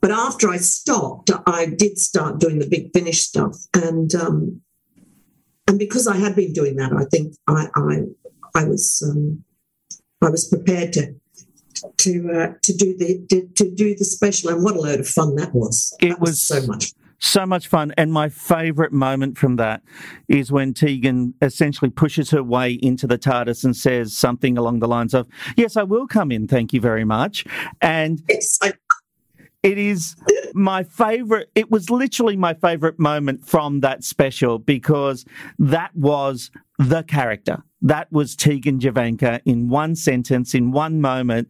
But 0.00 0.10
after 0.10 0.48
I 0.48 0.56
stopped, 0.56 1.30
I 1.46 1.66
did 1.66 1.98
start 1.98 2.40
doing 2.40 2.58
the 2.58 2.68
big 2.68 2.90
finish 2.94 3.20
stuff, 3.20 3.56
and 3.74 4.14
um, 4.14 4.60
and 5.66 5.78
because 5.78 6.06
I 6.06 6.16
had 6.16 6.34
been 6.34 6.52
doing 6.52 6.76
that, 6.76 6.92
I 6.92 7.04
think 7.04 7.34
I 7.46 7.68
I, 7.74 8.00
I 8.54 8.64
was 8.64 9.02
um, 9.08 9.44
I 10.22 10.30
was 10.30 10.48
prepared 10.48 10.92
to 10.94 11.14
to 11.98 12.32
uh, 12.32 12.52
to 12.62 12.76
do 12.76 12.96
the 12.96 13.24
to, 13.28 13.46
to 13.56 13.70
do 13.74 13.94
the 13.94 14.04
special, 14.04 14.50
and 14.50 14.64
what 14.64 14.76
a 14.76 14.80
load 14.80 15.00
of 15.00 15.08
fun 15.08 15.36
that 15.36 15.54
was! 15.54 15.94
It 16.00 16.08
That 16.08 16.20
was 16.20 16.40
so 16.40 16.66
much. 16.66 16.92
So 17.22 17.44
much 17.44 17.68
fun. 17.68 17.92
And 17.98 18.14
my 18.14 18.30
favourite 18.30 18.92
moment 18.92 19.36
from 19.36 19.56
that 19.56 19.82
is 20.28 20.50
when 20.50 20.72
Tegan 20.72 21.34
essentially 21.42 21.90
pushes 21.90 22.30
her 22.30 22.42
way 22.42 22.78
into 22.80 23.06
the 23.06 23.18
TARDIS 23.18 23.62
and 23.62 23.76
says 23.76 24.16
something 24.16 24.56
along 24.56 24.78
the 24.78 24.88
lines 24.88 25.12
of, 25.12 25.28
Yes, 25.54 25.76
I 25.76 25.82
will 25.82 26.06
come 26.06 26.32
in. 26.32 26.48
Thank 26.48 26.72
you 26.72 26.80
very 26.80 27.04
much. 27.04 27.44
And 27.82 28.22
it 29.62 29.78
is 29.78 30.16
my 30.54 30.84
favorite. 30.84 31.50
It 31.54 31.70
was 31.70 31.90
literally 31.90 32.36
my 32.36 32.54
favorite 32.54 32.98
moment 32.98 33.46
from 33.46 33.80
that 33.80 34.04
special 34.04 34.58
because 34.58 35.24
that 35.58 35.94
was 35.94 36.50
the 36.78 37.02
character. 37.02 37.62
That 37.82 38.10
was 38.12 38.36
Tegan 38.36 38.78
Jovanka 38.78 39.40
in 39.44 39.68
one 39.68 39.96
sentence, 39.96 40.54
in 40.54 40.70
one 40.72 41.00
moment. 41.00 41.48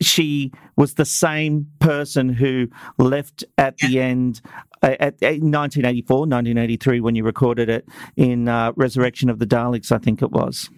She 0.00 0.52
was 0.76 0.94
the 0.94 1.04
same 1.04 1.66
person 1.80 2.28
who 2.28 2.68
left 2.98 3.44
at 3.56 3.78
the 3.78 3.98
end 3.98 4.40
uh, 4.82 4.94
at, 5.00 5.14
at 5.22 5.40
1984, 5.42 6.18
1983, 6.18 7.00
when 7.00 7.16
you 7.16 7.24
recorded 7.24 7.68
it 7.68 7.88
in 8.16 8.48
uh, 8.48 8.72
Resurrection 8.76 9.28
of 9.28 9.40
the 9.40 9.46
Daleks, 9.46 9.90
I 9.90 9.98
think 9.98 10.22
it 10.22 10.30
was. 10.30 10.70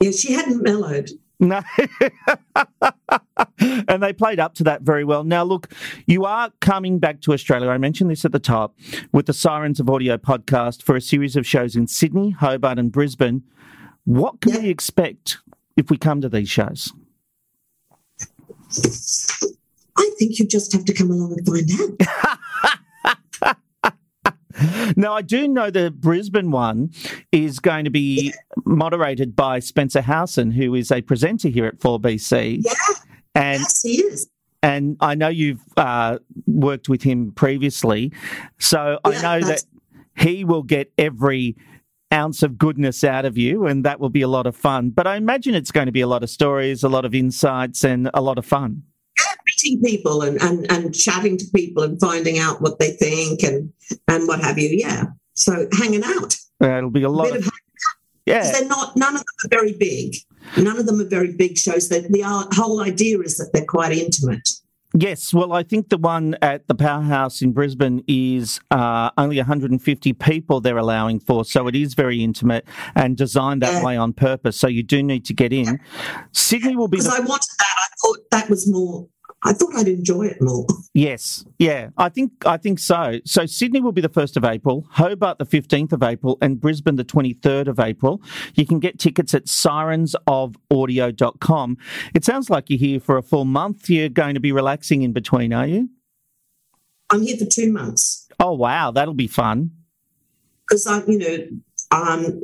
Yeah, 0.00 0.10
she 0.10 0.34
hadn't 0.34 0.62
mellowed. 0.62 1.10
No. 1.42 1.60
and 3.58 4.00
they 4.00 4.12
played 4.12 4.38
up 4.38 4.54
to 4.54 4.64
that 4.64 4.82
very 4.82 5.02
well. 5.02 5.24
Now, 5.24 5.42
look, 5.42 5.72
you 6.06 6.24
are 6.24 6.52
coming 6.60 7.00
back 7.00 7.20
to 7.22 7.32
Australia. 7.32 7.68
I 7.68 7.78
mentioned 7.78 8.10
this 8.10 8.24
at 8.24 8.30
the 8.30 8.38
top 8.38 8.76
with 9.10 9.26
the 9.26 9.32
Sirens 9.32 9.80
of 9.80 9.90
Audio 9.90 10.16
podcast 10.16 10.82
for 10.82 10.94
a 10.94 11.00
series 11.00 11.34
of 11.34 11.44
shows 11.44 11.74
in 11.74 11.88
Sydney, 11.88 12.30
Hobart, 12.30 12.78
and 12.78 12.92
Brisbane. 12.92 13.42
What 14.04 14.40
can 14.40 14.62
we 14.62 14.68
expect 14.68 15.38
if 15.76 15.90
we 15.90 15.96
come 15.96 16.20
to 16.20 16.28
these 16.28 16.48
shows? 16.48 16.92
I 19.98 20.10
think 20.18 20.38
you 20.38 20.46
just 20.46 20.72
have 20.72 20.84
to 20.84 20.94
come 20.94 21.10
along 21.10 21.36
and 21.38 21.46
find 21.46 21.98
out. 22.00 22.38
Now, 24.96 25.14
I 25.14 25.22
do 25.22 25.48
know 25.48 25.70
the 25.70 25.90
Brisbane 25.90 26.50
one 26.50 26.90
is 27.30 27.58
going 27.58 27.84
to 27.84 27.90
be 27.90 28.32
moderated 28.64 29.34
by 29.34 29.58
Spencer 29.58 30.00
Howson, 30.02 30.50
who 30.50 30.74
is 30.74 30.90
a 30.90 31.02
presenter 31.02 31.48
here 31.48 31.66
at 31.66 31.78
4BC. 31.78 32.62
Yeah. 32.64 32.72
And 33.34 33.60
yes, 33.60 33.82
he 33.82 34.02
is. 34.02 34.28
And 34.62 34.96
I 35.00 35.14
know 35.14 35.28
you've 35.28 35.62
uh, 35.76 36.18
worked 36.46 36.88
with 36.88 37.02
him 37.02 37.32
previously. 37.32 38.12
So 38.58 38.98
I 39.04 39.10
Yeah, 39.10 39.22
know 39.22 39.40
that 39.40 39.64
he 40.16 40.44
will 40.44 40.62
get 40.62 40.92
every 40.98 41.56
ounce 42.12 42.42
of 42.42 42.58
goodness 42.58 43.02
out 43.02 43.24
of 43.24 43.38
you, 43.38 43.66
and 43.66 43.84
that 43.84 43.98
will 43.98 44.10
be 44.10 44.20
a 44.22 44.28
lot 44.28 44.46
of 44.46 44.54
fun. 44.54 44.90
But 44.90 45.06
I 45.06 45.16
imagine 45.16 45.54
it's 45.54 45.72
going 45.72 45.86
to 45.86 45.92
be 45.92 46.02
a 46.02 46.06
lot 46.06 46.22
of 46.22 46.30
stories, 46.30 46.84
a 46.84 46.88
lot 46.88 47.04
of 47.04 47.14
insights, 47.14 47.84
and 47.84 48.10
a 48.14 48.20
lot 48.20 48.38
of 48.38 48.44
fun. 48.44 48.82
Meeting 49.62 49.82
people 49.82 50.22
and, 50.22 50.40
and, 50.42 50.70
and 50.70 50.94
chatting 50.94 51.36
to 51.38 51.44
people 51.54 51.82
and 51.82 52.00
finding 52.00 52.38
out 52.38 52.60
what 52.60 52.78
they 52.78 52.90
think 52.92 53.42
and, 53.42 53.72
and 54.08 54.26
what 54.28 54.40
have 54.40 54.58
you. 54.58 54.68
Yeah. 54.70 55.04
So 55.34 55.68
hanging 55.78 56.04
out. 56.04 56.36
Uh, 56.62 56.78
it'll 56.78 56.90
be 56.90 57.02
a 57.02 57.08
lot 57.08 57.24
bit 57.24 57.40
of. 57.40 57.46
of 57.46 57.52
Yeah. 58.26 58.50
They're 58.52 58.68
not, 58.68 58.96
none 58.96 59.14
of 59.16 59.20
them 59.20 59.34
are 59.44 59.48
very 59.48 59.72
big. 59.72 60.14
None 60.56 60.78
of 60.78 60.86
them 60.86 61.00
are 61.00 61.08
very 61.08 61.32
big 61.32 61.56
shows. 61.56 61.88
That 61.88 62.10
the 62.12 62.22
uh, 62.24 62.44
whole 62.52 62.80
idea 62.82 63.20
is 63.20 63.36
that 63.38 63.50
they're 63.52 63.64
quite 63.64 63.92
intimate. 63.92 64.48
Yes, 64.94 65.32
well, 65.32 65.54
I 65.54 65.62
think 65.62 65.88
the 65.88 65.96
one 65.96 66.36
at 66.42 66.68
the 66.68 66.74
Powerhouse 66.74 67.40
in 67.40 67.52
Brisbane 67.52 68.04
is 68.06 68.60
uh, 68.70 69.08
only 69.16 69.38
150 69.38 70.12
people 70.12 70.60
they're 70.60 70.76
allowing 70.76 71.18
for, 71.18 71.46
so 71.46 71.66
it 71.66 71.74
is 71.74 71.94
very 71.94 72.22
intimate 72.22 72.66
and 72.94 73.16
designed 73.16 73.62
that 73.62 73.72
Yeah. 73.72 73.84
way 73.84 73.96
on 73.96 74.12
purpose. 74.12 74.60
So 74.60 74.66
you 74.68 74.82
do 74.82 75.02
need 75.02 75.24
to 75.24 75.32
get 75.32 75.50
in. 75.50 75.80
Sydney 76.32 76.76
will 76.76 76.88
be 76.88 76.98
Because 76.98 77.06
the 77.16 77.22
I 77.22 77.24
wanted 77.24 77.48
that. 77.58 77.74
I 77.78 77.86
thought 78.02 78.18
that 78.32 78.50
was 78.50 78.70
more, 78.70 79.08
I 79.44 79.52
thought 79.52 79.74
I'd 79.74 79.88
enjoy 79.88 80.26
it 80.26 80.40
more. 80.40 80.64
Yes, 80.94 81.46
yeah, 81.58 81.88
I 81.96 82.10
think 82.10 82.32
I 82.44 82.58
think 82.58 82.78
so. 82.78 83.18
So 83.24 83.46
Sydney 83.46 83.80
will 83.80 83.92
be 83.92 84.02
the 84.02 84.10
first 84.10 84.36
of 84.36 84.44
April, 84.44 84.86
Hobart 84.90 85.38
the 85.38 85.46
fifteenth 85.46 85.90
of 85.94 86.02
April, 86.02 86.36
and 86.42 86.60
Brisbane 86.60 86.96
the 86.96 87.04
twenty 87.04 87.32
third 87.32 87.66
of 87.66 87.80
April. 87.80 88.20
You 88.54 88.66
can 88.66 88.78
get 88.78 88.98
tickets 88.98 89.32
at 89.32 89.46
sirensofaudio.com. 89.46 91.78
It 92.14 92.26
sounds 92.26 92.50
like 92.50 92.68
you're 92.68 92.78
here 92.78 93.00
for 93.00 93.16
a 93.16 93.22
full 93.22 93.46
month. 93.46 93.88
You're 93.88 94.10
going 94.10 94.34
to 94.34 94.40
be 94.40 94.52
relaxing 94.52 95.00
in 95.00 95.14
between, 95.14 95.54
are 95.54 95.66
you? 95.66 95.88
I'm 97.08 97.22
here 97.22 97.38
for 97.38 97.46
two 97.46 97.72
months. 97.72 98.28
Oh 98.38 98.52
wow, 98.52 98.90
that'll 98.90 99.14
be 99.14 99.28
fun. 99.28 99.70
because 100.68 100.86
I'm, 100.86 101.08
you 101.10 101.18
know, 101.18 101.38
um, 101.90 102.42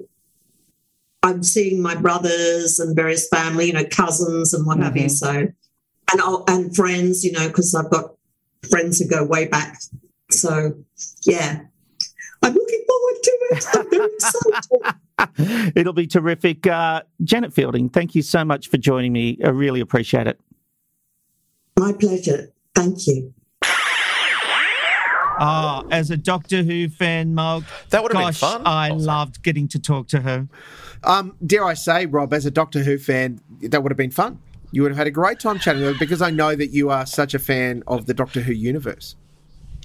I'm 1.22 1.42
seeing 1.42 1.82
my 1.82 1.96
brothers 1.96 2.78
and 2.78 2.96
various 2.96 3.28
family, 3.28 3.66
you 3.66 3.74
know, 3.74 3.84
cousins 3.84 4.54
and 4.54 4.66
what 4.66 4.78
have 4.78 4.96
you. 4.96 5.10
So, 5.10 5.48
and 6.12 6.20
and 6.48 6.74
friends, 6.74 7.24
you 7.24 7.32
know, 7.32 7.48
because 7.48 7.74
I've 7.74 7.90
got 7.90 8.14
friends 8.70 8.98
who 8.98 9.08
go 9.08 9.24
way 9.24 9.46
back. 9.46 9.78
So, 10.30 10.74
yeah, 11.22 11.60
I'm 12.42 12.52
looking 12.54 12.84
forward 12.86 13.16
to 13.22 13.38
it. 13.50 13.66
I'm 13.74 13.90
very 13.90 14.14
excited. 14.14 15.72
It'll 15.76 15.92
be 15.92 16.06
terrific. 16.06 16.66
Uh, 16.66 17.02
Janet 17.24 17.52
Fielding, 17.52 17.88
thank 17.88 18.14
you 18.14 18.22
so 18.22 18.44
much 18.44 18.68
for 18.68 18.76
joining 18.76 19.12
me. 19.12 19.38
I 19.44 19.48
really 19.48 19.80
appreciate 19.80 20.26
it. 20.26 20.40
My 21.78 21.92
pleasure. 21.92 22.52
Thank 22.74 23.06
you. 23.06 23.32
Ah, 25.40 25.82
Oh, 25.84 25.88
as 25.90 26.10
a 26.10 26.16
Doctor 26.16 26.62
Who 26.62 26.88
fan, 26.88 27.34
Mog, 27.34 27.64
that 27.90 28.02
would 28.02 28.12
have 28.12 28.18
been 28.18 28.26
gosh, 28.28 28.40
fun. 28.40 28.62
I 28.64 28.90
loved 28.90 29.42
getting 29.42 29.68
to 29.68 29.78
talk 29.78 30.08
to 30.08 30.20
her. 30.20 30.48
Um, 31.04 31.36
dare 31.46 31.64
I 31.64 31.74
say, 31.74 32.06
Rob, 32.06 32.32
as 32.32 32.44
a 32.44 32.50
Doctor 32.50 32.82
Who 32.82 32.98
fan, 32.98 33.40
that 33.62 33.82
would 33.82 33.92
have 33.92 33.96
been 33.96 34.10
fun. 34.10 34.40
You 34.70 34.82
would 34.82 34.90
have 34.90 34.98
had 34.98 35.06
a 35.06 35.10
great 35.10 35.40
time 35.40 35.58
chatting 35.58 35.82
with 35.82 35.94
her 35.94 35.98
because 35.98 36.20
I 36.20 36.30
know 36.30 36.54
that 36.54 36.68
you 36.68 36.90
are 36.90 37.06
such 37.06 37.32
a 37.34 37.38
fan 37.38 37.82
of 37.86 38.06
the 38.06 38.14
Doctor 38.14 38.40
Who 38.40 38.52
universe. 38.52 39.16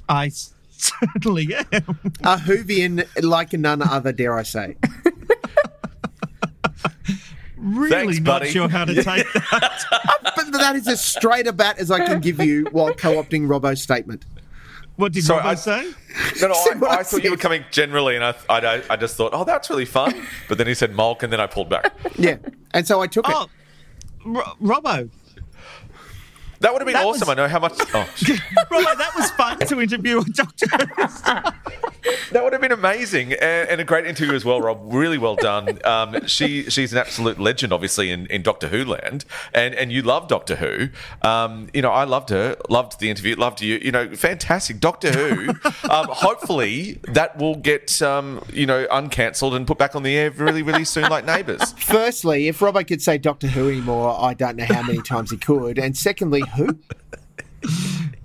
I 0.09 0.29
certainly 0.69 1.53
am. 1.55 1.99
A 2.23 2.35
Whovian 2.37 3.07
like 3.23 3.53
none 3.53 3.81
other, 3.81 4.11
dare 4.11 4.37
I 4.37 4.43
say. 4.43 4.75
Really 7.57 7.89
Thanks, 7.91 8.19
not 8.19 8.39
buddy. 8.41 8.51
sure 8.51 8.67
how 8.67 8.83
to 8.83 8.93
take 9.03 9.31
that. 9.33 10.33
but 10.35 10.51
that 10.51 10.75
is 10.75 10.85
as 10.89 11.01
straight 11.01 11.47
a 11.47 11.53
bat 11.53 11.77
as 11.79 11.89
I 11.91 12.05
can 12.05 12.19
give 12.19 12.41
you 12.41 12.65
while 12.71 12.93
co-opting 12.93 13.47
Robbo's 13.47 13.81
statement. 13.81 14.25
What 14.97 15.13
did 15.13 15.23
Sorry, 15.23 15.41
Robbo 15.41 15.45
I- 15.45 15.55
say? 15.55 15.91
No, 16.41 16.47
no, 16.49 16.53
I, 16.89 16.95
I 16.95 16.99
I 16.99 17.03
thought 17.03 17.23
you 17.23 17.31
were 17.31 17.37
coming 17.37 17.63
generally, 17.71 18.15
and 18.17 18.23
I, 18.25 18.35
I, 18.49 18.81
I 18.89 18.95
just 18.97 19.15
thought, 19.15 19.31
oh, 19.33 19.45
that's 19.45 19.69
really 19.69 19.85
fun. 19.85 20.13
But 20.49 20.57
then 20.57 20.67
he 20.67 20.73
said 20.73 20.93
Molk, 20.93 21.23
and 21.23 21.31
then 21.31 21.39
I 21.39 21.47
pulled 21.47 21.69
back. 21.69 21.93
Yeah, 22.17 22.35
and 22.73 22.85
so 22.85 23.01
I 23.01 23.07
took 23.07 23.27
oh, 23.29 23.31
Ro- 23.31 23.49
Robbo. 24.25 25.09
That 26.63 26.71
would 26.71 26.81
have 26.81 26.85
been 26.87 26.93
That 26.93 27.05
awesome. 27.05 27.27
was- 27.27 27.29
I 27.29 27.33
know 27.33 27.47
how 27.49 27.59
much. 27.59 27.73
Oh, 27.77 27.83
Robbo, 28.71 28.97
that 28.97 29.11
was 29.17 29.29
fun 29.31 29.59
to 29.59 29.81
interview 29.81 30.19
a 30.19 30.23
doctor. 30.23 30.65
that 32.31 32.41
would 32.41 32.53
have 32.53 32.61
been 32.61 32.71
amazing, 32.71 33.33
and, 33.33 33.67
and 33.69 33.81
a 33.81 33.83
great 33.83 34.05
interview 34.05 34.33
as 34.33 34.45
well, 34.45 34.61
Rob. 34.61 34.79
Really 34.93 35.17
well 35.17 35.35
done. 35.35 35.79
Um, 35.85 36.25
she 36.25 36.63
she's 36.69 36.93
an 36.93 36.99
absolute 36.99 37.37
legend, 37.37 37.73
obviously 37.73 38.11
in, 38.11 38.27
in 38.27 38.43
Doctor 38.43 38.69
Who 38.69 38.85
land, 38.85 39.25
and 39.53 39.75
and 39.75 39.91
you 39.91 40.01
love 40.03 40.29
Doctor 40.29 40.55
Who. 40.55 40.87
Um, 41.27 41.67
you 41.73 41.81
know, 41.81 41.91
I 41.91 42.05
loved 42.05 42.29
her, 42.29 42.55
loved 42.69 42.99
the 43.01 43.09
interview, 43.09 43.35
loved 43.35 43.61
you. 43.61 43.77
You 43.81 43.91
know, 43.91 44.15
fantastic 44.15 44.79
Doctor 44.79 45.11
Who. 45.11 45.49
um, 45.89 46.07
hopefully, 46.09 46.99
that 47.09 47.37
will 47.37 47.55
get 47.55 48.01
um, 48.01 48.41
you 48.53 48.65
know 48.65 48.87
uncancelled 48.89 49.53
and 49.53 49.67
put 49.67 49.77
back 49.77 49.97
on 49.97 50.03
the 50.03 50.15
air 50.15 50.31
really 50.31 50.63
really 50.63 50.85
soon, 50.85 51.09
like 51.09 51.25
Neighbours. 51.25 51.73
Firstly, 51.73 52.47
if 52.47 52.59
Robbo 52.59 52.87
could 52.87 53.01
say 53.01 53.17
Doctor 53.17 53.47
Who 53.47 53.69
anymore, 53.69 54.17
I 54.17 54.33
don't 54.33 54.55
know 54.55 54.65
how 54.65 54.81
many 54.83 55.01
times 55.01 55.31
he 55.31 55.37
could. 55.37 55.77
And 55.77 55.97
secondly, 55.97 56.41
who? 56.55 56.77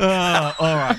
Oh, 0.01 0.55
all 0.61 0.77
right. 0.77 0.97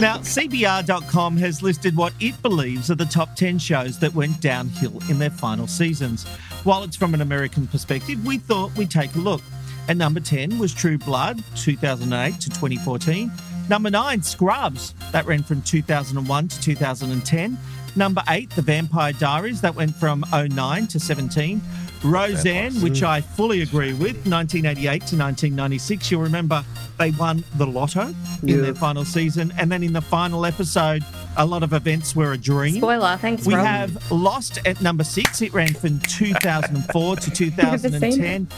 Now, 0.00 0.18
CBR.com 0.18 1.36
has 1.38 1.62
listed 1.62 1.96
what 1.96 2.12
it 2.20 2.40
believes 2.42 2.90
are 2.90 2.94
the 2.94 3.04
top 3.04 3.36
10 3.36 3.58
shows 3.58 3.98
that 4.00 4.14
went 4.14 4.40
downhill 4.40 4.98
in 5.08 5.18
their 5.18 5.30
final 5.30 5.66
seasons. 5.66 6.26
While 6.64 6.82
it's 6.82 6.96
from 6.96 7.14
an 7.14 7.20
American 7.20 7.66
perspective, 7.66 8.24
we 8.26 8.38
thought 8.38 8.76
we'd 8.76 8.90
take 8.90 9.14
a 9.14 9.18
look. 9.18 9.42
At 9.88 9.96
number 9.96 10.20
10 10.20 10.58
was 10.58 10.74
True 10.74 10.98
Blood, 10.98 11.42
2008 11.56 12.40
to 12.40 12.48
2014. 12.50 13.30
Number 13.68 13.90
9, 13.90 14.22
Scrubs, 14.22 14.94
that 15.12 15.26
ran 15.26 15.42
from 15.42 15.62
2001 15.62 16.48
to 16.48 16.60
2010. 16.60 17.58
Number 17.96 18.22
8, 18.28 18.50
The 18.50 18.62
Vampire 18.62 19.12
Diaries, 19.12 19.60
that 19.60 19.74
went 19.74 19.94
from 19.94 20.24
09 20.32 20.86
to 20.88 21.00
17. 21.00 21.60
Roseanne, 22.02 22.74
which 22.82 23.02
I 23.02 23.20
fully 23.20 23.62
agree 23.62 23.92
with, 23.92 24.16
1988 24.26 24.84
to 25.06 25.16
1996. 25.16 26.10
You'll 26.10 26.22
remember 26.22 26.64
they 26.98 27.10
won 27.12 27.44
the 27.56 27.66
lotto 27.66 28.08
in 28.42 28.48
Yeah. 28.48 28.56
their 28.58 28.74
final 28.74 29.04
season. 29.04 29.52
And 29.58 29.70
then 29.70 29.82
in 29.82 29.92
the 29.92 30.00
final 30.00 30.44
episode, 30.46 31.04
a 31.36 31.46
lot 31.46 31.62
of 31.62 31.72
events 31.72 32.14
were 32.16 32.32
a 32.32 32.38
dream. 32.38 32.76
Spoiler, 32.76 33.16
thanks, 33.20 33.46
We 33.46 33.54
Rob. 33.54 33.66
have 33.66 34.10
Lost 34.10 34.58
at 34.66 34.80
number 34.82 35.04
six. 35.04 35.40
It 35.42 35.52
ran 35.54 35.72
from 35.74 35.98
2004 36.00 37.16
to 37.16 37.30
2010. 37.34 38.48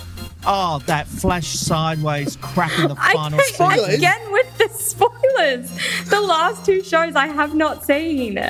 Oh, 0.44 0.80
that 0.86 1.06
flash 1.06 1.46
sideways 1.54 2.36
crap 2.40 2.76
in 2.78 2.88
the 2.88 2.96
final 2.96 3.38
can't 3.56 3.74
season. 3.80 3.94
again 3.94 4.32
with 4.32 4.58
the 4.58 4.68
spoilers. 4.76 5.70
The 6.08 6.20
last 6.20 6.64
two 6.66 6.82
shows 6.82 7.14
I 7.14 7.28
have 7.28 7.54
not 7.54 7.84
seen. 7.84 8.38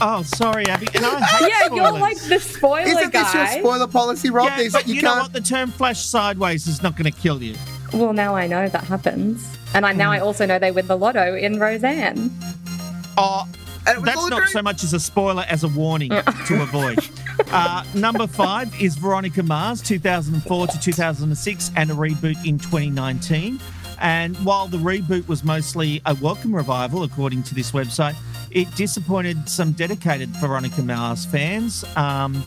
Oh, 0.00 0.22
sorry, 0.22 0.66
Abby. 0.66 0.88
And 0.94 1.04
I 1.06 1.20
hate 1.24 1.48
yeah, 1.48 1.74
you're 1.74 1.86
spoilers. 1.86 2.00
like 2.00 2.20
the 2.22 2.38
spoiler 2.40 2.80
Isn't 2.88 3.12
guy. 3.12 3.22
this 3.22 3.34
your 3.34 3.46
spoiler 3.64 3.86
policy, 3.86 4.30
Rob? 4.30 4.48
Yeah, 4.48 4.56
There's- 4.56 4.72
but 4.72 4.86
you 4.86 4.96
you 4.96 5.02
know 5.02 5.14
can't- 5.14 5.22
what? 5.24 5.32
The 5.32 5.40
term 5.40 5.70
flash 5.70 6.04
sideways 6.04 6.66
is 6.66 6.82
not 6.82 6.96
going 6.96 7.10
to 7.10 7.18
kill 7.18 7.42
you. 7.42 7.54
Well, 7.94 8.12
now 8.12 8.34
I 8.34 8.46
know 8.46 8.68
that 8.68 8.84
happens. 8.84 9.46
And 9.74 9.86
I 9.86 9.92
now 9.92 10.10
I 10.12 10.18
also 10.20 10.44
know 10.46 10.58
they 10.58 10.70
win 10.70 10.86
the 10.86 10.96
lotto 10.98 11.34
in 11.36 11.58
Roseanne. 11.58 12.30
Oh, 13.16 13.46
And 13.86 13.96
it 13.96 14.00
was 14.00 14.04
that's 14.04 14.28
not 14.28 14.38
true. 14.40 14.46
so 14.48 14.62
much 14.62 14.82
as 14.84 14.92
a 14.92 15.00
spoiler 15.00 15.44
as 15.48 15.64
a 15.64 15.68
warning 15.68 16.10
to 16.46 16.62
avoid. 16.62 16.98
Uh, 17.50 17.84
number 17.94 18.26
five 18.26 18.68
is 18.80 18.96
Veronica 18.96 19.42
Mars, 19.42 19.80
2004 19.82 20.66
to 20.66 20.80
2006, 20.80 21.70
and 21.76 21.90
a 21.90 21.94
reboot 21.94 22.44
in 22.44 22.58
2019. 22.58 23.60
And 24.00 24.36
while 24.44 24.66
the 24.66 24.76
reboot 24.78 25.26
was 25.26 25.42
mostly 25.42 26.02
a 26.04 26.14
welcome 26.16 26.54
revival, 26.54 27.02
according 27.04 27.44
to 27.44 27.54
this 27.54 27.70
website, 27.72 28.14
it 28.50 28.74
disappointed 28.76 29.48
some 29.48 29.72
dedicated 29.72 30.28
Veronica 30.30 30.82
Mars 30.82 31.24
fans 31.26 31.84
um, 31.96 32.46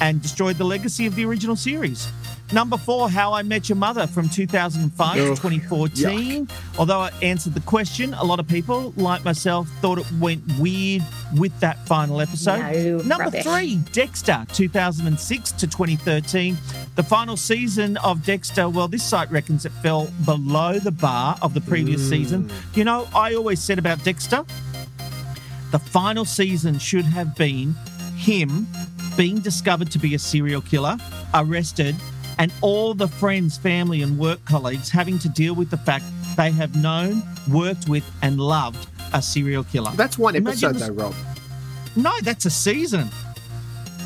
and 0.00 0.20
destroyed 0.22 0.56
the 0.56 0.64
legacy 0.64 1.06
of 1.06 1.14
the 1.14 1.24
original 1.24 1.56
series. 1.56 2.08
Number 2.52 2.76
four, 2.76 3.10
How 3.10 3.32
I 3.32 3.42
Met 3.42 3.68
Your 3.68 3.74
Mother 3.74 4.06
from 4.06 4.28
2005 4.28 5.16
to 5.16 5.22
Ugh, 5.22 5.28
2014. 5.30 6.48
Although 6.78 7.04
it 7.06 7.14
answered 7.20 7.54
the 7.54 7.60
question, 7.60 8.14
a 8.14 8.22
lot 8.22 8.38
of 8.38 8.46
people, 8.46 8.94
like 8.96 9.24
myself, 9.24 9.68
thought 9.80 9.98
it 9.98 10.06
went 10.20 10.44
weird 10.60 11.02
with 11.36 11.58
that 11.58 11.76
final 11.88 12.20
episode. 12.20 12.58
No, 12.60 12.98
Number 12.98 13.24
rubbish. 13.24 13.42
three, 13.42 13.76
Dexter, 13.90 14.46
2006 14.52 15.52
to 15.52 15.66
2013. 15.66 16.56
The 16.94 17.02
final 17.02 17.36
season 17.36 17.96
of 17.96 18.24
Dexter, 18.24 18.68
well, 18.68 18.86
this 18.86 19.02
site 19.02 19.28
reckons 19.32 19.66
it 19.66 19.72
fell 19.82 20.08
below 20.24 20.78
the 20.78 20.92
bar 20.92 21.36
of 21.42 21.52
the 21.52 21.60
previous 21.62 22.08
season. 22.08 22.48
You 22.74 22.84
know, 22.84 23.08
I 23.12 23.34
always 23.34 23.60
said 23.60 23.80
about 23.80 24.04
Dexter, 24.04 24.44
the 25.76 25.90
final 25.90 26.24
season 26.24 26.78
should 26.78 27.04
have 27.04 27.36
been 27.36 27.74
him 28.16 28.66
being 29.14 29.40
discovered 29.40 29.90
to 29.90 29.98
be 29.98 30.14
a 30.14 30.18
serial 30.18 30.62
killer, 30.62 30.96
arrested, 31.34 31.94
and 32.38 32.50
all 32.62 32.94
the 32.94 33.06
friends, 33.06 33.58
family, 33.58 34.00
and 34.00 34.18
work 34.18 34.42
colleagues 34.46 34.88
having 34.88 35.18
to 35.18 35.28
deal 35.28 35.54
with 35.54 35.68
the 35.68 35.76
fact 35.76 36.06
they 36.34 36.50
have 36.50 36.74
known, 36.76 37.22
worked 37.50 37.90
with, 37.90 38.10
and 38.22 38.40
loved 38.40 38.88
a 39.12 39.20
serial 39.20 39.64
killer. 39.64 39.90
That's 39.96 40.16
one 40.16 40.34
episode, 40.34 40.76
though, 40.76 40.92
Rob. 40.92 41.14
No, 41.94 42.12
that's 42.22 42.46
a 42.46 42.50
season. 42.50 43.10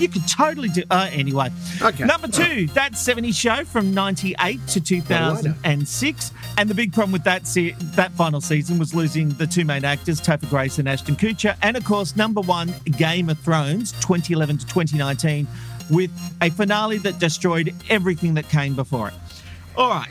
You 0.00 0.08
could 0.08 0.26
totally 0.26 0.68
do. 0.70 0.82
Uh, 0.90 1.08
anyway. 1.12 1.50
Okay. 1.82 2.04
Number 2.04 2.26
two, 2.26 2.66
that 2.68 2.96
70 2.96 3.32
show 3.32 3.64
from 3.64 3.92
98 3.92 4.66
to 4.68 4.80
2006. 4.80 6.32
And 6.56 6.70
the 6.70 6.74
big 6.74 6.92
problem 6.92 7.12
with 7.12 7.24
that 7.24 7.46
se- 7.46 7.76
that 7.78 8.12
final 8.12 8.40
season 8.40 8.78
was 8.78 8.94
losing 8.94 9.28
the 9.30 9.46
two 9.46 9.64
main 9.64 9.84
actors, 9.84 10.20
Topher 10.20 10.48
Grace 10.48 10.78
and 10.78 10.88
Ashton 10.88 11.16
Kutcher. 11.16 11.56
And 11.62 11.76
of 11.76 11.84
course, 11.84 12.16
number 12.16 12.40
one, 12.40 12.72
Game 12.96 13.28
of 13.28 13.38
Thrones, 13.40 13.92
2011 13.92 14.58
to 14.58 14.66
2019, 14.66 15.46
with 15.90 16.10
a 16.40 16.50
finale 16.50 16.98
that 16.98 17.18
destroyed 17.18 17.74
everything 17.90 18.34
that 18.34 18.48
came 18.48 18.74
before 18.74 19.08
it. 19.08 19.14
All 19.76 19.90
right. 19.90 20.08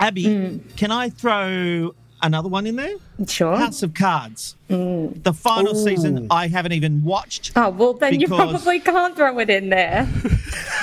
Abby, 0.00 0.60
can 0.76 0.90
I 0.90 1.08
throw 1.10 1.94
another 2.22 2.48
one 2.48 2.66
in 2.66 2.76
there? 2.76 2.94
Sure. 3.26 3.56
House 3.56 3.82
of 3.82 3.94
Cards. 3.94 4.56
The 4.68 5.34
final 5.36 5.76
Ooh. 5.76 5.84
season 5.84 6.26
I 6.30 6.48
haven't 6.48 6.72
even 6.72 7.04
watched. 7.04 7.52
Oh, 7.56 7.68
well, 7.70 7.92
then 7.94 8.18
you 8.20 8.26
probably 8.28 8.80
can't 8.80 9.14
throw 9.14 9.38
it 9.38 9.50
in 9.50 9.68
there. 9.68 10.08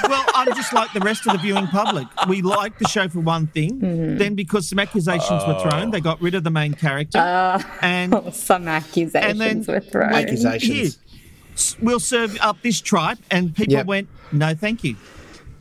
Well, 0.07 0.23
I'm 0.33 0.47
just 0.55 0.71
like 0.73 0.91
the 0.93 1.01
rest 1.01 1.27
of 1.27 1.33
the 1.33 1.39
viewing 1.39 1.67
public. 1.67 2.07
We 2.27 2.41
liked 2.41 2.79
the 2.79 2.87
show 2.87 3.09
for 3.09 3.19
one 3.19 3.47
thing. 3.47 3.79
Mm-hmm. 3.81 4.17
Then, 4.17 4.33
because 4.33 4.67
some 4.69 4.79
accusations 4.79 5.43
were 5.45 5.59
thrown, 5.59 5.91
they 5.91 5.99
got 5.99 6.19
rid 6.21 6.33
of 6.35 6.43
the 6.45 6.49
main 6.49 6.73
character. 6.73 7.19
Uh, 7.19 7.61
and 7.81 8.15
some 8.33 8.67
accusations 8.69 9.13
and 9.13 9.41
then 9.41 9.63
were 9.67 9.81
thrown. 9.81 10.13
Accusations. 10.13 10.97
"Here, 10.97 11.77
we'll 11.85 11.99
serve 11.99 12.37
up 12.41 12.61
this 12.63 12.79
tripe. 12.81 13.19
And 13.29 13.53
people 13.53 13.73
Yep. 13.73 13.85
went, 13.87 14.07
no, 14.31 14.55
thank 14.55 14.83
you. 14.85 14.95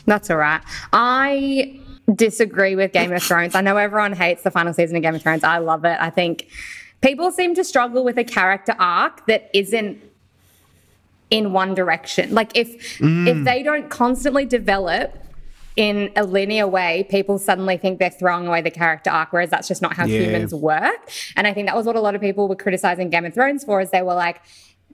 That's 0.06 0.30
all 0.30 0.36
right. 0.38 0.62
I 0.92 1.78
disagree 2.14 2.74
with 2.74 2.92
Game 2.92 3.12
of 3.12 3.22
Thrones. 3.22 3.54
I 3.54 3.60
know 3.60 3.76
everyone 3.76 4.12
hates 4.12 4.42
the 4.42 4.50
final 4.50 4.72
season 4.72 4.96
of 4.96 5.02
Game 5.02 5.14
of 5.14 5.22
Thrones. 5.22 5.44
I 5.44 5.58
love 5.58 5.84
it. 5.84 5.98
I 6.00 6.10
think 6.10 6.48
people 7.00 7.30
seem 7.30 7.54
to 7.54 7.64
struggle 7.64 8.04
with 8.04 8.18
a 8.18 8.24
character 8.24 8.74
arc 8.78 9.26
that 9.26 9.50
isn't 9.52 10.02
in 11.30 11.52
one 11.52 11.74
direction. 11.74 12.34
Like 12.34 12.56
if 12.56 12.74
if 12.74 13.00
mm. 13.00 13.44
they 13.44 13.62
don't 13.62 13.90
constantly 13.90 14.46
develop 14.46 15.16
in 15.76 16.10
a 16.16 16.24
linear 16.24 16.66
way, 16.66 17.06
people 17.08 17.38
suddenly 17.38 17.76
think 17.76 18.00
they're 18.00 18.10
throwing 18.10 18.48
away 18.48 18.60
the 18.62 18.70
character 18.70 19.10
arc, 19.10 19.32
whereas 19.32 19.50
that's 19.50 19.68
just 19.68 19.80
not 19.80 19.92
how 19.92 20.06
Yeah. 20.06 20.20
humans 20.22 20.52
work. 20.52 21.08
And 21.36 21.46
I 21.46 21.52
think 21.52 21.68
that 21.68 21.76
was 21.76 21.86
what 21.86 21.94
a 21.94 22.00
lot 22.00 22.16
of 22.16 22.20
people 22.20 22.48
were 22.48 22.56
criticizing 22.56 23.10
Game 23.10 23.24
of 23.24 23.32
Thrones 23.32 23.62
for, 23.62 23.80
is 23.80 23.90
they 23.90 24.02
were 24.02 24.14
like, 24.14 24.40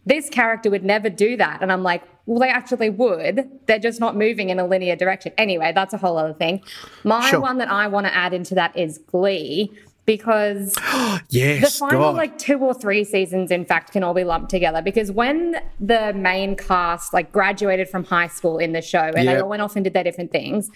this 0.06 0.28
character 0.28 0.70
would 0.70 0.84
never 0.84 1.08
do 1.08 1.36
that. 1.36 1.62
And 1.62 1.72
I'm 1.72 1.82
like, 1.82 2.02
well, 2.26 2.38
they 2.38 2.48
actually 2.48 2.90
would. 2.90 3.48
They're 3.66 3.78
just 3.78 4.00
not 4.00 4.16
moving 4.16 4.50
in 4.50 4.58
a 4.58 4.66
linear 4.66 4.96
direction. 4.96 5.32
Anyway, 5.38 5.72
that's 5.74 5.92
a 5.94 5.98
whole 5.98 6.16
other 6.16 6.34
thing. 6.34 6.62
My 7.04 7.30
Sure. 7.30 7.40
one 7.40 7.58
that 7.58 7.70
I 7.70 7.86
want 7.88 8.06
to 8.06 8.14
add 8.14 8.32
into 8.32 8.54
that 8.54 8.76
is 8.76 8.98
Glee, 8.98 9.70
because 10.06 10.74
the 11.60 11.70
final 11.78 12.00
God. 12.00 12.16
like 12.16 12.38
two 12.38 12.58
or 12.58 12.74
three 12.74 13.04
seasons 13.04 13.50
in 13.50 13.64
fact 13.64 13.92
can 13.92 14.02
all 14.02 14.14
be 14.14 14.24
lumped 14.24 14.50
together 14.50 14.82
because 14.82 15.10
when 15.10 15.56
the 15.80 16.12
main 16.14 16.56
cast 16.56 17.14
like 17.14 17.32
graduated 17.32 17.88
from 17.88 18.04
high 18.04 18.26
school 18.26 18.58
in 18.58 18.72
the 18.72 18.82
show 18.82 18.98
and 19.16 19.26
they 19.26 19.40
all 19.40 19.48
went 19.48 19.62
off 19.62 19.76
and 19.76 19.84
did 19.84 19.94
their 19.94 20.04
different 20.04 20.30
things 20.30 20.70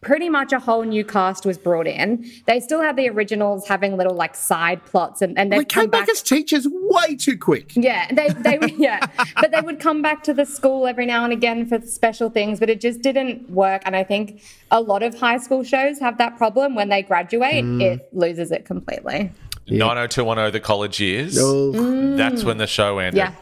pretty 0.00 0.28
much 0.30 0.52
a 0.52 0.58
whole 0.58 0.82
new 0.82 1.04
cast 1.04 1.44
was 1.44 1.58
brought 1.58 1.86
in 1.86 2.24
they 2.46 2.58
still 2.58 2.80
had 2.80 2.96
the 2.96 3.08
originals 3.08 3.68
having 3.68 3.96
little 3.98 4.14
like 4.14 4.34
side 4.34 4.82
plots 4.86 5.20
and, 5.20 5.38
and 5.38 5.52
They 5.52 5.58
they've 5.58 5.68
come 5.68 5.82
came 5.84 5.90
back 5.90 6.08
as 6.08 6.22
teachers 6.22 6.66
way 6.70 7.16
too 7.16 7.36
quick. 7.36 7.72
yeah, 7.76 8.10
they 8.12 8.28
they 8.30 8.58
yeah, 8.78 9.06
but 9.40 9.50
they 9.52 9.60
would 9.60 9.78
come 9.78 10.00
back 10.02 10.22
to 10.24 10.32
the 10.34 10.46
school 10.46 10.86
every 10.86 11.04
now 11.06 11.24
and 11.24 11.32
again 11.32 11.66
for 11.66 11.80
special 11.82 12.30
things, 12.30 12.58
but 12.58 12.70
it 12.70 12.80
just 12.80 13.02
didn't 13.02 13.48
work. 13.50 13.82
And 13.84 13.94
I 13.94 14.02
think 14.04 14.42
a 14.70 14.80
lot 14.80 15.02
of 15.02 15.18
high 15.18 15.36
school 15.38 15.62
shows 15.64 15.98
have 16.00 16.16
that 16.18 16.36
problem 16.38 16.74
when 16.74 16.88
they 16.88 17.02
graduate, 17.02 17.64
Mm. 17.64 17.82
it 17.82 18.08
loses 18.12 18.50
it 18.52 18.64
completely. 18.64 19.30
90210, 19.66 20.52
the 20.52 20.60
college 20.60 20.98
years. 21.00 21.36
Oh, 21.38 22.16
That's 22.16 22.42
when 22.42 22.58
the 22.58 22.66
show 22.66 22.98
ended. 22.98 23.18
Yeah, 23.18 23.34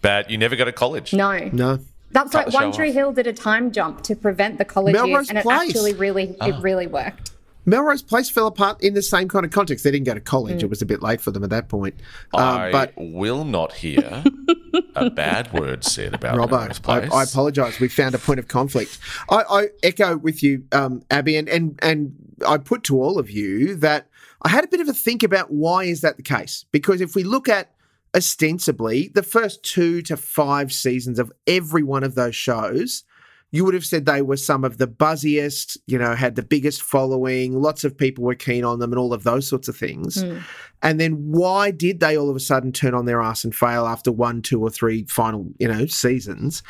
Bad. 0.00 0.30
You 0.30 0.36
never 0.38 0.56
go 0.56 0.64
to 0.64 0.72
college. 0.72 1.14
no, 1.14 1.38
no. 1.52 1.78
That's 2.12 2.32
Cut 2.32 2.46
like 2.46 2.54
One 2.54 2.72
Tree 2.72 2.88
off. 2.88 2.94
Hill 2.94 3.12
did 3.12 3.26
a 3.26 3.32
time 3.32 3.72
jump 3.72 4.02
to 4.02 4.16
prevent 4.16 4.58
the 4.58 4.64
college 4.64 4.92
Melrose 4.92 5.08
years, 5.10 5.28
and 5.30 5.38
it 5.38 5.46
actually 5.46 5.94
really 5.94 6.36
Oh. 6.40 6.46
it 6.48 6.62
really 6.62 6.86
worked. 6.86 7.32
Melrose 7.64 8.02
Place 8.02 8.28
fell 8.28 8.48
apart 8.48 8.82
in 8.82 8.94
the 8.94 9.02
same 9.02 9.28
kind 9.28 9.44
of 9.44 9.52
context. 9.52 9.84
They 9.84 9.92
didn't 9.92 10.06
go 10.06 10.14
to 10.14 10.20
college. 10.20 10.64
It 10.64 10.70
was 10.70 10.82
a 10.82 10.86
bit 10.86 11.00
late 11.00 11.20
for 11.20 11.30
them 11.30 11.44
at 11.44 11.50
that 11.50 11.68
point. 11.68 11.94
Um, 12.34 12.42
I 12.42 12.72
but 12.72 12.92
will 12.96 13.44
not 13.44 13.72
hear 13.72 14.24
a 14.96 15.10
bad 15.10 15.52
word 15.52 15.84
said 15.84 16.12
about 16.14 16.36
Robbo, 16.36 16.50
Melrose 16.60 16.80
I, 16.80 16.82
Place. 17.00 17.12
I 17.12 17.22
apologise. 17.22 17.78
We 17.78 17.86
found 17.88 18.16
a 18.16 18.18
point 18.18 18.40
of 18.40 18.48
conflict. 18.48 18.98
I, 19.30 19.44
I 19.48 19.66
echo 19.84 20.16
with 20.16 20.42
you, 20.42 20.64
um, 20.72 21.02
Abby, 21.10 21.36
and, 21.36 21.48
and 21.48 21.78
and 21.82 22.14
I 22.46 22.58
put 22.58 22.82
to 22.84 23.00
all 23.00 23.18
of 23.18 23.30
you 23.30 23.76
that 23.76 24.08
I 24.42 24.48
had 24.48 24.64
a 24.64 24.68
bit 24.68 24.80
of 24.80 24.88
a 24.88 24.92
think 24.92 25.22
about 25.22 25.52
why 25.52 25.84
is 25.84 26.00
that 26.00 26.16
the 26.16 26.22
case? 26.24 26.64
Because 26.72 27.00
if 27.00 27.14
we 27.14 27.22
look 27.22 27.48
at 27.48 27.71
ostensibly 28.14 29.10
the 29.14 29.22
first 29.22 29.62
two 29.62 30.02
to 30.02 30.16
five 30.16 30.72
seasons 30.72 31.18
of 31.18 31.32
every 31.46 31.82
one 31.82 32.04
of 32.04 32.14
those 32.14 32.36
shows, 32.36 33.04
you 33.50 33.64
would 33.66 33.74
have 33.74 33.84
said 33.84 34.06
they 34.06 34.22
were 34.22 34.38
some 34.38 34.64
of 34.64 34.78
the 34.78 34.86
buzziest, 34.86 35.76
you 35.86 35.98
know, 35.98 36.14
had 36.14 36.36
the 36.36 36.42
biggest 36.42 36.80
following, 36.80 37.60
lots 37.60 37.84
of 37.84 37.96
people 37.96 38.24
were 38.24 38.34
keen 38.34 38.64
on 38.64 38.78
them, 38.78 38.92
and 38.92 38.98
all 38.98 39.12
of 39.12 39.24
those 39.24 39.46
sorts 39.46 39.68
of 39.68 39.76
things. 39.76 40.22
Hmm. 40.22 40.38
And 40.82 40.98
then 40.98 41.30
why 41.30 41.70
did 41.70 42.00
they 42.00 42.16
all 42.16 42.30
of 42.30 42.36
a 42.36 42.40
sudden 42.40 42.72
turn 42.72 42.94
on 42.94 43.04
their 43.04 43.20
ass 43.20 43.44
and 43.44 43.54
fail 43.54 43.86
after 43.86 44.10
one, 44.10 44.40
two, 44.40 44.60
or 44.60 44.70
three 44.70 45.04
final, 45.04 45.46
you 45.58 45.68
know, 45.68 45.84
seasons? 45.86 46.62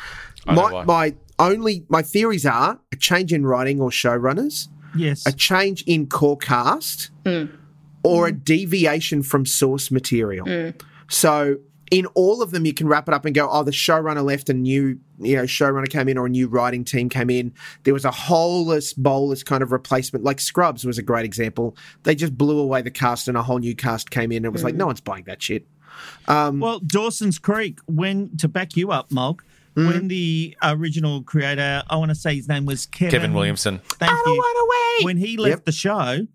I 0.45 0.55
know 0.55 0.69
My, 0.69 0.83
my 0.83 1.15
only 1.39 1.85
my 1.87 2.01
theories 2.01 2.45
are 2.45 2.79
a 2.91 2.95
change 2.97 3.31
in 3.33 3.45
writing 3.45 3.81
or 3.81 3.89
showrunners, 3.89 4.67
Yes. 4.95 5.25
a 5.25 5.31
change 5.31 5.83
in 5.87 6.07
core 6.07 6.37
cast, 6.37 7.11
hmm. 7.25 7.45
or 8.03 8.27
a 8.27 8.33
deviation 8.33 9.23
from 9.23 9.45
source 9.45 9.89
material. 9.89 10.45
Hmm. 10.45 10.77
So 11.13 11.57
in 11.91 12.05
all 12.07 12.41
of 12.41 12.49
them, 12.51 12.65
you 12.65 12.73
can 12.73 12.87
wrap 12.87 13.07
it 13.07 13.13
up 13.13 13.23
and 13.25 13.35
go, 13.35 13.47
oh, 13.49 13.63
the 13.63 13.71
showrunner 13.71 14.23
left, 14.23 14.49
a 14.49 14.53
new 14.53 14.99
you 15.19 15.35
know 15.35 15.43
showrunner 15.43 15.87
came 15.89 16.09
in, 16.09 16.17
or 16.17 16.25
a 16.25 16.29
new 16.29 16.47
writing 16.47 16.83
team 16.83 17.07
came 17.09 17.29
in. 17.29 17.53
There 17.83 17.93
was 17.93 18.03
a 18.05 18.11
holeless, 18.11 18.93
bolus 18.93 19.43
kind 19.43 19.61
of 19.61 19.71
replacement. 19.71 20.25
Like 20.25 20.39
Scrubs 20.39 20.85
was 20.85 20.97
a 20.97 21.03
great 21.03 21.25
example. 21.25 21.77
They 22.03 22.15
just 22.15 22.37
blew 22.37 22.59
away 22.59 22.81
the 22.81 22.91
cast, 22.91 23.27
and 23.27 23.37
a 23.37 23.43
whole 23.43 23.59
new 23.59 23.75
cast 23.75 24.09
came 24.11 24.31
in. 24.31 24.37
And 24.37 24.45
it 24.47 24.53
was 24.53 24.63
like 24.63 24.75
no 24.75 24.87
one's 24.87 25.01
buying 25.01 25.25
that 25.25 25.41
shit. 25.41 25.67
Um, 26.27 26.59
Well, 26.59 26.79
Dawson's 26.79 27.37
Creek, 27.37 27.79
when 27.85 28.35
to 28.37 28.47
back 28.47 28.75
you 28.75 28.91
up, 28.91 29.11
Molk, 29.11 29.43
Mm-hmm. 29.75 29.87
when 29.87 30.07
the 30.07 30.55
original 30.61 31.23
creator, 31.23 31.81
I 31.89 31.95
want 31.95 32.09
to 32.09 32.15
say 32.15 32.35
his 32.35 32.47
name 32.47 32.67
was 32.67 32.85
Kevin, 32.85 33.09
Kevin 33.09 33.33
Williamson. 33.33 33.79
Thank 33.83 34.11
you. 34.11 34.33
away. 34.35 35.03
When 35.05 35.17
he 35.17 35.35
left 35.35 35.49
Yep. 35.61 35.65
the 35.65 35.71
show, 35.71 36.27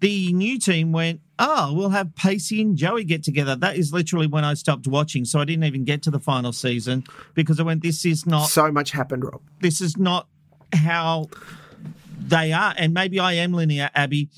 the 0.00 0.32
new 0.32 0.58
team 0.58 0.92
went, 0.92 1.20
"Oh, 1.38 1.72
we'll 1.74 1.90
have 1.90 2.14
Pacey 2.14 2.60
and 2.62 2.76
Joey 2.76 3.04
get 3.04 3.22
together." 3.22 3.54
That 3.56 3.76
is 3.76 3.92
literally 3.92 4.26
when 4.26 4.44
I 4.44 4.54
stopped 4.54 4.86
watching, 4.86 5.24
so 5.24 5.38
I 5.40 5.44
didn't 5.44 5.64
even 5.64 5.84
get 5.84 6.02
to 6.04 6.10
the 6.10 6.20
final 6.20 6.52
season 6.52 7.04
because 7.34 7.60
I 7.60 7.62
went, 7.62 7.82
"This 7.82 8.04
is 8.04 8.26
not. 8.26 8.46
So 8.46 8.70
much 8.72 8.90
happened, 8.90 9.24
Rob. 9.24 9.40
This 9.60 9.80
is 9.80 9.96
not 9.96 10.26
how 10.72 11.28
they 12.18 12.52
are." 12.52 12.74
And 12.78 12.94
maybe 12.94 13.20
I 13.20 13.34
am 13.34 13.52
linear, 13.52 13.90
Abby. 13.94 14.28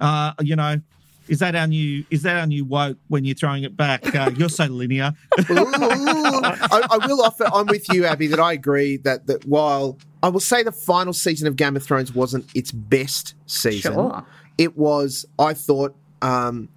Uh, 0.00 0.32
you 0.40 0.56
know, 0.56 0.80
Is 1.28 1.40
that 1.40 1.56
our 1.56 1.66
new? 1.66 2.04
Is 2.10 2.22
that 2.22 2.36
our 2.36 2.46
new 2.46 2.64
woke 2.64 2.98
when 3.08 3.24
you're 3.24 3.34
throwing 3.34 3.64
it 3.64 3.76
back? 3.76 4.14
Uh, 4.14 4.30
you're 4.36 4.48
so 4.48 4.66
linear. 4.66 5.12
I, 5.38 6.86
I 6.90 7.06
will 7.06 7.20
offer. 7.22 7.46
I'm 7.52 7.66
with 7.66 7.92
you, 7.92 8.04
Abby. 8.06 8.26
That 8.28 8.38
I 8.40 8.52
agree 8.52 8.98
that 8.98 9.26
that 9.26 9.44
while 9.44 9.98
I 10.22 10.28
will 10.28 10.40
say 10.40 10.62
the 10.62 10.70
final 10.72 11.12
season 11.12 11.48
of 11.48 11.56
Game 11.56 11.76
of 11.76 11.82
Thrones 11.82 12.14
wasn't 12.14 12.46
its 12.54 12.70
best 12.72 13.34
season, 13.46 13.94
Sure. 13.94 14.24
It 14.58 14.76
was. 14.76 15.26
I 15.38 15.54
thought 15.54 15.94
um, 16.22 16.68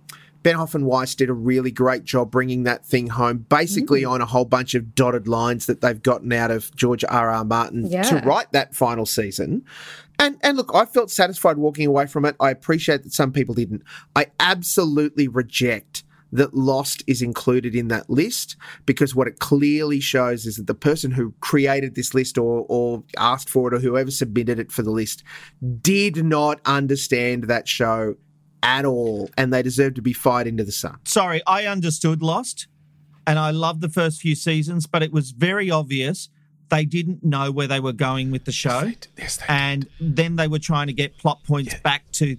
Benioff 0.44 0.74
and 0.76 0.86
Weiss 0.86 1.16
did 1.16 1.30
a 1.30 1.34
really 1.34 1.72
great 1.72 2.04
job 2.04 2.32
bringing 2.32 2.64
that 2.64 2.86
thing 2.86 3.08
home, 3.08 3.46
basically 3.50 4.02
Mm. 4.04 4.12
on 4.12 4.22
a 4.22 4.26
whole 4.26 4.46
bunch 4.46 4.74
of 4.76 4.96
dotted 4.96 5.28
lines 5.28 5.66
that 5.66 5.82
they've 5.82 6.02
gotten 6.02 6.32
out 6.34 6.52
of 6.52 6.74
George 6.76 7.04
R. 7.08 7.30
R. 7.30 7.44
Martin 7.46 7.90
to 8.04 8.18
write 8.26 8.52
that 8.54 8.76
final 8.76 9.06
season. 9.06 9.64
And 10.18 10.38
and 10.44 10.58
look, 10.58 10.72
I 10.74 10.86
felt 10.86 11.10
satisfied 11.12 11.58
walking 11.58 11.88
away 11.88 12.06
from 12.06 12.26
it. 12.26 12.36
I 12.40 12.50
appreciate 12.52 13.04
that 13.04 13.14
some 13.14 13.32
people 13.32 13.56
didn't. 13.56 13.84
I 14.16 14.28
absolutely 14.40 15.28
reject 15.30 16.04
that 16.32 16.54
Lost 16.54 17.04
is 17.08 17.22
included 17.22 17.76
in 17.76 17.88
that 17.88 18.10
list 18.10 18.56
because 18.86 19.16
what 19.16 19.28
it 19.28 19.40
clearly 19.40 20.00
shows 20.00 20.46
is 20.46 20.58
that 20.58 20.68
the 20.68 20.76
person 20.76 21.12
who 21.12 21.34
created 21.40 21.96
this 21.96 22.14
list 22.14 22.38
or, 22.38 22.66
or 22.70 23.04
asked 23.18 23.50
for 23.50 23.68
it 23.68 23.74
or 23.74 23.80
whoever 23.80 24.12
submitted 24.12 24.60
it 24.60 24.72
for 24.72 24.84
the 24.84 24.92
list 24.92 25.24
did 25.82 26.24
not 26.24 26.60
understand 26.66 27.46
that 27.46 27.68
show 27.68 28.16
at 28.62 28.86
all 28.86 29.30
and 29.38 29.54
they 29.54 29.62
deserve 29.62 29.94
to 29.96 30.02
be 30.02 30.14
fired 30.14 30.48
into 30.48 30.64
the 30.64 30.72
sun. 30.72 30.98
Sorry, 31.06 31.42
I 31.48 31.66
understood 31.66 32.22
Lost, 32.22 32.68
and 33.26 33.40
I 33.40 33.52
loved 33.52 33.82
the 33.82 33.90
first 33.90 34.22
few 34.22 34.36
seasons, 34.36 34.88
but 34.88 35.04
it 35.04 35.12
was 35.12 35.32
very 35.32 35.72
obvious 35.72 36.30
they 36.70 36.86
didn't 36.86 37.24
know 37.24 37.52
where 37.52 37.68
they 37.68 37.80
were 37.80 37.94
going 37.94 38.32
with 38.32 38.46
the 38.46 38.52
show, 38.52 38.92
and 39.48 39.88
then 40.00 40.36
they 40.36 40.48
were 40.48 40.60
trying 40.60 40.88
to 40.88 40.94
get 40.94 41.18
plot 41.18 41.44
points 41.44 41.74
back 41.80 42.10
to 42.14 42.38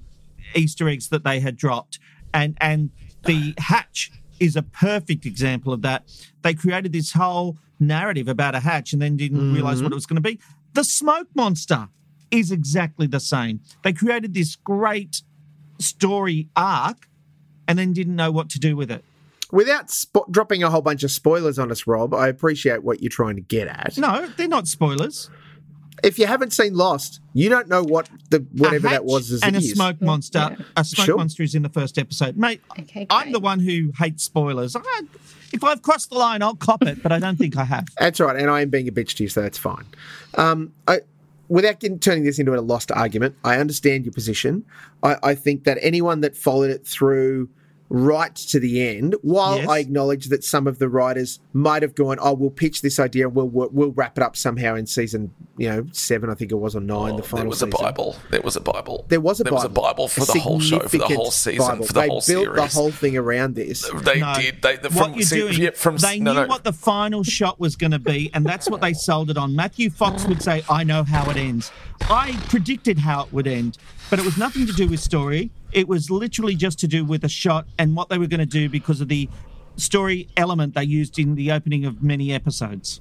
Easter 0.55 0.89
eggs 0.89 1.09
that 1.09 1.25
they 1.25 1.41
had 1.41 1.57
dropped, 1.57 1.99
and 2.33 2.57
and 2.61 2.91
the 3.25 3.55
hatch 3.59 4.11
is 4.39 4.57
a 4.57 4.63
perfect 4.63 5.27
example 5.27 5.73
of 5.73 5.83
that. 5.83 6.05
They 6.43 6.55
created 6.55 6.93
this 6.93 7.13
whole 7.13 7.59
narrative 7.79 8.29
about 8.29 8.55
a 8.55 8.61
hatch 8.61 8.93
and 8.93 9.01
then 9.01 9.17
didn't 9.17 9.39
mm-hmm. 9.39 9.55
realize 9.55 9.83
what 9.83 9.93
it 9.93 9.95
was 9.95 10.07
going 10.07 10.23
to 10.23 10.29
be. 10.29 10.41
The 10.73 10.85
smoke 10.85 11.29
monster 11.35 11.89
is 12.31 12.51
exactly 12.51 13.07
the 13.07 13.21
same. 13.21 13.61
They 13.83 13.93
created 13.93 14.35
this 14.35 14.57
great 14.57 15.23
story 15.79 16.49
arc 16.57 17.09
and 17.67 17.79
then 17.79 17.93
didn't 17.93 18.17
know 18.17 18.31
what 18.31 18.49
to 18.51 18.59
do 18.59 18.77
with 18.77 18.91
it. 18.91 19.05
Without 19.53 19.89
spo- 19.89 20.31
dropping 20.31 20.63
a 20.63 20.71
whole 20.71 20.81
bunch 20.81 21.03
of 21.03 21.11
spoilers 21.11 21.59
on 21.59 21.73
us, 21.73 21.87
Rob, 21.87 22.15
I 22.15 22.29
appreciate 22.29 22.85
what 22.85 23.03
you're 23.03 23.11
trying 23.11 23.35
to 23.37 23.43
get 23.43 23.67
at. 23.67 23.99
No, 23.99 24.29
they're 24.37 24.49
not 24.49 24.69
spoilers. 24.69 25.29
If 26.03 26.19
you 26.19 26.27
haven't 26.27 26.53
seen 26.53 26.75
Lost, 26.75 27.21
you 27.35 27.49
don't 27.49 27.69
know 27.69 27.83
what 27.83 28.09
the 28.31 28.45
whatever 28.53 28.89
that 28.89 29.05
was 29.05 29.31
is. 29.31 29.43
and 29.43 29.55
a 29.55 29.59
is. 29.59 29.73
smoke 29.73 30.01
monster. 30.01 30.57
A 30.77 30.85
smoke 30.85 31.07
Sure. 31.07 31.17
monster 31.19 31.43
is 31.43 31.55
in 31.55 31.63
the 31.63 31.69
first 31.69 31.99
episode, 31.99 32.37
mate. 32.37 32.63
I'm 33.11 33.33
the 33.33 33.41
one 33.41 33.61
who 33.61 33.93
hates 33.99 34.25
spoilers. 34.25 34.75
I, 34.77 34.81
if 35.53 35.63
I've 35.65 35.83
crossed 35.83 36.11
the 36.11 36.17
line, 36.17 36.43
I'll 36.43 36.55
cop 36.55 36.83
it, 36.85 37.03
but 37.03 37.13
I 37.13 37.19
don't 37.19 37.37
think 37.37 37.57
I 37.57 37.65
have. 37.65 37.87
That's 37.99 38.19
right, 38.21 38.37
and 38.37 38.49
I 38.51 38.63
am 38.63 38.71
being 38.71 38.89
a 38.89 38.93
bitch 38.93 39.15
to 39.17 39.25
you, 39.25 39.29
so 39.29 39.43
that's 39.43 39.59
fine. 39.59 39.85
Um, 40.37 40.73
I, 40.87 41.01
without 41.49 41.81
getting, 41.81 41.99
turning 41.99 42.23
this 42.25 42.39
into 42.39 42.55
a 42.55 42.61
lost 42.61 42.93
argument, 42.93 43.35
I 43.45 43.57
understand 43.59 44.05
your 44.05 44.13
position. 44.13 44.65
I, 45.03 45.17
I 45.23 45.35
think 45.35 45.65
that 45.65 45.77
anyone 45.83 46.21
that 46.21 46.37
followed 46.37 46.71
it 46.71 46.87
through 46.87 47.49
right 47.91 48.35
to 48.37 48.61
the 48.61 48.87
end, 48.97 49.17
while 49.23 49.57
Yes. 49.59 49.69
I 49.69 49.79
acknowledge 49.81 50.27
that 50.27 50.45
some 50.45 50.67
of 50.69 50.79
the 50.79 50.89
writers 50.89 51.41
might 51.53 51.83
have 51.83 51.95
gone, 51.97 52.19
"Oh, 52.21 52.33
we'll 52.35 52.51
pitch 52.51 52.83
this 52.83 52.99
idea, 53.01 53.27
and 53.27 53.35
we'll 53.37 53.49
we'll, 53.49 53.69
we'll 53.73 53.91
wrap 53.93 54.17
it 54.17 54.23
up 54.23 54.37
somehow 54.37 54.77
in 54.77 54.87
season, 54.87 55.33
you 55.59 55.69
know, 55.69 55.85
seven, 55.93 56.31
I 56.31 56.35
think 56.35 56.53
it 56.53 56.55
was, 56.55 56.77
or 56.77 56.81
nine, 56.81 57.17
the 57.17 57.23
final 57.23 57.45
There 57.45 57.51
was 57.51 57.63
a. 57.63 57.67
Bible. 57.67 58.17
There 58.31 58.41
was 58.43 58.57
a 58.57 58.61
Bible. 58.61 59.05
There 59.09 59.21
was 59.21 59.41
a 59.41 59.45
there 59.45 59.51
Bible. 59.51 59.57
was 59.63 59.65
a 59.65 59.81
Bible 59.81 60.09
for 60.09 60.23
A 60.23 60.27
the 60.27 60.39
whole 60.41 60.61
show, 60.61 60.79
for 60.81 60.99
the 60.99 61.05
whole 61.05 61.31
season, 61.31 61.67
Bible. 61.67 61.85
for 61.87 61.93
the 61.93 62.01
they 62.01 62.07
whole 62.09 62.15
built 62.17 62.25
series. 62.25 62.55
the 62.75 62.81
whole 62.81 62.91
thing 62.93 63.17
around 63.17 63.55
this. 63.57 63.91
They 64.05 64.21
No. 64.21 64.35
did. 64.35 64.63
They, 64.63 64.77
the, 64.77 64.91
what 64.91 65.15
you're 65.17 65.23
see, 65.25 65.37
doing, 65.41 65.59
yeah, 65.61 65.71
from 65.75 65.97
they 65.97 66.21
no, 66.21 66.33
knew 66.33 66.41
no. 66.43 66.47
what 66.47 66.63
the 66.65 66.73
final 66.73 67.25
shot 67.25 67.59
was 67.59 67.75
going 67.77 67.91
to 67.91 67.99
be, 67.99 68.31
and 68.35 68.47
that's 68.47 68.71
what 68.71 68.81
they 68.81 68.93
sold 68.93 69.31
it 69.31 69.37
on. 69.37 69.57
Matthew 69.57 69.91
Fox 69.91 70.25
mm. 70.25 70.29
would 70.29 70.43
say, 70.43 70.63
"I 70.71 70.85
know 70.85 71.03
how 71.03 71.29
it 71.31 71.37
ends." 71.37 71.73
I 72.03 72.33
predicted 72.49 72.99
how 72.99 73.25
it 73.25 73.33
would 73.33 73.47
end, 73.47 73.79
but 74.09 74.19
it 74.19 74.25
was 74.25 74.37
nothing 74.39 74.67
to 74.67 74.73
do 74.73 74.87
with 74.89 75.01
story. 75.01 75.51
It 75.73 75.89
was 75.89 76.11
literally 76.11 76.55
just 76.55 76.79
to 76.81 76.89
do 76.89 77.05
with 77.05 77.25
a 77.25 77.29
shot 77.29 77.67
and 77.79 77.95
what 77.95 78.09
they 78.09 78.19
were 78.19 78.27
going 78.27 78.41
to 78.41 78.47
do 78.47 78.69
because 78.69 79.01
of 79.01 79.09
the 79.09 79.29
story 79.77 80.29
element 80.37 80.75
they 80.75 80.85
used 80.85 81.19
in 81.19 81.35
the 81.35 81.53
opening 81.53 81.85
of 81.85 82.03
many 82.03 82.33
episodes. 82.33 83.01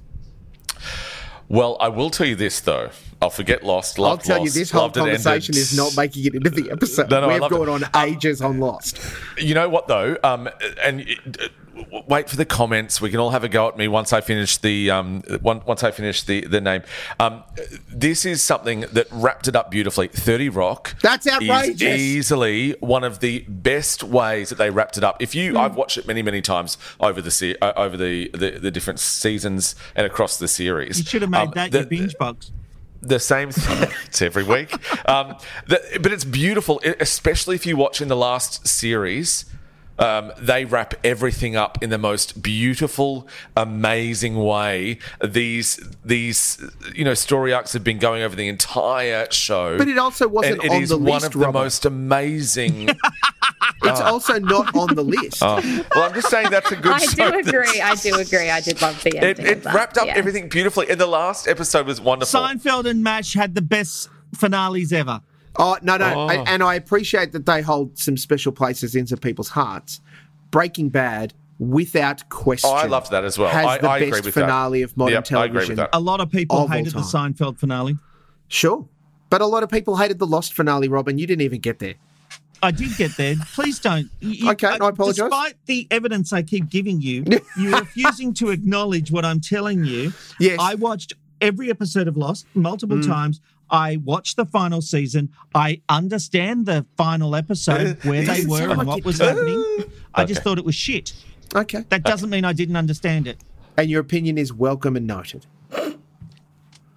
Well, 1.48 1.76
I 1.80 1.88
will 1.88 2.10
tell 2.10 2.26
you 2.26 2.36
this 2.36 2.60
though. 2.60 2.90
I'll 3.22 3.30
forget 3.30 3.62
Lost. 3.62 3.98
I'll 3.98 4.04
Loved 4.06 4.24
tell 4.24 4.42
you, 4.44 4.50
this 4.50 4.70
whole 4.70 4.82
loved 4.82 4.96
it, 4.96 5.00
ended. 5.00 5.14
conversation 5.22 5.56
is 5.56 5.76
not 5.76 5.96
making 5.96 6.24
it 6.26 6.34
into 6.34 6.50
the 6.50 6.70
episode. 6.72 7.10
No, 7.10 7.20
no, 7.20 7.28
We've 7.28 7.40
loved 7.40 7.54
it. 7.54 7.56
gone 7.58 7.68
on 7.68 8.06
ages 8.08 8.40
on 8.40 8.58
Lost. 8.60 8.98
You 9.38 9.54
know 9.54 9.68
what 9.68 9.88
though? 9.88 10.16
Um, 10.24 10.48
and 10.82 11.02
uh, 11.40 11.48
w- 11.76 12.02
wait 12.08 12.30
for 12.30 12.36
the 12.36 12.44
comments. 12.46 13.00
We 13.00 13.10
can 13.10 13.20
all 13.20 13.30
have 13.30 13.44
a 13.44 13.48
go 13.48 13.68
at 13.68 13.76
me 13.76 13.88
once 13.88 14.12
I 14.14 14.20
finish 14.22 14.56
the 14.56 14.90
um, 14.90 15.22
one, 15.42 15.62
once 15.66 15.82
I 15.84 15.90
finish 15.90 16.22
the 16.22 16.42
the 16.46 16.60
name. 16.62 16.82
Um, 17.18 17.42
this 17.90 18.24
is 18.24 18.42
something 18.42 18.80
that 18.92 19.06
wrapped 19.10 19.48
it 19.48 19.54
up 19.56 19.70
beautifully. 19.70 20.08
Thirty 20.08 20.48
Rock. 20.48 20.96
That's 21.02 21.26
is 21.26 21.32
outrageous. 21.32 21.82
easily 22.00 22.74
one 22.80 23.04
of 23.04 23.20
the 23.20 23.40
best 23.48 24.02
ways 24.02 24.48
that 24.48 24.56
they 24.56 24.70
wrapped 24.70 24.96
it 24.96 25.04
up. 25.04 25.20
If 25.22 25.34
you, 25.34 25.58
I've 25.58 25.76
watched 25.76 25.98
it 25.98 26.06
many 26.06 26.22
many 26.22 26.40
times 26.40 26.78
over 27.00 27.20
the 27.20 27.30
se- 27.30 27.56
uh, 27.60 27.72
over 27.76 27.96
the, 27.98 28.30
the 28.32 28.52
the 28.58 28.70
different 28.70 28.98
seasons 28.98 29.74
and 29.94 30.06
across 30.06 30.38
the 30.38 30.48
series. 30.48 30.98
You 30.98 31.04
should 31.04 31.22
have 31.22 31.30
made 31.30 31.38
Um, 31.48 31.52
that 31.54 31.70
the- 31.70 31.78
your 31.80 31.86
binge 31.86 32.16
box. 32.18 32.52
The 33.02 33.18
same 33.18 33.48
it's 34.06 34.22
every 34.22 34.44
week. 34.44 34.72
Um, 35.08 35.36
the, 35.66 35.98
but 36.00 36.12
it's 36.12 36.24
beautiful, 36.24 36.80
especially 37.00 37.56
if 37.56 37.66
you 37.66 37.76
watch 37.76 38.00
in 38.00 38.08
the 38.08 38.16
last 38.16 38.66
series. 38.66 39.44
Um, 40.00 40.32
they 40.38 40.64
wrap 40.64 40.94
everything 41.04 41.56
up 41.56 41.82
in 41.82 41.90
the 41.90 41.98
most 41.98 42.42
beautiful, 42.42 43.28
amazing 43.56 44.36
way. 44.36 44.98
These 45.22 45.78
these 46.04 46.62
you 46.94 47.04
know 47.04 47.14
story 47.14 47.52
arcs 47.52 47.72
have 47.74 47.84
been 47.84 47.98
going 47.98 48.22
over 48.22 48.34
the 48.34 48.48
entire 48.48 49.30
show, 49.30 49.76
But 49.78 49.88
it 49.88 49.98
also 49.98 50.26
wasn't 50.26 50.62
and 50.62 50.64
it 50.64 50.70
on 50.74 50.82
is 50.82 50.88
the 50.88 50.96
one 50.96 51.04
list, 51.06 51.26
of 51.26 51.32
the 51.32 51.38
Robert. 51.40 51.58
most 51.58 51.84
amazing. 51.84 52.90
It's 53.82 53.98
Oh. 54.00 54.04
also 54.04 54.38
not 54.38 54.74
on 54.76 54.94
the 54.94 55.02
list. 55.02 55.38
Oh. 55.42 55.56
Well, 55.94 56.04
I'm 56.04 56.12
just 56.12 56.28
saying 56.28 56.50
that's 56.50 56.70
a 56.70 56.76
good. 56.76 56.92
I 56.96 56.98
show. 56.98 57.30
do 57.30 57.38
agree. 57.38 57.80
I 57.80 57.94
do 57.94 58.14
agree. 58.16 58.50
I 58.50 58.60
did 58.60 58.80
love 58.82 59.02
the 59.02 59.16
It, 59.16 59.22
ending. 59.24 59.46
it 59.46 59.52
of 59.58 59.62
that. 59.64 59.74
wrapped 59.74 59.96
up 59.96 60.06
yeah. 60.06 60.16
everything 60.16 60.50
beautifully, 60.50 60.90
and 60.90 61.00
the 61.00 61.06
last 61.06 61.48
episode 61.48 61.86
was 61.86 61.98
wonderful. 61.98 62.40
Seinfeld 62.40 62.84
and 62.84 63.02
MASH 63.02 63.32
had 63.32 63.54
the 63.54 63.62
best 63.62 64.10
finales 64.34 64.92
ever. 64.92 65.22
Oh 65.56 65.76
no, 65.82 65.96
no, 65.96 66.12
Oh. 66.14 66.28
And, 66.28 66.48
and 66.48 66.62
I 66.62 66.74
appreciate 66.74 67.32
that 67.32 67.46
they 67.46 67.60
hold 67.62 67.98
some 67.98 68.16
special 68.16 68.52
places 68.52 68.94
into 68.94 69.16
people's 69.16 69.48
hearts. 69.50 70.00
Breaking 70.50 70.88
Bad, 70.88 71.34
without 71.58 72.28
question, 72.28 72.70
Oh, 72.70 72.74
I 72.74 72.86
loved 72.86 73.10
that 73.10 73.24
as 73.24 73.38
well. 73.38 73.50
Has 73.50 73.64
I- 73.66 73.78
the 73.78 73.88
I 73.88 73.96
agree 73.98 74.10
best 74.10 74.24
with 74.24 74.34
that. 74.34 74.40
finale 74.42 74.82
of 74.82 74.96
modern 74.96 75.14
Yep, 75.14 75.32
I 75.32 75.44
agree 75.44 75.56
with 75.58 75.66
television. 75.66 75.76
that. 75.76 75.90
A 75.92 76.00
lot 76.00 76.20
of 76.20 76.30
people 76.30 76.58
Of 76.64 76.70
hated 76.70 76.92
the. 76.92 77.00
Seinfeld 77.00 77.58
finale. 77.58 77.96
Sure, 78.48 78.86
but 79.28 79.40
a 79.40 79.46
lot 79.46 79.62
of 79.62 79.70
people 79.70 79.96
hated 79.96 80.18
the 80.18 80.26
Lost 80.26 80.54
finale. 80.54 80.88
Robin, 80.88 81.18
you 81.18 81.26
didn't 81.26 81.42
even 81.42 81.60
get 81.60 81.78
there. 81.78 81.94
I 82.62 82.72
did 82.72 82.94
get 82.96 83.16
there. 83.16 83.36
Please 83.54 83.78
don't. 83.78 84.10
You- 84.20 84.50
Okay, 84.50 84.66
I 84.68 84.88
apologise. 84.88 85.16
Despite 85.16 85.54
the 85.66 85.86
evidence 85.90 86.32
I 86.32 86.42
keep 86.42 86.68
giving 86.68 87.00
you, 87.00 87.24
you're 87.56 87.78
refusing 87.80 88.34
to 88.34 88.50
acknowledge 88.50 89.10
what 89.10 89.24
I'm 89.24 89.40
telling 89.40 89.84
you. 89.84 90.12
Yes. 90.38 90.58
I 90.60 90.74
watched 90.74 91.14
every 91.40 91.70
episode 91.70 92.06
of 92.08 92.16
Lost 92.16 92.46
multiple 92.54 92.98
Mm. 92.98 93.06
times. 93.06 93.40
I 93.70 93.96
watched 93.98 94.36
the 94.36 94.44
final 94.46 94.80
season. 94.82 95.30
I 95.54 95.80
understand 95.88 96.66
the 96.66 96.86
final 96.96 97.36
episode, 97.36 97.98
where 98.04 98.22
they 98.22 98.44
were 98.46 98.70
and 98.70 98.86
what 98.86 99.04
was 99.04 99.18
happening. 99.18 99.62
I 100.14 100.24
just 100.24 100.40
Okay. 100.40 100.44
thought 100.44 100.58
it 100.58 100.64
was 100.64 100.74
shit. 100.74 101.12
Okay. 101.54 101.84
That 101.88 102.02
doesn't 102.02 102.30
mean 102.30 102.44
I 102.44 102.52
didn't 102.52 102.76
understand 102.76 103.26
it. 103.28 103.38
And 103.76 103.88
your 103.90 104.00
opinion 104.00 104.38
is 104.38 104.52
welcome 104.52 104.96
and 104.96 105.06
noted. 105.06 105.46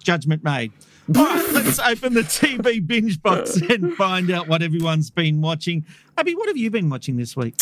Judgment 0.02 0.44
made. 0.44 0.72
All 1.14 1.22
right, 1.22 1.50
let's 1.52 1.78
open 1.78 2.14
the 2.14 2.22
TV 2.22 2.84
binge 2.86 3.22
box 3.22 3.56
and 3.70 3.92
find 3.94 4.30
out 4.30 4.48
what 4.48 4.62
everyone's 4.62 5.10
been 5.10 5.42
watching. 5.42 5.84
Abby, 6.16 6.34
what 6.34 6.48
have 6.48 6.56
you 6.56 6.70
been 6.70 6.88
watching 6.88 7.16
this 7.18 7.36
week? 7.36 7.54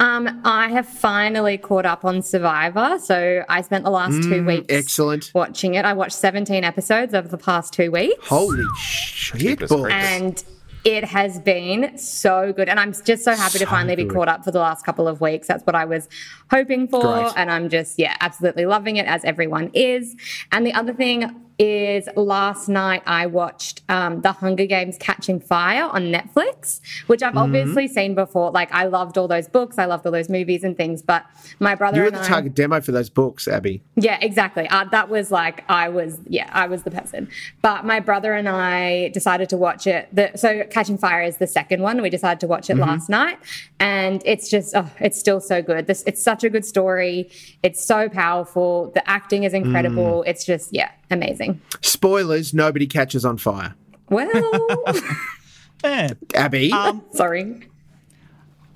Um, 0.00 0.40
I 0.44 0.68
have 0.70 0.88
finally 0.88 1.58
caught 1.58 1.86
up 1.86 2.04
on 2.04 2.22
Survivor. 2.22 2.98
So 2.98 3.44
I 3.48 3.60
spent 3.62 3.84
the 3.84 3.90
last 3.90 4.22
two 4.24 4.42
Mm, 4.42 4.46
weeks 4.46 4.66
excellent. 4.68 5.30
watching 5.34 5.74
it. 5.74 5.84
I 5.84 5.92
watched 5.92 6.14
17 6.16 6.64
episodes 6.64 7.14
over 7.14 7.28
the 7.28 7.38
past 7.38 7.72
two 7.72 7.92
weeks. 7.92 8.26
Holy 8.26 8.64
shit, 8.76 9.68
balls. 9.68 9.88
And 9.92 10.42
it 10.84 11.04
has 11.04 11.38
been 11.40 11.96
so 11.98 12.52
good. 12.52 12.68
And 12.68 12.80
I'm 12.80 12.92
just 13.04 13.22
so 13.22 13.32
happy 13.36 13.58
to 13.58 13.64
So 13.64 13.66
finally 13.66 13.94
be 13.94 14.06
caught 14.06 14.28
up 14.28 14.42
for 14.42 14.50
the 14.50 14.58
last 14.58 14.84
couple 14.84 15.06
of 15.06 15.20
weeks. 15.20 15.46
That's 15.46 15.62
what 15.64 15.76
I 15.76 15.84
was 15.84 16.08
hoping 16.50 16.88
for. 16.88 17.00
Great. 17.02 17.32
And 17.36 17.48
I'm 17.50 17.68
just, 17.68 17.96
yeah, 17.98 18.16
absolutely 18.20 18.66
loving 18.66 18.96
it 18.96 19.06
as 19.06 19.22
everyone 19.24 19.70
is. 19.74 20.16
And 20.50 20.66
the 20.66 20.72
other 20.72 20.94
thing, 20.94 21.44
is 21.58 22.08
last 22.16 22.68
night 22.68 23.02
I 23.06 23.26
watched 23.26 23.82
um, 23.88 24.20
The 24.20 24.32
Hunger 24.32 24.66
Games 24.66 24.96
Catching 24.98 25.40
Fire 25.40 25.84
on 25.92 26.04
Netflix, 26.12 26.80
which 27.08 27.22
I've 27.22 27.34
Mhm. 27.34 27.40
obviously 27.42 27.88
seen 27.88 28.14
before. 28.14 28.50
Like, 28.50 28.72
I 28.72 28.84
loved 28.84 29.18
all 29.18 29.26
those 29.26 29.48
books, 29.48 29.78
I 29.78 29.86
loved 29.86 30.06
all 30.06 30.12
those 30.12 30.28
movies 30.28 30.62
and 30.62 30.76
things, 30.76 31.02
but 31.02 31.24
my 31.58 31.74
brother 31.74 31.96
You 31.98 32.04
were 32.04 32.10
the 32.10 32.20
I. 32.20 32.26
target 32.28 32.54
demo 32.54 32.80
for 32.80 32.92
those 32.92 33.10
books, 33.10 33.48
Abby. 33.48 33.82
Yeah, 33.96 34.18
exactly. 34.20 34.68
Uh, 34.68 34.84
that 34.92 35.08
was 35.08 35.30
like 35.30 35.64
I 35.68 35.88
was, 35.88 36.18
yeah, 36.28 36.48
I 36.52 36.66
was 36.66 36.82
the 36.84 36.90
person. 36.90 37.28
But 37.62 37.84
my 37.84 37.98
brother 38.00 38.34
and 38.34 38.48
I 38.48 39.08
decided 39.08 39.48
to 39.50 39.56
watch 39.56 39.86
it. 39.86 40.08
The, 40.12 40.30
so 40.36 40.64
Catching 40.70 40.98
Fire 40.98 41.22
is 41.22 41.38
the 41.38 41.46
second 41.46 41.82
one. 41.82 42.00
We 42.02 42.10
decided 42.10 42.40
to 42.40 42.46
watch 42.46 42.70
it 42.70 42.76
Mhm. 42.76 42.80
last 42.86 43.08
night, 43.08 43.38
and 43.80 44.22
it's 44.24 44.48
just, 44.48 44.76
oh, 44.76 44.88
it's 45.00 45.18
still 45.18 45.40
so 45.40 45.62
good. 45.62 45.86
This, 45.86 46.04
it's 46.06 46.22
such 46.22 46.44
a 46.44 46.50
good 46.50 46.64
story. 46.64 47.30
It's 47.62 47.84
so 47.84 48.08
powerful. 48.08 48.92
The 48.94 49.08
acting 49.08 49.42
is 49.44 49.54
incredible. 49.54 50.22
It's 50.26 50.44
just, 50.44 50.72
yeah, 50.72 50.90
amazing. 51.10 51.47
Spoilers: 51.80 52.52
nobody 52.54 52.86
catches 52.86 53.24
on 53.24 53.36
fire. 53.38 53.74
Well, 54.08 54.30
Yeah. 55.84 56.12
Abby, 56.34 56.72
Um, 56.72 57.02
sorry. 57.12 57.68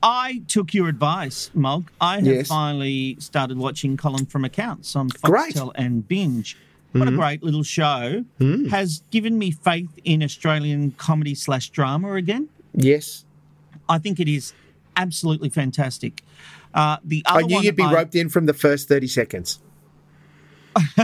I 0.04 0.42
took 0.48 0.74
your 0.74 0.88
advice, 0.88 1.50
Mog. 1.54 1.90
I 2.00 2.16
have 2.16 2.26
Yes. 2.26 2.48
finally 2.48 3.16
started 3.20 3.56
watching 3.58 3.96
Colin 3.96 4.26
from 4.26 4.44
Accounts 4.44 4.94
on 4.96 5.08
Great. 5.22 5.54
Foxtel 5.54 5.72
and 5.76 6.06
Binge. 6.06 6.56
What 6.92 7.08
a 7.08 7.10
Mhm. 7.10 7.16
great 7.16 7.42
little 7.42 7.62
show. 7.62 8.24
Mm. 8.40 8.68
Has 8.70 9.02
given 9.10 9.38
me 9.38 9.50
faith 9.50 9.90
in 10.04 10.22
Australian 10.22 10.90
comedy 10.92 11.34
slash 11.34 11.70
drama 11.70 12.14
again. 12.14 12.48
yes. 12.74 13.24
I 13.88 13.98
think 13.98 14.20
it 14.20 14.28
is 14.28 14.52
absolutely 14.96 15.48
fantastic. 15.50 16.22
Uh, 16.74 16.96
the 17.04 17.22
other 17.26 17.40
I 17.40 17.42
knew 17.46 17.54
one 17.56 17.64
you'd 17.64 17.76
be 17.76 17.82
I- 17.82 17.92
roped 17.92 18.14
in 18.14 18.28
from 18.28 18.46
the 18.46 18.54
first 18.54 18.88
thirty 18.88 19.08
seconds. 19.08 19.58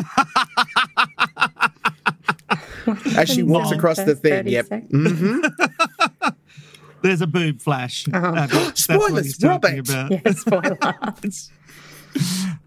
As 3.17 3.29
she 3.29 3.43
walks 3.43 3.71
across 3.71 3.97
the 3.97 4.15
thing, 4.15 4.49
yep. 4.49 4.67
seconds. 4.67 5.21
hmm 5.21 5.41
There's 7.03 7.21
a 7.21 7.27
boob 7.29 7.61
flash. 7.61 8.09
Uh-huh. 8.13 8.47
That's 8.47 8.83
Spoilers, 8.83 9.13
what 9.13 9.25
he's 9.25 9.39
talking 9.39 9.77
Robert. 9.77 9.89
about. 9.89 10.11
Yeah, 10.11 10.33
spoiler. 10.33 11.15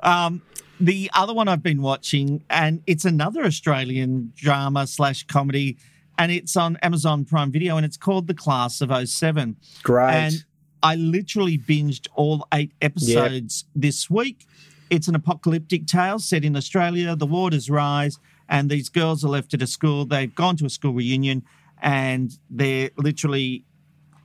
Um, 0.01 0.41
the 0.79 1.11
other 1.13 1.33
one 1.33 1.47
I've 1.47 1.61
been 1.61 1.81
watching, 1.81 2.43
and 2.49 2.81
it's 2.87 3.05
another 3.05 3.43
Australian 3.43 4.33
drama 4.35 4.87
slash 4.87 5.25
comedy, 5.27 5.77
and 6.17 6.31
it's 6.31 6.55
on 6.55 6.77
Amazon 6.77 7.25
Prime 7.25 7.51
Video, 7.51 7.77
and 7.77 7.85
it's 7.85 7.97
called 7.97 8.27
The 8.27 8.33
Class 8.33 8.81
of 8.81 8.91
07. 9.07 9.57
Great. 9.83 10.11
And 10.11 10.45
I 10.81 10.95
literally 10.95 11.57
binged 11.57 12.07
all 12.15 12.47
eight 12.53 12.71
episodes 12.81 13.65
this 13.75 14.09
week. 14.09 14.45
It's 14.89 15.07
an 15.07 15.15
apocalyptic 15.15 15.85
tale 15.85 16.19
set 16.19 16.43
in 16.43 16.55
Australia. 16.55 17.15
The 17.15 17.27
waters 17.27 17.69
rise, 17.69 18.17
and 18.51 18.69
these 18.69 18.89
girls 18.89 19.25
are 19.25 19.29
left 19.29 19.55
at 19.55 19.61
a 19.63 19.67
school. 19.67 20.05
They've 20.05 20.33
gone 20.35 20.55
to 20.57 20.65
a 20.65 20.69
school 20.69 20.93
reunion, 20.93 21.43
and 21.81 22.37
they're 22.51 22.91
literally 22.97 23.65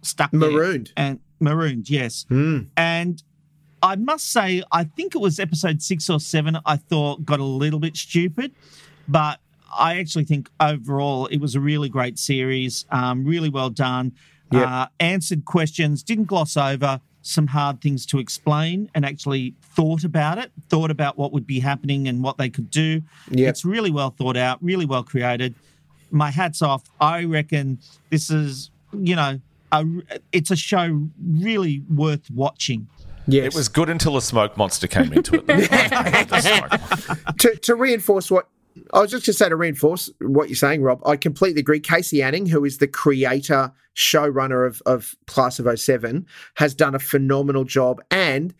stuck. 0.03 0.33
Marooned. 0.35 0.93
and 0.97 1.20
marooned. 1.41 1.89
Yes, 1.89 2.27
Mm. 2.31 2.66
and 2.77 3.22
I 3.83 3.95
must 3.97 4.31
say, 4.31 4.62
I 4.72 4.85
think 4.85 5.14
it 5.14 5.18
was 5.20 5.39
episode 5.39 5.81
six 5.83 6.11
or 6.11 6.18
seven. 6.18 6.59
I 6.66 6.77
thought 6.77 7.24
got 7.24 7.41
a 7.41 7.45
little 7.45 7.79
bit 7.79 7.97
stupid, 7.97 8.53
but 9.07 9.39
I 9.79 9.99
actually 9.99 10.24
think 10.24 10.51
overall 10.61 11.27
it 11.27 11.39
was 11.39 11.55
a 11.55 11.61
really 11.61 11.89
great 11.89 12.18
series. 12.18 12.85
Um, 12.91 13.24
really 13.24 13.49
well 13.51 13.70
done. 13.70 14.12
Yep. 14.53 14.66
Uh, 14.66 14.87
answered 15.01 15.45
questions, 15.45 16.03
didn't 16.03 16.24
gloss 16.24 16.57
over 16.57 17.01
some 17.27 17.49
hard 17.49 17.81
things 17.81 18.07
to 18.07 18.18
explain, 18.18 18.91
and 18.95 19.05
actually 19.05 19.55
thought 19.62 20.05
about 20.05 20.39
it. 20.39 20.53
Thought 20.68 20.91
about 20.91 21.18
what 21.18 21.33
would 21.33 21.47
be 21.47 21.61
happening 21.61 22.09
and 22.09 22.22
what 22.22 22.39
they 22.39 22.49
could 22.49 22.70
do. 22.70 23.03
Yep. 23.31 23.49
It's 23.49 23.64
really 23.64 23.91
well 23.91 24.11
thought 24.11 24.37
out, 24.37 24.62
really 24.62 24.87
well 24.87 25.03
created. 25.03 25.55
My 26.11 26.31
hats 26.31 26.62
off. 26.62 26.85
I 27.01 27.24
reckon 27.24 27.79
this 28.11 28.31
is, 28.31 28.70
you 28.93 29.16
know, 29.16 29.41
a, 29.72 29.85
it's 30.33 30.51
a 30.51 30.57
show 30.57 31.09
really 31.20 31.83
worth 31.93 32.31
watching. 32.31 32.89
Yes. 33.27 33.47
It 33.47 33.55
was 33.57 33.68
good 33.68 33.89
until 33.89 34.14
the 34.14 34.20
smoke 34.20 34.57
monster 34.57 34.87
came 34.87 35.12
into 35.12 35.35
it. 35.35 35.47
though. 35.47 37.24
To, 37.39 37.57
to 37.57 37.74
reinforce 37.74 38.31
what 38.31 38.49
I 38.93 39.01
was 39.01 39.11
just 39.11 39.27
going 39.27 39.33
to 39.33 39.39
say 39.39 39.49
to 39.49 39.57
reinforce 39.57 40.11
what 40.20 40.49
you're 40.49 40.57
saying, 40.57 40.83
Rob, 40.83 41.01
I 41.07 41.16
completely 41.16 41.61
agree. 41.61 41.81
Kacie 41.81 42.22
Anning, 42.22 42.47
who 42.47 42.64
is 42.64 42.79
the 42.79 42.87
creator, 42.87 43.72
showrunner 43.95 44.66
of, 44.66 44.83
of 44.87 45.14
Class 45.27 45.59
of 45.59 45.79
07, 45.79 46.27
has 46.55 46.74
done 46.74 46.95
a 46.95 46.99
phenomenal 46.99 47.64
job 47.64 48.03
and 48.11 48.55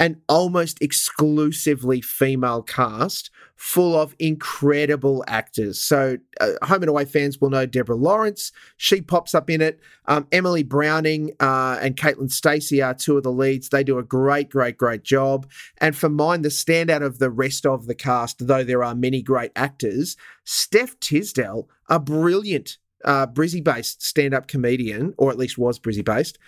an 0.00 0.20
almost 0.28 0.80
exclusively 0.80 2.00
female 2.00 2.62
cast 2.62 3.30
full 3.58 4.00
of 4.00 4.14
incredible 4.20 5.24
actors. 5.26 5.80
So, 5.80 6.16
uh, 6.40 6.52
Home 6.62 6.82
and 6.82 6.88
Away 6.88 7.04
fans 7.04 7.40
will 7.40 7.50
know 7.50 7.66
Deborah 7.66 7.96
Lawrance. 7.96 8.52
She 8.76 9.02
pops 9.02 9.34
up 9.34 9.50
in 9.50 9.60
it. 9.60 9.80
Um, 10.06 10.28
Emily 10.30 10.62
Browning 10.62 11.32
uh, 11.40 11.76
and 11.82 11.96
Caitlin 11.96 12.30
Stasey 12.30 12.86
are 12.86 12.94
two 12.94 13.16
of 13.16 13.24
the 13.24 13.32
leads. 13.32 13.68
They 13.68 13.82
do 13.82 13.98
a 13.98 14.04
great, 14.04 14.48
great, 14.48 14.78
great 14.78 15.02
job. 15.02 15.50
And 15.78 15.96
for 15.96 16.08
mine, 16.08 16.42
the 16.42 16.50
standout 16.50 17.02
of 17.02 17.18
the 17.18 17.30
rest 17.30 17.66
of 17.66 17.86
the 17.86 17.96
cast, 17.96 18.46
though 18.46 18.62
there 18.62 18.84
are 18.84 18.94
many 18.94 19.22
great 19.22 19.50
actors, 19.56 20.16
Steph 20.44 20.98
Tisdell, 21.00 21.66
a 21.88 21.98
brilliant 21.98 22.78
uh, 23.04 23.26
Brizzy 23.26 23.62
based 23.62 24.02
stand 24.04 24.34
up 24.34 24.46
comedian, 24.46 25.14
or 25.18 25.30
at 25.30 25.38
least 25.38 25.58
was 25.58 25.80
Brizzy 25.80 26.04
based. 26.04 26.38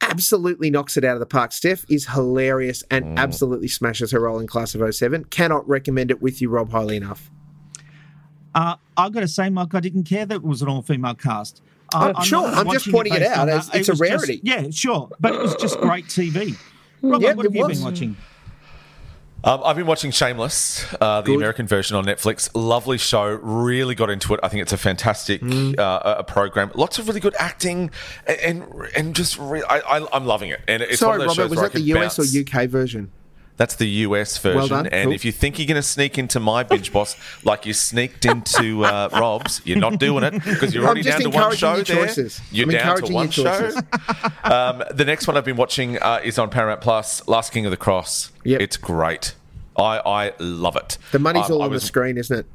Absolutely 0.00 0.70
knocks 0.70 0.96
it 0.96 1.04
out 1.04 1.14
of 1.14 1.20
the 1.20 1.26
park. 1.26 1.52
Steph 1.52 1.84
is 1.90 2.06
hilarious 2.08 2.82
and 2.90 3.18
absolutely 3.18 3.68
smashes 3.68 4.10
her 4.12 4.20
role 4.20 4.38
in 4.38 4.46
Class 4.46 4.74
of 4.74 4.94
07. 4.94 5.24
Cannot 5.24 5.66
recommend 5.68 6.10
it 6.10 6.20
with 6.22 6.40
you, 6.40 6.48
Rob, 6.48 6.70
highly 6.70 6.96
enough. 6.96 7.30
Uh, 8.54 8.76
I've 8.96 9.12
got 9.12 9.20
to 9.20 9.28
say, 9.28 9.50
Mike, 9.50 9.74
I 9.74 9.80
didn't 9.80 10.04
care 10.04 10.24
that 10.26 10.36
it 10.36 10.42
was 10.42 10.62
an 10.62 10.68
all 10.68 10.82
female 10.82 11.14
cast. 11.14 11.62
I- 11.94 12.12
Oh, 12.16 12.22
sure. 12.22 12.42
not 12.50 12.66
I'm 12.66 12.72
just 12.72 12.90
pointing 12.90 13.14
it 13.14 13.20
based 13.20 13.30
out 13.32 13.48
as 13.48 13.68
it's 13.68 13.74
It 13.74 13.74
a 13.74 13.78
was 13.78 13.86
just- 13.86 14.00
rarity. 14.00 14.40
yeah, 14.42 14.70
sure. 14.70 15.08
But 15.20 15.34
it 15.34 15.40
was 15.42 15.54
just 15.56 15.78
great 15.80 16.06
TV. 16.06 16.56
Robert, 17.02 17.22
Yeah, 17.24 17.34
what 17.34 17.44
have 17.46 17.54
you 17.54 17.66
was. 17.66 17.76
been 17.78 17.84
watching? 17.84 18.16
Um, 19.46 19.62
I've 19.64 19.76
been 19.76 19.86
watching 19.86 20.10
Shameless, 20.10 20.84
uh, 21.00 21.20
the 21.20 21.32
American 21.32 21.68
version 21.68 21.96
on 21.96 22.04
Netflix. 22.04 22.50
Lovely 22.52 22.98
show. 22.98 23.26
Really 23.40 23.94
got 23.94 24.10
into 24.10 24.34
it. 24.34 24.40
I 24.42 24.48
think 24.48 24.60
it's 24.62 24.72
a 24.72 24.76
fantastic 24.76 25.40
Mm. 25.40 25.78
uh, 25.78 26.16
a 26.18 26.24
program. 26.24 26.72
Lots 26.74 26.98
of 26.98 27.06
really 27.06 27.20
good 27.20 27.36
acting, 27.38 27.92
and 28.26 28.40
and, 28.40 28.88
and 28.96 29.14
just 29.14 29.38
re- 29.38 29.62
I, 29.68 30.04
I'm 30.12 30.26
loving 30.26 30.50
it. 30.50 30.60
And 30.66 30.82
it's 30.82 30.98
Sorry, 30.98 31.18
one 31.18 31.28
of 31.28 31.36
those 31.36 31.38
Robert, 31.38 31.42
shows 31.42 31.50
was 31.50 31.60
that 31.60 31.72
the 31.78 31.80
US 31.94 32.16
bounce. 32.16 32.34
or 32.34 32.40
UK 32.60 32.66
version? 32.68 33.12
That's 33.56 33.76
the 33.76 33.86
US 33.88 34.36
version. 34.38 34.58
Well 34.58 34.68
done. 34.68 34.86
And 34.88 35.04
Cool. 35.06 35.12
if 35.14 35.24
you 35.24 35.32
think 35.32 35.58
you're 35.58 35.66
going 35.66 35.76
to 35.76 35.82
sneak 35.82 36.18
into 36.18 36.38
my 36.40 36.62
binge 36.62 36.92
boss 36.92 37.16
like 37.42 37.64
you 37.64 37.72
sneaked 37.72 38.24
into 38.26 38.84
uh, 38.84 39.08
Rob's, 39.12 39.62
you're 39.64 39.78
not 39.78 39.98
doing 39.98 40.24
it 40.24 40.34
because 40.44 40.74
you're 40.74 40.84
already 40.84 41.02
down 41.02 41.20
to 41.22 41.30
one 41.30 41.54
show 41.56 41.76
your 41.76 41.84
there. 41.84 42.06
choices. 42.06 42.40
You're 42.50 42.66
I'm 42.66 42.72
down 42.72 42.96
to 43.02 43.12
one 43.12 43.30
show. 43.30 43.44
um, 44.44 44.82
the 44.92 45.04
next 45.06 45.26
one 45.26 45.36
I've 45.36 45.44
been 45.44 45.56
watching 45.56 45.98
uh, 46.02 46.20
is 46.22 46.38
on 46.38 46.50
Paramount 46.50 46.80
Plus, 46.82 47.26
Last 47.26 47.52
King 47.52 47.64
of 47.66 47.70
the 47.70 47.76
Cross. 47.76 48.30
Yep. 48.44 48.60
It's 48.60 48.76
great. 48.76 49.34
I, 49.78 49.98
I 50.04 50.32
love 50.38 50.76
it. 50.76 50.98
The 51.12 51.18
money's 51.18 51.46
Um, 51.46 51.52
all 51.52 51.62
I 51.62 51.66
on 51.66 51.72
the 51.72 51.80
screen, 51.80 52.16
isn't 52.18 52.38
it? 52.38 52.46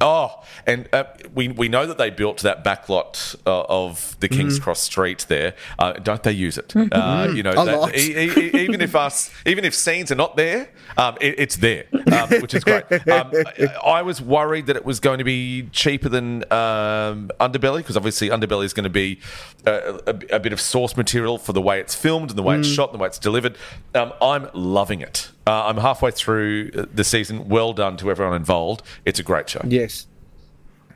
Oh, 0.00 0.42
and 0.66 0.88
uh, 0.92 1.04
we 1.34 1.48
we 1.48 1.68
know 1.68 1.86
that 1.86 1.98
they 1.98 2.10
built 2.10 2.38
that 2.42 2.64
backlot 2.64 3.34
uh, 3.46 3.62
of 3.68 4.16
the 4.20 4.28
King's 4.28 4.58
Mhm. 4.58 4.62
Cross 4.62 4.80
Street 4.82 5.26
there. 5.28 5.54
Uh, 5.78 5.92
don't 5.94 6.22
they 6.22 6.32
use 6.32 6.56
it? 6.58 6.68
Mhm. 6.68 6.88
Uh, 6.92 7.32
you 7.32 7.42
know, 7.42 7.50
A 7.50 7.64
that- 7.64 7.96
e- 7.98 8.30
e- 8.30 8.60
even 8.62 8.80
if 8.80 8.94
us, 8.94 9.30
even 9.46 9.64
if 9.64 9.74
scenes 9.74 10.12
are 10.12 10.16
not 10.16 10.36
there, 10.36 10.68
um, 10.96 11.16
it, 11.20 11.34
it's 11.38 11.56
there, 11.56 11.84
um, 12.12 12.28
which 12.40 12.54
is 12.54 12.64
great. 12.64 12.84
Um, 13.08 13.32
I, 13.34 13.74
I 13.84 14.02
was 14.02 14.20
worried 14.20 14.66
that 14.66 14.76
it 14.76 14.84
was 14.84 15.00
going 15.00 15.18
to 15.18 15.24
be 15.24 15.68
cheaper 15.72 16.08
than 16.08 16.44
um, 16.52 17.30
Underbelly 17.40 17.78
because 17.78 17.96
obviously 17.96 18.28
Underbelly 18.30 18.64
is 18.64 18.72
going 18.72 18.84
to 18.84 18.90
be 18.90 19.18
uh, 19.66 19.98
a, 20.06 20.36
a 20.36 20.40
bit 20.40 20.52
of 20.52 20.60
source 20.60 20.96
material 20.96 21.38
for 21.38 21.52
the 21.52 21.60
way 21.62 21.80
it's 21.80 21.94
filmed 21.94 22.30
and 22.30 22.38
the 22.38 22.42
way 22.42 22.56
it's 22.58 22.68
Mm. 22.68 22.74
shot 22.74 22.90
and 22.90 22.98
the 22.98 23.02
way 23.02 23.08
it's 23.08 23.18
delivered. 23.18 23.56
Um, 23.94 24.12
I'm 24.22 24.48
loving 24.54 25.00
it. 25.00 25.30
Uh, 25.48 25.64
I'm 25.64 25.78
halfway 25.78 26.10
through 26.10 26.70
the 26.72 27.04
season. 27.04 27.48
Well 27.48 27.72
done 27.72 27.96
to 27.98 28.10
everyone 28.10 28.36
involved. 28.36 28.82
It's 29.06 29.18
a 29.18 29.22
great 29.22 29.48
show. 29.48 29.62
Yes. 29.66 30.06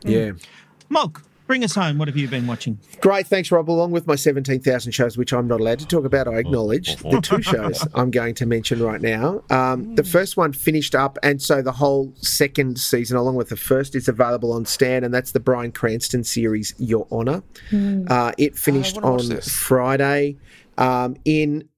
Yeah. 0.05 0.32
Mog, 0.90 1.22
bring 1.46 1.64
us 1.64 1.74
home. 1.74 1.96
What 1.96 2.07
have 2.09 2.18
you 2.18 2.28
been 2.28 2.46
watching? 2.46 2.78
Great, 3.00 3.26
thanks, 3.26 3.50
Rob. 3.50 3.70
Along 3.70 3.92
with 3.92 4.07
my 4.07 4.14
17,000 4.14 4.92
shows, 4.92 5.16
which 5.16 5.32
I'm 5.32 5.48
not 5.48 5.61
allowed 5.61 5.78
to 5.78 5.86
talk 5.86 6.05
about, 6.05 6.28
I 6.28 6.34
acknowledge 6.34 6.96
the 6.96 7.22
two 7.22 7.40
shows 7.40 7.86
I'm 7.94 8.11
going 8.11 8.34
to 8.34 8.44
mention 8.44 8.82
right 8.82 9.00
now. 9.00 9.42
Um, 9.48 9.94
the 9.94 10.05
first 10.05 10.36
one 10.36 10.53
finished 10.53 10.94
up, 10.94 11.18
and 11.22 11.40
so 11.40 11.62
the 11.62 11.72
whole 11.72 12.12
second 12.16 12.78
season, 12.78 13.16
along 13.16 13.36
with 13.36 13.48
the 13.48 13.57
first, 13.57 13.94
is 13.94 14.07
available 14.07 14.53
on 14.53 14.66
Stan, 14.66 15.03
and 15.03 15.14
that's 15.14 15.32
the 15.32 15.40
Bryan 15.40 15.72
Cranston 15.72 16.24
series, 16.24 16.74
Your 16.76 17.07
Honor. 17.11 17.42
Uh, 17.72 18.32
it 18.36 18.55
finished 18.59 19.00
wanna 19.00 19.34
on. 19.34 19.40
Friday. 19.40 20.36
Um, 20.78 21.16
in 21.24 21.68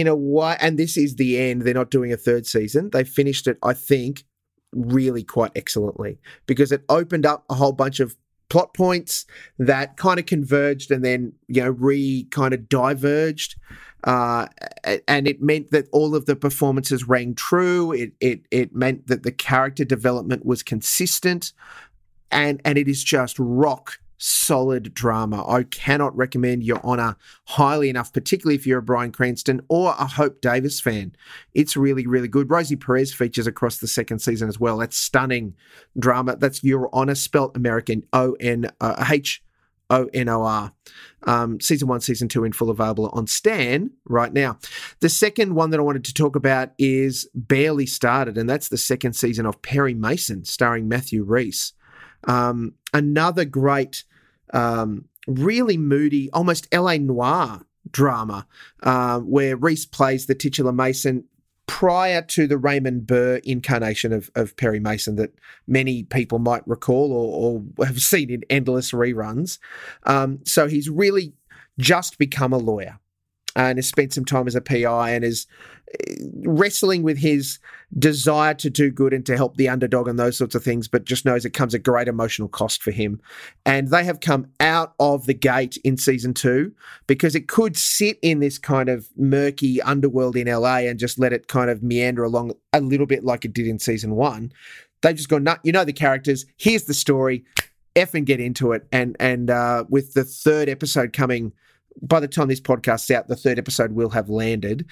in 0.00 0.06
a 0.06 0.14
way, 0.14 0.56
and 0.60 0.78
this 0.78 0.96
is 0.96 1.16
the 1.16 1.38
end. 1.38 1.62
They're 1.62 1.74
not 1.74 1.90
doing 1.90 2.12
a 2.12 2.16
third 2.16 2.46
season. 2.46 2.90
They 2.90 3.04
finished 3.04 3.46
it, 3.46 3.58
I 3.62 3.72
think, 3.72 4.24
really 4.72 5.24
quite 5.24 5.52
excellently 5.56 6.18
because 6.46 6.70
it 6.70 6.84
opened 6.88 7.24
up 7.24 7.44
a 7.48 7.54
whole 7.54 7.72
bunch 7.72 8.00
of 8.00 8.16
plot 8.48 8.74
points 8.74 9.26
that 9.58 9.96
kind 9.96 10.20
of 10.20 10.26
converged 10.26 10.90
and 10.90 11.04
then 11.04 11.32
you 11.48 11.62
know 11.62 11.70
re 11.70 12.26
kind 12.30 12.52
of 12.54 12.68
diverged 12.68 13.56
uh, 14.04 14.46
and 15.08 15.26
it 15.26 15.42
meant 15.42 15.70
that 15.72 15.88
all 15.92 16.14
of 16.14 16.26
the 16.26 16.36
performances 16.36 17.08
rang 17.08 17.34
true 17.34 17.90
it, 17.92 18.12
it 18.20 18.42
it 18.50 18.74
meant 18.74 19.06
that 19.08 19.24
the 19.24 19.32
character 19.32 19.84
development 19.84 20.44
was 20.44 20.62
consistent 20.62 21.52
and 22.30 22.60
and 22.64 22.78
it 22.78 22.86
is 22.86 23.02
just 23.02 23.36
rock 23.38 23.98
solid 24.18 24.94
drama. 24.94 25.46
I 25.48 25.64
cannot 25.64 26.16
recommend 26.16 26.64
Your 26.64 26.80
Honor 26.82 27.16
highly 27.44 27.88
enough, 27.88 28.12
particularly 28.12 28.54
if 28.54 28.66
you're 28.66 28.78
a 28.78 28.82
Bryan 28.82 29.12
Cranston 29.12 29.60
or 29.68 29.94
a 29.98 30.06
Hope 30.06 30.40
Davis 30.40 30.80
fan. 30.80 31.14
It's 31.54 31.76
really, 31.76 32.06
really 32.06 32.28
good. 32.28 32.50
Rosie 32.50 32.76
Perez 32.76 33.12
features 33.12 33.46
across 33.46 33.78
the 33.78 33.88
second 33.88 34.20
season 34.20 34.48
as 34.48 34.60
well. 34.60 34.78
That's 34.78 34.96
stunning 34.96 35.54
drama. 35.98 36.36
That's 36.36 36.62
Your 36.64 36.88
Honor, 36.92 37.14
spelt 37.14 37.56
American 37.56 38.04
O 38.12 38.32
N 38.40 38.70
H 39.10 39.42
O 39.90 40.08
N 40.12 40.28
O 40.28 40.42
R. 40.42 40.72
Um, 41.24 41.60
season 41.60 41.88
one, 41.88 42.00
season 42.00 42.28
two 42.28 42.44
in 42.44 42.52
full 42.52 42.70
available 42.70 43.10
on 43.12 43.26
Stan 43.26 43.90
right 44.04 44.32
now. 44.32 44.58
The 45.00 45.08
second 45.08 45.54
one 45.54 45.70
that 45.70 45.80
I 45.80 45.82
wanted 45.82 46.04
to 46.04 46.14
talk 46.14 46.36
about 46.36 46.70
is 46.78 47.28
Barely 47.34 47.86
Started, 47.86 48.38
and 48.38 48.48
that's 48.48 48.68
the 48.68 48.78
second 48.78 49.14
season 49.14 49.46
of 49.46 49.62
Perry 49.62 49.94
Mason, 49.94 50.44
starring 50.44 50.88
Matthew 50.88 51.24
Rhys. 51.24 51.72
Um, 52.24 52.74
another 52.92 53.44
great, 53.44 54.04
um, 54.52 55.06
really 55.26 55.76
moody, 55.76 56.30
almost 56.32 56.72
LA 56.72 56.96
noir 56.96 57.64
drama 57.90 58.46
uh, 58.82 59.20
where 59.20 59.56
Rhys 59.56 59.86
plays 59.86 60.26
the 60.26 60.34
titular 60.34 60.72
Mason 60.72 61.24
prior 61.66 62.22
to 62.22 62.46
the 62.46 62.58
Raymond 62.58 63.06
Burr 63.06 63.40
incarnation 63.44 64.12
of, 64.12 64.30
of 64.34 64.56
Perry 64.56 64.80
Mason 64.80 65.16
that 65.16 65.36
many 65.66 66.04
people 66.04 66.38
might 66.38 66.66
recall 66.66 67.12
or, 67.12 67.64
or 67.78 67.86
have 67.86 68.00
seen 68.00 68.30
in 68.30 68.44
endless 68.48 68.92
reruns. 68.92 69.58
Um, 70.04 70.40
so 70.44 70.68
he's 70.68 70.88
really 70.88 71.34
just 71.78 72.18
become 72.18 72.52
a 72.52 72.58
lawyer 72.58 72.98
and 73.56 73.78
has 73.78 73.88
spent 73.88 74.12
some 74.12 74.24
time 74.24 74.46
as 74.46 74.54
a 74.54 74.60
PI 74.60 75.10
and 75.10 75.24
is 75.24 75.46
eh, 76.00 76.14
wrestling 76.44 77.02
with 77.02 77.18
his 77.18 77.58
desire 77.98 78.54
to 78.54 78.68
do 78.68 78.90
good 78.90 79.12
and 79.12 79.24
to 79.26 79.36
help 79.36 79.56
the 79.56 79.68
underdog 79.68 80.08
and 80.08 80.18
those 80.18 80.36
sorts 80.36 80.54
of 80.54 80.62
things, 80.62 80.88
but 80.88 81.04
just 81.04 81.24
knows 81.24 81.44
it 81.44 81.50
comes 81.50 81.74
at 81.74 81.82
great 81.82 82.08
emotional 82.08 82.48
cost 82.48 82.82
for 82.82 82.90
him. 82.90 83.20
And 83.64 83.88
they 83.88 84.04
have 84.04 84.20
come 84.20 84.48
out 84.60 84.94
of 84.98 85.26
the 85.26 85.34
gate 85.34 85.78
in 85.84 85.96
season 85.96 86.34
two 86.34 86.72
because 87.06 87.34
it 87.34 87.48
could 87.48 87.76
sit 87.76 88.18
in 88.22 88.40
this 88.40 88.58
kind 88.58 88.88
of 88.88 89.08
murky 89.16 89.80
underworld 89.82 90.36
in 90.36 90.48
LA 90.48 90.78
and 90.78 90.98
just 90.98 91.18
let 91.18 91.32
it 91.32 91.48
kind 91.48 91.70
of 91.70 91.82
meander 91.82 92.24
along 92.24 92.52
a 92.72 92.80
little 92.80 93.06
bit 93.06 93.24
like 93.24 93.44
it 93.44 93.52
did 93.52 93.66
in 93.66 93.78
season 93.78 94.14
one. 94.14 94.52
They've 95.02 95.16
just 95.16 95.28
gone, 95.28 95.46
you 95.62 95.72
know 95.72 95.84
the 95.84 95.92
characters, 95.92 96.46
here's 96.56 96.84
the 96.84 96.94
story, 96.94 97.44
F 97.94 98.14
and 98.14 98.26
get 98.26 98.40
into 98.40 98.72
it. 98.72 98.86
And 98.92 99.16
and 99.20 99.50
uh, 99.50 99.84
with 99.88 100.14
the 100.14 100.24
third 100.24 100.68
episode 100.68 101.12
coming 101.12 101.52
by 102.02 102.20
the 102.20 102.28
time 102.28 102.48
this 102.48 102.60
podcast's 102.60 103.10
out, 103.10 103.28
the 103.28 103.36
third 103.36 103.58
episode 103.58 103.92
will 103.92 104.10
have 104.10 104.28
landed. 104.28 104.86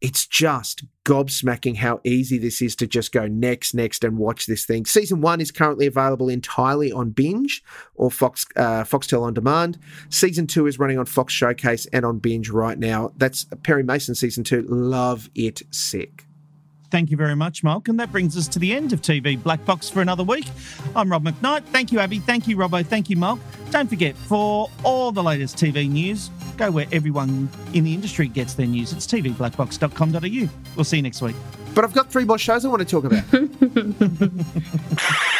It's 0.00 0.26
just 0.26 0.84
gobsmacking 1.04 1.76
how 1.76 2.00
easy 2.04 2.38
this 2.38 2.62
is 2.62 2.76
to 2.76 2.86
just 2.86 3.12
go 3.12 3.26
next, 3.26 3.74
next, 3.74 4.04
and 4.04 4.16
watch 4.18 4.46
this 4.46 4.64
thing. 4.64 4.86
Season 4.86 5.20
one 5.20 5.40
is 5.40 5.50
currently 5.50 5.86
available 5.86 6.28
entirely 6.28 6.92
on 6.92 7.10
Binge 7.10 7.62
or 7.94 8.10
Fox 8.10 8.46
uh, 8.56 8.84
Foxtel 8.84 9.22
on 9.22 9.34
demand. 9.34 9.78
Season 10.08 10.46
two 10.46 10.66
is 10.66 10.78
running 10.78 10.98
on 10.98 11.06
Fox 11.06 11.32
Showcase 11.32 11.86
and 11.86 12.04
on 12.04 12.18
Binge 12.18 12.50
right 12.50 12.78
now. 12.78 13.12
That's 13.16 13.44
Perry 13.64 13.82
Mason 13.82 14.14
season 14.14 14.44
two. 14.44 14.62
Love 14.68 15.30
it, 15.34 15.62
sick. 15.70 16.27
Thank 16.90 17.10
you 17.10 17.16
very 17.16 17.36
much, 17.36 17.62
Mark. 17.62 17.88
And 17.88 18.00
that 18.00 18.10
brings 18.10 18.36
us 18.36 18.48
to 18.48 18.58
the 18.58 18.74
end 18.74 18.92
of 18.92 19.02
TV 19.02 19.40
Black 19.42 19.64
Box 19.64 19.90
for 19.90 20.00
another 20.00 20.24
week. 20.24 20.46
I'm 20.96 21.10
Rob 21.10 21.24
McKnight. 21.24 21.64
Thank 21.64 21.92
you, 21.92 21.98
Abby. 22.00 22.18
Thank 22.18 22.48
you, 22.48 22.56
Robbo. 22.56 22.84
Thank 22.84 23.10
you, 23.10 23.16
Mark. 23.16 23.38
Don't 23.70 23.88
forget, 23.88 24.16
for 24.16 24.70
all 24.84 25.12
the 25.12 25.22
latest 25.22 25.56
TV 25.56 25.88
news, 25.88 26.30
go 26.56 26.70
where 26.70 26.86
everyone 26.90 27.50
in 27.74 27.84
the 27.84 27.92
industry 27.92 28.28
gets 28.28 28.54
their 28.54 28.66
news. 28.66 28.92
It's 28.92 29.06
tvblackbox.com.au. 29.06 30.48
We'll 30.76 30.84
see 30.84 30.96
you 30.96 31.02
next 31.02 31.20
week. 31.20 31.36
But 31.74 31.84
I've 31.84 31.94
got 31.94 32.10
three 32.10 32.24
more 32.24 32.38
shows 32.38 32.64
I 32.64 32.68
want 32.68 32.88
to 32.88 33.00
talk 33.00 33.04
about. 33.04 33.24